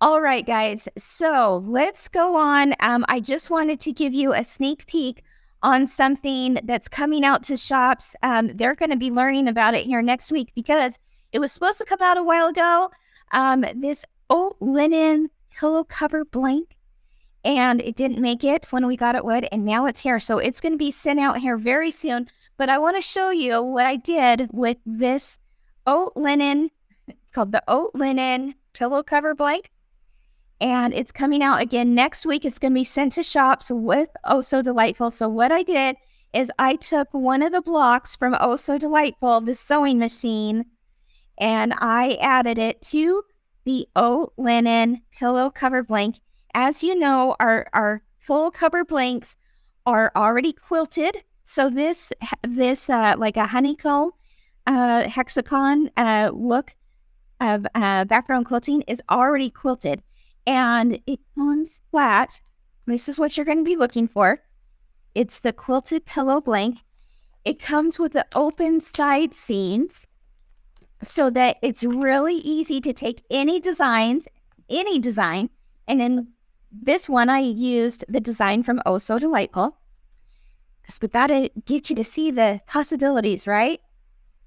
All 0.02 0.22
right, 0.22 0.46
guys. 0.46 0.88
So 0.98 1.64
let's 1.66 2.08
go 2.08 2.36
on. 2.36 2.74
Um, 2.82 3.06
I 3.08 3.20
just 3.20 3.50
wanted 3.50 3.80
to 3.82 3.92
give 3.92 4.14
you 4.14 4.34
a 4.34 4.44
sneak 4.44 4.86
peek 4.88 5.24
on 5.64 5.88
something 5.88 6.60
that's 6.64 6.88
coming 6.88 7.24
out 7.24 7.44
to 7.44 7.58
shops. 7.58 8.16
Um, 8.22 8.52
they're 8.56 8.76
going 8.76 8.92
to 8.92 8.98
be 8.98 9.10
learning 9.10 9.48
about 9.48 9.74
it 9.74 9.86
here 9.86 10.02
next 10.02 10.32
week 10.32 10.52
because 10.54 11.00
it 11.32 11.40
was 11.40 11.52
supposed 11.52 11.78
to 11.80 11.86
come 11.86 12.02
out 12.02 12.18
a 12.18 12.24
while 12.24 12.48
ago. 12.48 12.92
Um, 13.32 13.66
this 13.76 14.06
oat 14.30 14.58
linen 14.60 15.30
pillow 15.58 15.84
cover 15.86 16.26
blank, 16.26 16.78
and 17.46 17.82
it 17.82 17.96
didn't 17.96 18.20
make 18.20 18.44
it 18.44 18.66
when 18.72 18.86
we 18.86 18.98
thought 18.98 19.16
it 19.16 19.24
would, 19.24 19.48
and 19.52 19.64
now 19.64 19.86
it's 19.86 20.02
here. 20.02 20.20
So 20.20 20.40
it's 20.40 20.60
going 20.60 20.74
to 20.74 20.78
be 20.78 20.92
sent 20.92 21.20
out 21.20 21.38
here 21.38 21.58
very 21.58 21.92
soon. 21.92 22.28
But 22.58 22.70
I 22.70 22.78
want 22.78 22.98
to 22.98 23.02
show 23.02 23.30
you 23.30 23.62
what 23.62 23.86
I 23.86 23.96
did 23.96 24.50
with 24.52 24.78
this 24.86 25.40
oat 25.88 26.14
linen. 26.18 26.72
It's 27.08 27.32
called 27.32 27.52
the 27.52 27.64
oat 27.68 27.92
linen 27.94 28.56
pillow 28.74 29.04
cover 29.04 29.34
blank 29.34 29.70
and 30.62 30.94
it's 30.94 31.12
coming 31.12 31.42
out 31.42 31.62
again 31.62 31.94
next 31.94 32.26
week. 32.26 32.46
It's 32.46 32.60
going 32.60 32.72
to 32.72 32.80
be 32.80 32.84
sent 32.84 33.14
to 33.14 33.24
shops 33.24 33.70
with 33.70 34.10
Oh 34.24 34.42
Sew 34.42 34.62
Delightful. 34.62 35.12
So, 35.12 35.28
what 35.28 35.52
I 35.52 35.64
did 35.64 35.98
is 36.34 36.52
I 36.60 36.76
took 36.76 37.14
one 37.14 37.42
of 37.42 37.52
the 37.52 37.62
blocks 37.62 38.16
from 38.16 38.36
Oh 38.40 38.56
Sew 38.56 38.78
Delightful, 38.78 39.42
the 39.42 39.54
sewing 39.54 40.00
machine, 40.00 40.66
and 41.38 41.74
I 41.78 42.18
added 42.22 42.58
it 42.58 42.82
to 42.84 43.24
the 43.66 43.88
oat 43.96 44.34
linen 44.38 45.02
pillow 45.18 45.50
cover 45.50 45.84
blank. 45.84 46.20
As 46.56 46.82
you 46.82 46.96
know, 46.96 47.36
our, 47.42 47.68
our 47.74 48.02
full 48.18 48.50
cover 48.50 48.86
blanks 48.86 49.36
are 49.86 50.10
already 50.16 50.54
quilted. 50.54 51.18
So, 51.44 51.70
this, 51.70 52.14
this 52.48 52.90
uh, 52.90 53.16
like 53.18 53.36
a 53.36 53.46
honeycomb 53.46 54.12
uh, 54.66 55.08
hexagon 55.10 55.92
uh, 55.98 56.32
look 56.34 56.74
of 57.42 57.68
uh, 57.76 58.06
background 58.06 58.46
quilting 58.46 58.84
is 58.84 59.02
already 59.12 59.50
quilted 59.50 60.02
and 60.48 60.98
it 61.06 61.20
comes 61.36 61.82
flat. 61.92 62.40
This 62.86 63.10
is 63.10 63.20
what 63.20 63.36
you're 63.36 63.46
going 63.46 63.58
to 63.58 63.64
be 63.70 63.76
looking 63.76 64.08
for. 64.08 64.42
It's 65.14 65.40
the 65.40 65.52
quilted 65.52 66.06
pillow 66.06 66.40
blank. 66.40 66.80
It 67.44 67.60
comes 67.60 68.00
with 68.00 68.14
the 68.14 68.26
open 68.34 68.80
side 68.80 69.36
seams 69.36 70.06
so 71.04 71.30
that 71.32 71.58
it's 71.62 71.84
really 71.84 72.36
easy 72.36 72.80
to 72.80 72.94
take 72.94 73.24
any 73.30 73.60
designs, 73.60 74.30
any 74.70 75.00
design. 75.00 75.50
And 75.88 76.02
in 76.02 76.28
this 76.82 77.10
one, 77.10 77.30
I 77.30 77.40
used 77.40 78.06
the 78.08 78.20
design 78.20 78.64
from 78.64 78.82
Oh 78.86 78.98
Sew 78.98 79.20
Delightful 79.20 79.78
because 80.82 81.00
we 81.02 81.08
got 81.08 81.28
to 81.28 81.50
get 81.66 81.90
you 81.90 81.96
to 81.96 82.04
see 82.04 82.32
the 82.32 82.62
possibilities, 82.68 83.48
right? 83.48 83.82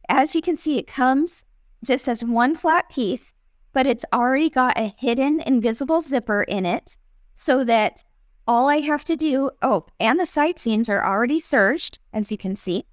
As 0.08 0.34
you 0.34 0.42
can 0.42 0.56
see, 0.56 0.78
it 0.78 0.86
comes 0.86 1.44
just 1.84 2.08
as 2.08 2.24
one 2.24 2.54
flat 2.54 2.88
piece 2.88 3.34
but 3.72 3.86
it's 3.86 4.04
already 4.12 4.50
got 4.50 4.78
a 4.78 4.92
hidden 4.98 5.40
invisible 5.40 6.00
zipper 6.00 6.42
in 6.42 6.66
it 6.66 6.96
so 7.34 7.64
that 7.64 8.02
all 8.46 8.68
I 8.68 8.78
have 8.78 9.04
to 9.04 9.14
do, 9.14 9.50
oh, 9.62 9.86
and 10.00 10.18
the 10.18 10.26
side 10.26 10.58
seams 10.58 10.88
are 10.88 11.06
already 11.06 11.38
serged, 11.38 11.98
as 12.12 12.32
you 12.32 12.38
can 12.38 12.56
see. 12.56 12.86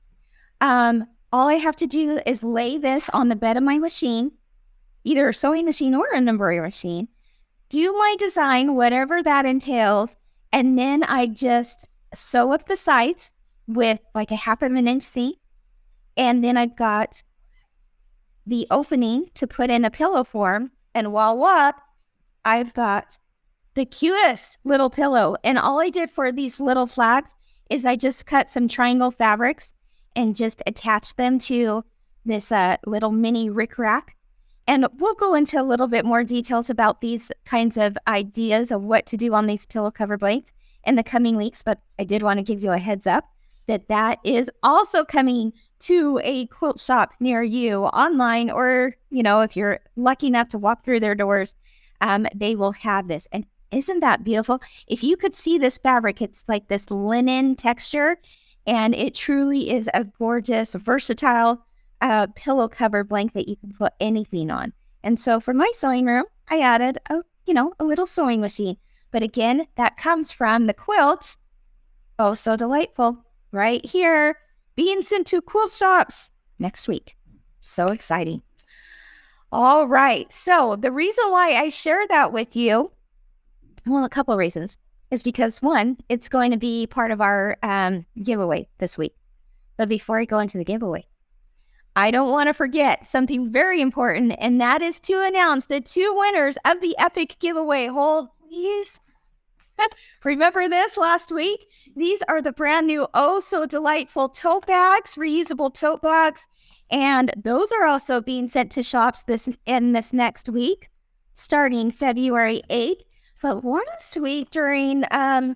Um, 0.61 1.07
all 1.31 1.47
I 1.47 1.55
have 1.55 1.75
to 1.77 1.87
do 1.87 2.19
is 2.25 2.43
lay 2.43 2.77
this 2.77 3.09
on 3.13 3.29
the 3.29 3.35
bed 3.35 3.57
of 3.57 3.63
my 3.63 3.79
machine, 3.79 4.33
either 5.03 5.29
a 5.29 5.33
sewing 5.33 5.65
machine 5.65 5.95
or 5.95 6.05
an 6.13 6.27
embroidery 6.27 6.61
machine, 6.61 7.07
do 7.69 7.93
my 7.93 8.15
design, 8.19 8.75
whatever 8.75 9.23
that 9.23 9.45
entails, 9.45 10.15
and 10.51 10.77
then 10.77 11.03
I 11.03 11.27
just 11.27 11.87
sew 12.13 12.53
up 12.53 12.67
the 12.67 12.75
sides 12.75 13.33
with 13.67 13.99
like 14.13 14.31
a 14.31 14.35
half 14.35 14.61
of 14.61 14.71
an 14.71 14.87
inch 14.87 15.03
seam. 15.03 15.33
And 16.17 16.43
then 16.43 16.57
I've 16.57 16.75
got 16.75 17.23
the 18.45 18.67
opening 18.71 19.25
to 19.33 19.47
put 19.47 19.69
in 19.69 19.83
a 19.83 19.91
pillow 19.91 20.23
form. 20.23 20.71
And 20.93 21.07
voila, 21.07 21.73
I've 22.45 22.73
got 22.73 23.17
the 23.73 23.85
cutest 23.85 24.57
little 24.63 24.89
pillow. 24.89 25.35
And 25.43 25.59
all 25.59 25.81
I 25.81 25.89
did 25.89 26.09
for 26.09 26.31
these 26.31 26.59
little 26.59 26.87
flags 26.87 27.33
is 27.69 27.85
I 27.85 27.95
just 27.95 28.25
cut 28.25 28.49
some 28.49 28.67
triangle 28.67 29.11
fabrics 29.11 29.73
and 30.15 30.35
just 30.35 30.61
attached 30.65 31.17
them 31.17 31.39
to 31.39 31.83
this 32.23 32.51
uh, 32.51 32.77
little 32.85 33.11
mini 33.11 33.49
rick 33.49 33.77
rack. 33.77 34.14
And 34.67 34.87
we'll 34.97 35.13
go 35.15 35.35
into 35.35 35.61
a 35.61 35.63
little 35.63 35.87
bit 35.87 36.05
more 36.05 36.23
details 36.23 36.69
about 36.69 37.01
these 37.01 37.31
kinds 37.45 37.77
of 37.77 37.97
ideas 38.07 38.71
of 38.71 38.81
what 38.81 39.05
to 39.07 39.17
do 39.17 39.33
on 39.33 39.45
these 39.45 39.65
pillow 39.65 39.91
cover 39.91 40.17
blanks 40.17 40.53
in 40.83 40.95
the 40.95 41.03
coming 41.03 41.37
weeks. 41.37 41.61
But 41.61 41.79
I 41.99 42.03
did 42.03 42.23
want 42.23 42.39
to 42.39 42.43
give 42.43 42.63
you 42.63 42.71
a 42.71 42.77
heads 42.77 43.05
up 43.05 43.25
that 43.67 43.87
that 43.87 44.19
is 44.23 44.49
also 44.63 45.03
coming 45.03 45.53
to 45.79 46.19
a 46.23 46.45
quilt 46.47 46.79
shop 46.79 47.13
near 47.19 47.43
you 47.43 47.83
online 47.85 48.49
or 48.49 48.95
you 49.09 49.23
know 49.23 49.41
if 49.41 49.55
you're 49.55 49.79
lucky 49.95 50.27
enough 50.27 50.49
to 50.49 50.57
walk 50.57 50.83
through 50.83 50.99
their 50.99 51.15
doors 51.15 51.55
um, 52.01 52.27
they 52.33 52.55
will 52.55 52.71
have 52.71 53.07
this 53.07 53.27
and 53.31 53.45
isn't 53.71 53.99
that 53.99 54.23
beautiful 54.23 54.61
if 54.87 55.03
you 55.03 55.17
could 55.17 55.33
see 55.33 55.57
this 55.57 55.77
fabric 55.77 56.21
it's 56.21 56.43
like 56.47 56.67
this 56.67 56.89
linen 56.89 57.55
texture 57.55 58.17
and 58.65 58.95
it 58.95 59.13
truly 59.13 59.69
is 59.69 59.89
a 59.93 60.03
gorgeous 60.03 60.75
versatile 60.75 61.65
uh, 62.05 62.27
pillow 62.35 62.67
cover 62.67 63.03
blank 63.03 63.33
that 63.33 63.47
you 63.47 63.55
can 63.55 63.73
put 63.73 63.93
anything 63.99 64.49
on 64.51 64.71
and 65.03 65.19
so 65.19 65.39
for 65.39 65.53
my 65.53 65.71
sewing 65.73 66.05
room 66.05 66.25
i 66.49 66.59
added 66.59 66.97
a 67.09 67.21
you 67.45 67.53
know 67.53 67.73
a 67.79 67.83
little 67.83 68.05
sewing 68.05 68.41
machine 68.41 68.77
but 69.11 69.23
again 69.23 69.67
that 69.75 69.97
comes 69.97 70.31
from 70.31 70.65
the 70.65 70.73
quilt 70.73 71.37
oh 72.19 72.33
so 72.33 72.55
delightful 72.55 73.17
right 73.51 73.85
here 73.85 74.37
being 74.75 75.01
sent 75.01 75.27
to 75.27 75.41
quilt 75.41 75.71
shops 75.71 76.31
next 76.59 76.87
week. 76.87 77.15
So 77.61 77.87
exciting. 77.87 78.41
All 79.51 79.87
right. 79.87 80.31
So, 80.31 80.75
the 80.75 80.91
reason 80.91 81.31
why 81.31 81.53
I 81.53 81.69
share 81.69 82.05
that 82.09 82.33
with 82.33 82.55
you, 82.55 82.91
well, 83.85 84.03
a 84.03 84.09
couple 84.09 84.33
of 84.33 84.37
reasons, 84.37 84.77
is 85.11 85.23
because 85.23 85.61
one, 85.61 85.97
it's 86.09 86.27
going 86.27 86.51
to 86.51 86.57
be 86.57 86.87
part 86.87 87.11
of 87.11 87.21
our 87.21 87.57
um, 87.63 88.05
giveaway 88.21 88.67
this 88.79 88.97
week. 88.97 89.15
But 89.77 89.87
before 89.87 90.19
I 90.19 90.25
go 90.25 90.39
into 90.39 90.57
the 90.57 90.65
giveaway, 90.65 91.05
I 91.95 92.11
don't 92.11 92.29
want 92.29 92.47
to 92.47 92.53
forget 92.53 93.05
something 93.05 93.51
very 93.51 93.81
important, 93.81 94.35
and 94.39 94.59
that 94.59 94.81
is 94.81 94.99
to 95.01 95.21
announce 95.21 95.67
the 95.67 95.79
two 95.79 96.13
winners 96.15 96.57
of 96.65 96.81
the 96.81 96.95
epic 96.99 97.37
giveaway. 97.39 97.87
Hold, 97.87 98.29
please. 98.47 98.99
Remember 100.23 100.67
this 100.67 100.97
last 100.97 101.31
week? 101.31 101.67
These 101.95 102.21
are 102.27 102.41
the 102.41 102.51
brand 102.51 102.87
new 102.87 103.07
Oh 103.13 103.39
Sew 103.39 103.65
Delightful 103.65 104.29
tote 104.29 104.65
bags, 104.65 105.15
reusable 105.15 105.73
tote 105.73 106.01
bags. 106.01 106.47
And 106.91 107.31
those 107.35 107.71
are 107.71 107.85
also 107.85 108.21
being 108.21 108.47
sent 108.47 108.71
to 108.73 108.83
shops 108.83 109.23
this 109.23 109.49
in 109.65 109.93
this 109.93 110.13
next 110.13 110.49
week, 110.49 110.89
starting 111.33 111.91
February 111.91 112.61
8th. 112.69 113.01
But 113.41 113.63
last 113.63 114.17
week 114.17 114.49
during 114.49 115.03
um, 115.11 115.55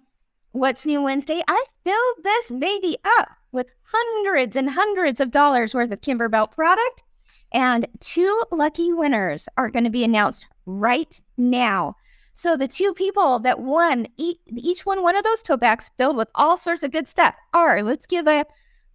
What's 0.52 0.86
New 0.86 1.02
Wednesday, 1.02 1.42
I 1.48 1.66
filled 1.84 2.24
this 2.24 2.52
baby 2.52 2.98
up 3.18 3.30
with 3.52 3.68
hundreds 3.92 4.56
and 4.56 4.70
hundreds 4.70 5.20
of 5.20 5.32
dollars 5.32 5.74
worth 5.74 5.92
of 5.92 6.02
Kimberbell 6.02 6.52
product. 6.52 7.04
And 7.52 7.88
two 8.00 8.44
lucky 8.52 8.94
winners 8.94 9.50
are 9.58 9.70
going 9.70 9.86
to 9.86 9.90
be 9.90 10.04
announced 10.04 10.46
right 10.66 11.20
now. 11.38 11.96
So 12.34 12.56
the 12.56 12.68
two 12.68 12.94
people 12.94 13.40
that 13.40 13.60
won 13.60 14.08
each, 14.18 14.86
one 14.86 15.02
one 15.02 15.18
of 15.18 15.24
those 15.24 15.42
tote 15.42 15.60
bags 15.60 15.92
filled 15.98 16.16
with 16.16 16.30
all 16.36 16.58
sorts 16.58 16.84
of 16.84 16.92
good 16.92 17.08
stuff 17.08 17.36
are. 17.54 17.84
Let's 17.84 18.06
give 18.06 18.28
a, 18.28 18.46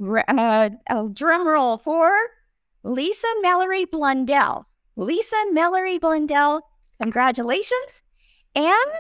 a, 0.01 0.25
uh, 0.29 0.71
a 0.89 1.09
drum 1.13 1.47
roll 1.47 1.77
for 1.77 2.11
Lisa 2.85 3.27
Mallory 3.43 3.85
Blundell. 3.85 4.67
Lisa 4.97 5.37
Mallory 5.53 5.99
Blundell, 5.99 6.63
congratulations. 7.03 8.03
And 8.55 8.93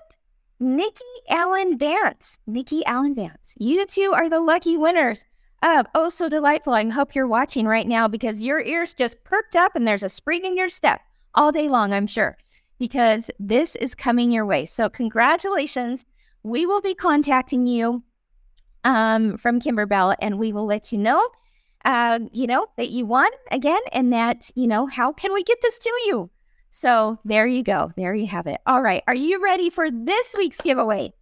Nikki 0.59 1.05
Allen 1.30 1.78
Vance. 1.78 2.38
Nikki 2.47 2.84
Allen 2.84 3.14
Vance. 3.14 3.55
You 3.59 3.86
two 3.86 4.12
are 4.14 4.28
the 4.28 4.40
lucky 4.40 4.76
winners 4.76 5.24
Oh 5.66 6.10
Sew 6.10 6.28
Delightful. 6.28 6.74
I 6.74 6.86
hope 6.90 7.14
you're 7.14 7.26
watching 7.26 7.66
right 7.66 7.86
now 7.86 8.06
because 8.06 8.42
your 8.42 8.60
ears 8.60 8.92
just 8.92 9.24
perked 9.24 9.56
up 9.56 9.74
and 9.74 9.88
there's 9.88 10.02
a 10.02 10.10
spring 10.10 10.44
in 10.44 10.58
your 10.58 10.68
step 10.68 11.00
all 11.34 11.52
day 11.52 11.68
long, 11.68 11.92
I'm 11.94 12.06
sure 12.06 12.36
because 12.78 13.30
this 13.38 13.74
is 13.76 13.94
coming 13.94 14.30
your 14.30 14.44
way. 14.44 14.66
So, 14.66 14.90
congratulations. 14.90 16.04
We 16.42 16.66
will 16.66 16.82
be 16.82 16.94
contacting 16.94 17.66
you 17.66 18.02
um, 18.84 19.38
from 19.38 19.58
Kimberbell 19.58 20.16
and 20.20 20.38
we 20.38 20.52
will 20.52 20.66
let 20.66 20.92
you 20.92 20.98
know, 20.98 21.26
uh, 21.86 22.18
you 22.32 22.46
know, 22.46 22.66
that 22.76 22.90
you 22.90 23.06
won 23.06 23.30
again 23.50 23.80
and 23.92 24.12
that, 24.12 24.50
you 24.54 24.66
know, 24.66 24.84
how 24.86 25.12
can 25.12 25.32
we 25.32 25.42
get 25.42 25.62
this 25.62 25.78
to 25.78 25.90
you? 26.04 26.30
So, 26.68 27.18
there 27.24 27.46
you 27.46 27.62
go. 27.62 27.90
There 27.96 28.14
you 28.14 28.26
have 28.26 28.46
it. 28.46 28.60
All 28.66 28.82
right. 28.82 29.02
Are 29.06 29.14
you 29.14 29.42
ready 29.42 29.70
for 29.70 29.90
this 29.90 30.34
week's 30.36 30.60
giveaway? 30.60 31.14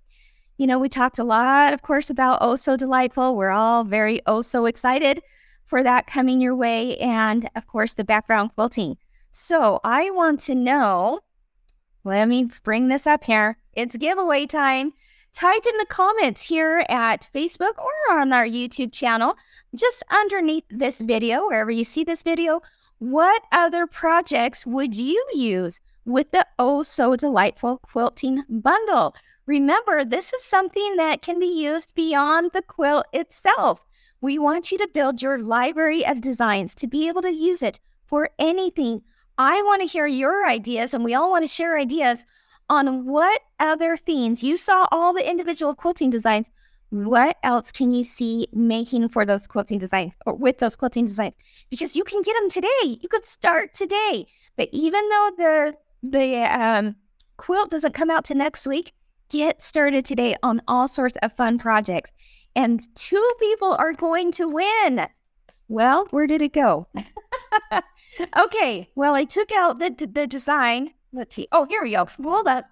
You 0.63 0.69
know, 0.69 0.79
we 0.79 0.89
talked 0.89 1.19
a 1.19 1.25
lot, 1.25 1.73
of 1.73 1.83
course, 1.83 2.09
about 2.09 2.39
Oh 2.41 2.55
Sew 2.55 2.77
Delightful. 2.77 3.35
We're 3.35 3.51
all 3.51 3.83
very 3.83 4.23
oh 4.27 4.43
so 4.43 4.67
excited 4.67 5.21
for 5.65 5.83
that 5.83 6.07
coming 6.07 6.41
your 6.41 6.55
way. 6.55 6.97
And 6.99 7.51
of 7.57 7.67
course, 7.67 7.95
the 7.95 8.05
background 8.05 8.55
quilting. 8.55 8.97
So, 9.33 9.81
I 9.83 10.11
want 10.11 10.39
to 10.43 10.55
know 10.55 11.19
let 12.05 12.29
me 12.29 12.49
bring 12.63 12.87
this 12.87 13.09
up 13.09 13.25
here. 13.25 13.57
It's 13.73 13.97
giveaway 13.97 14.47
time. 14.47 14.93
Type 15.35 15.67
in 15.67 15.77
the 15.79 15.87
comments 15.87 16.43
here 16.43 16.87
at 16.89 17.29
Facebook 17.35 17.77
or 17.79 18.17
on 18.17 18.33
our 18.33 18.47
YouTube 18.47 18.93
channel, 18.93 19.35
just 19.75 20.05
underneath 20.13 20.65
this 20.71 21.01
video, 21.01 21.49
wherever 21.49 21.73
you 21.73 21.83
see 21.83 22.05
this 22.05 22.23
video, 22.23 22.63
what 23.01 23.43
other 23.51 23.89
projects 23.89 24.65
would 24.65 24.95
you 24.95 25.27
use 25.33 25.81
with 26.05 26.31
the 26.31 26.47
Oh 26.57 26.85
Sew 26.85 27.17
Delightful 27.17 27.79
Quilting 27.79 28.45
Bundle? 28.49 29.13
Remember, 29.47 30.05
this 30.05 30.33
is 30.33 30.45
something 30.45 30.97
that 30.97 31.23
can 31.23 31.41
be 31.41 31.47
used 31.47 31.95
beyond 31.95 32.51
the 32.53 32.63
quilt 32.63 33.07
itself. 33.13 33.85
We 34.21 34.39
want 34.39 34.71
you 34.71 34.79
to 34.79 34.89
build 34.95 35.21
your 35.21 35.39
library 35.39 36.07
of 36.07 36.21
designs 36.21 36.75
to 36.77 36.87
be 36.87 37.09
able 37.09 37.23
to 37.23 37.35
use 37.35 37.63
it 37.63 37.81
for 38.07 38.31
anything 38.39 39.03
I 39.39 39.63
want 39.63 39.81
to 39.81 39.89
hear 39.89 40.07
your 40.07 40.47
ideas, 40.47 40.95
and 40.95 41.03
we 41.03 41.15
all 41.15 41.31
want 41.31 41.43
to 41.43 41.49
share 41.49 41.77
ideas 41.77 42.25
on 42.69 43.07
what 43.07 43.41
other 43.59 43.97
themes 43.97 44.43
you 44.43 44.57
saw 44.57 44.87
all 44.93 45.13
the 45.13 45.29
individual 45.29 45.75
quilting 45.75 46.11
designs. 46.11 46.51
What 46.91 47.39
else 47.43 47.73
can 47.73 47.91
you 47.91 48.05
see 48.05 48.47
making 48.53 49.09
for 49.09 49.25
those 49.25 49.47
quilting 49.47 49.79
designs 49.79 50.13
or 50.27 50.35
with 50.35 50.59
those 50.59 50.77
quilting 50.77 51.07
designs? 51.07 51.35
Because 51.71 51.97
you 51.97 52.05
can 52.05 52.21
get 52.21 52.35
them 52.35 52.51
today. 52.51 52.99
You 53.01 53.09
could 53.09 53.25
start 53.25 53.73
today. 53.73 54.27
But 54.57 54.69
even 54.73 55.09
though 55.09 55.31
the 55.37 55.75
the 56.03 56.37
um, 56.37 56.97
quilt 57.39 57.71
doesn't 57.71 57.95
come 57.95 58.11
out 58.11 58.25
to 58.27 58.35
next 58.35 58.67
week, 58.67 58.93
get 59.33 59.63
started 59.63 60.05
today 60.05 60.37
on 60.43 60.61
all 60.69 60.87
sorts 60.87 61.17
of 61.23 61.33
fun 61.33 61.59
projects. 61.59 62.13
And 62.55 62.83
two 62.95 63.31
people 63.41 63.75
are 63.79 63.95
going 63.95 64.31
to 64.33 64.47
win. 64.47 65.07
Well, 65.69 66.07
where 66.11 66.27
did 66.27 66.43
it 66.43 66.53
go? 66.53 66.87
okay. 68.39 68.91
Well, 68.95 69.15
I 69.15 69.25
took 69.25 69.51
out 69.53 69.79
the, 69.79 69.91
the 70.13 70.27
design. 70.27 70.91
Let's 71.15 71.35
see. 71.35 71.49
Oh, 71.51 71.65
here 71.65 71.83
we 71.83 71.93
go. 71.93 72.07
Hold 72.23 72.47
up. 72.47 72.67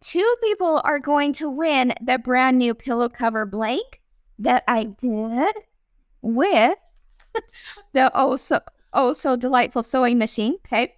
Two 0.00 0.36
people 0.42 0.80
are 0.84 1.00
going 1.00 1.32
to 1.34 1.50
win 1.50 1.92
the 2.00 2.18
brand 2.18 2.58
new 2.58 2.74
pillow 2.74 3.08
cover 3.08 3.44
blank 3.44 4.00
that 4.38 4.62
I 4.68 4.84
did 4.84 5.56
with 6.22 6.76
the 7.92 8.12
oh 8.14 8.36
so 8.36 8.60
oh 8.92 9.12
so 9.12 9.34
delightful 9.34 9.82
sewing 9.82 10.18
machine. 10.18 10.56
Okay. 10.66 10.94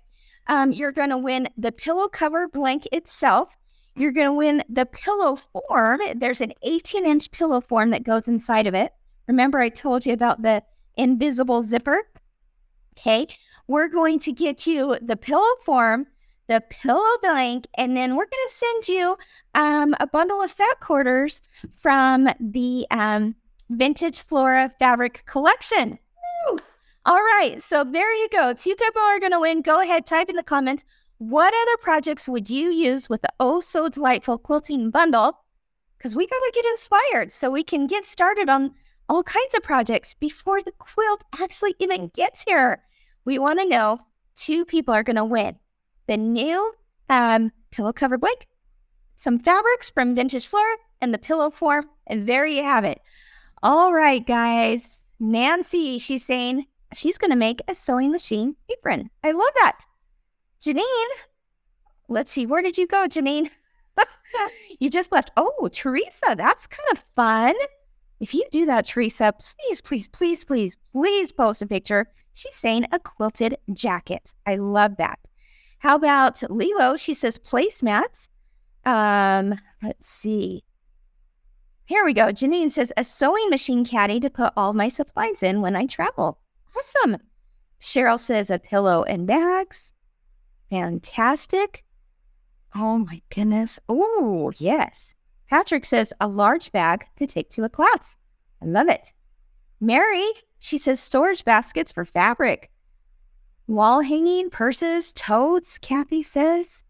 Um, 0.48 0.72
you're 0.72 0.92
going 0.92 1.10
to 1.10 1.18
win 1.18 1.48
the 1.56 1.72
pillow 1.72 2.08
cover 2.08 2.48
blank 2.48 2.86
itself. 2.92 3.56
You're 3.96 4.12
going 4.12 4.26
to 4.26 4.32
win 4.32 4.62
the 4.68 4.86
pillow 4.86 5.36
form. 5.36 6.00
There's 6.16 6.40
an 6.40 6.52
18 6.62 7.06
inch 7.06 7.30
pillow 7.30 7.60
form 7.60 7.90
that 7.90 8.04
goes 8.04 8.28
inside 8.28 8.66
of 8.66 8.74
it. 8.74 8.92
Remember, 9.26 9.58
I 9.58 9.68
told 9.68 10.06
you 10.06 10.12
about 10.12 10.42
the 10.42 10.62
invisible 10.96 11.62
zipper? 11.62 12.02
Okay. 12.98 13.26
We're 13.66 13.88
going 13.88 14.18
to 14.20 14.32
get 14.32 14.66
you 14.66 14.96
the 15.02 15.16
pillow 15.16 15.54
form, 15.64 16.06
the 16.48 16.62
pillow 16.70 17.04
blank, 17.22 17.66
and 17.76 17.96
then 17.96 18.16
we're 18.16 18.24
going 18.24 18.46
to 18.48 18.54
send 18.54 18.88
you 18.88 19.16
um, 19.54 19.94
a 20.00 20.06
bundle 20.06 20.42
of 20.42 20.50
fat 20.50 20.80
quarters 20.80 21.42
from 21.76 22.28
the 22.40 22.86
um, 22.90 23.34
Vintage 23.68 24.22
Flora 24.22 24.72
Fabric 24.78 25.24
Collection. 25.26 25.98
Woo! 26.48 26.58
All 27.04 27.20
right. 27.20 27.62
So 27.62 27.84
there 27.84 28.12
you 28.14 28.28
go. 28.30 28.52
Two 28.52 28.74
people 28.74 29.02
are 29.02 29.20
going 29.20 29.32
to 29.32 29.40
win. 29.40 29.62
Go 29.62 29.80
ahead, 29.80 30.06
type 30.06 30.28
in 30.28 30.36
the 30.36 30.42
comments. 30.42 30.84
What 31.18 31.52
other 31.52 31.76
projects 31.78 32.28
would 32.28 32.48
you 32.48 32.70
use 32.70 33.08
with 33.08 33.22
the 33.22 33.32
Oh 33.40 33.58
Sew 33.58 33.88
Delightful 33.88 34.38
Quilting 34.38 34.90
Bundle? 34.90 35.40
Because 35.96 36.14
we 36.14 36.28
got 36.28 36.36
to 36.36 36.52
get 36.54 36.64
inspired 36.66 37.32
so 37.32 37.50
we 37.50 37.64
can 37.64 37.88
get 37.88 38.04
started 38.04 38.48
on 38.48 38.74
all 39.08 39.24
kinds 39.24 39.52
of 39.56 39.64
projects 39.64 40.14
before 40.14 40.62
the 40.62 40.70
quilt 40.70 41.24
actually 41.40 41.74
even 41.80 42.12
gets 42.14 42.42
here. 42.42 42.84
We 43.24 43.40
want 43.40 43.58
to 43.58 43.68
know 43.68 43.98
two 44.36 44.64
people 44.64 44.94
are 44.94 45.02
going 45.02 45.16
to 45.16 45.24
win 45.24 45.56
the 46.06 46.16
new 46.16 46.72
um, 47.08 47.50
pillow 47.72 47.92
cover 47.92 48.16
blank, 48.16 48.46
some 49.16 49.40
fabrics 49.40 49.90
from 49.90 50.14
Vintage 50.14 50.46
Flora, 50.46 50.76
and 51.00 51.12
the 51.12 51.18
pillow 51.18 51.50
form. 51.50 51.88
And 52.06 52.28
there 52.28 52.46
you 52.46 52.62
have 52.62 52.84
it. 52.84 53.00
All 53.60 53.92
right, 53.92 54.24
guys. 54.24 55.04
Nancy, 55.18 55.98
she's 55.98 56.24
saying 56.24 56.66
she's 56.94 57.18
going 57.18 57.32
to 57.32 57.36
make 57.36 57.60
a 57.66 57.74
sewing 57.74 58.12
machine 58.12 58.54
apron. 58.70 59.10
I 59.24 59.32
love 59.32 59.50
that. 59.56 59.80
Janine, 60.62 61.12
let's 62.08 62.32
see, 62.32 62.46
where 62.46 62.62
did 62.62 62.78
you 62.78 62.86
go, 62.86 63.06
Janine? 63.06 63.50
you 64.80 64.90
just 64.90 65.12
left. 65.12 65.30
Oh, 65.36 65.68
Teresa, 65.72 66.34
that's 66.36 66.66
kind 66.66 66.88
of 66.92 67.04
fun. 67.14 67.54
If 68.20 68.34
you 68.34 68.44
do 68.50 68.66
that, 68.66 68.86
Teresa, 68.86 69.32
please, 69.32 69.80
please, 69.80 70.08
please, 70.08 70.44
please, 70.44 70.76
please 70.92 71.32
post 71.32 71.62
a 71.62 71.66
picture. 71.66 72.06
She's 72.32 72.54
saying 72.54 72.86
a 72.90 72.98
quilted 72.98 73.56
jacket. 73.72 74.34
I 74.46 74.56
love 74.56 74.96
that. 74.98 75.18
How 75.78 75.96
about 75.96 76.42
Lilo? 76.50 76.96
She 76.96 77.14
says 77.14 77.38
placemats. 77.38 78.28
Um, 78.84 79.54
let's 79.82 80.08
see. 80.08 80.64
Here 81.84 82.04
we 82.04 82.12
go. 82.12 82.26
Janine 82.26 82.70
says 82.70 82.92
a 82.96 83.04
sewing 83.04 83.48
machine 83.48 83.84
caddy 83.84 84.20
to 84.20 84.30
put 84.30 84.52
all 84.56 84.72
my 84.72 84.88
supplies 84.88 85.42
in 85.42 85.62
when 85.62 85.76
I 85.76 85.86
travel. 85.86 86.38
Awesome. 86.76 87.18
Cheryl 87.80 88.18
says 88.18 88.50
a 88.50 88.58
pillow 88.58 89.04
and 89.04 89.26
bags. 89.26 89.94
Fantastic. 90.70 91.84
Oh 92.74 92.98
my 92.98 93.22
goodness. 93.30 93.78
Oh, 93.88 94.52
yes. 94.56 95.14
Patrick 95.48 95.84
says 95.84 96.12
a 96.20 96.28
large 96.28 96.70
bag 96.72 97.06
to 97.16 97.26
take 97.26 97.50
to 97.50 97.64
a 97.64 97.68
class. 97.68 98.16
I 98.62 98.66
love 98.66 98.88
it. 98.88 99.12
Mary, 99.80 100.26
she 100.58 100.76
says 100.76 101.00
storage 101.00 101.44
baskets 101.44 101.92
for 101.92 102.04
fabric. 102.04 102.70
Wall 103.66 104.00
hanging, 104.00 104.50
purses, 104.50 105.12
totes, 105.12 105.78
Kathy 105.78 106.22
says. 106.22 106.84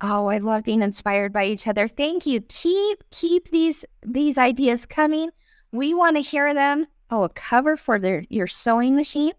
Oh, 0.00 0.26
I 0.28 0.38
love 0.38 0.64
being 0.64 0.82
inspired 0.82 1.32
by 1.32 1.44
each 1.44 1.66
other. 1.66 1.86
Thank 1.86 2.26
you. 2.26 2.40
Keep 2.40 3.04
keep 3.10 3.50
these 3.50 3.84
these 4.02 4.38
ideas 4.38 4.86
coming. 4.86 5.30
We 5.72 5.92
want 5.92 6.16
to 6.16 6.22
hear 6.22 6.54
them. 6.54 6.86
Oh, 7.10 7.24
a 7.24 7.28
cover 7.28 7.76
for 7.76 7.98
their 7.98 8.24
your 8.30 8.46
sewing 8.46 8.96
machine. 8.96 9.32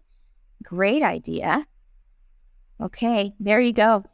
Great 0.62 1.02
idea. 1.02 1.66
Okay, 2.82 3.32
there 3.38 3.60
you 3.60 3.72
go. 3.72 4.04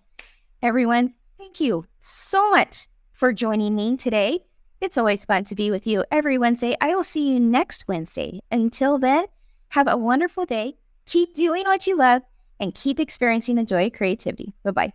Everyone, 0.62 1.14
thank 1.38 1.58
you 1.58 1.86
so 2.00 2.50
much 2.50 2.86
for 3.12 3.32
joining 3.32 3.74
me 3.74 3.96
today. 3.96 4.40
It's 4.82 4.98
always 4.98 5.24
fun 5.24 5.44
to 5.44 5.54
be 5.54 5.70
with 5.70 5.86
you 5.86 6.04
every 6.10 6.36
Wednesday. 6.36 6.76
I 6.78 6.94
will 6.94 7.02
see 7.02 7.32
you 7.32 7.40
next 7.40 7.88
Wednesday. 7.88 8.40
Until 8.50 8.98
then, 8.98 9.24
have 9.70 9.88
a 9.88 9.96
wonderful 9.96 10.44
day. 10.44 10.76
Keep 11.06 11.34
doing 11.34 11.64
what 11.64 11.86
you 11.86 11.96
love 11.96 12.22
and 12.60 12.74
keep 12.74 13.00
experiencing 13.00 13.56
the 13.56 13.64
joy 13.64 13.86
of 13.86 13.94
creativity. 13.94 14.52
Bye 14.62 14.70
bye. 14.72 14.92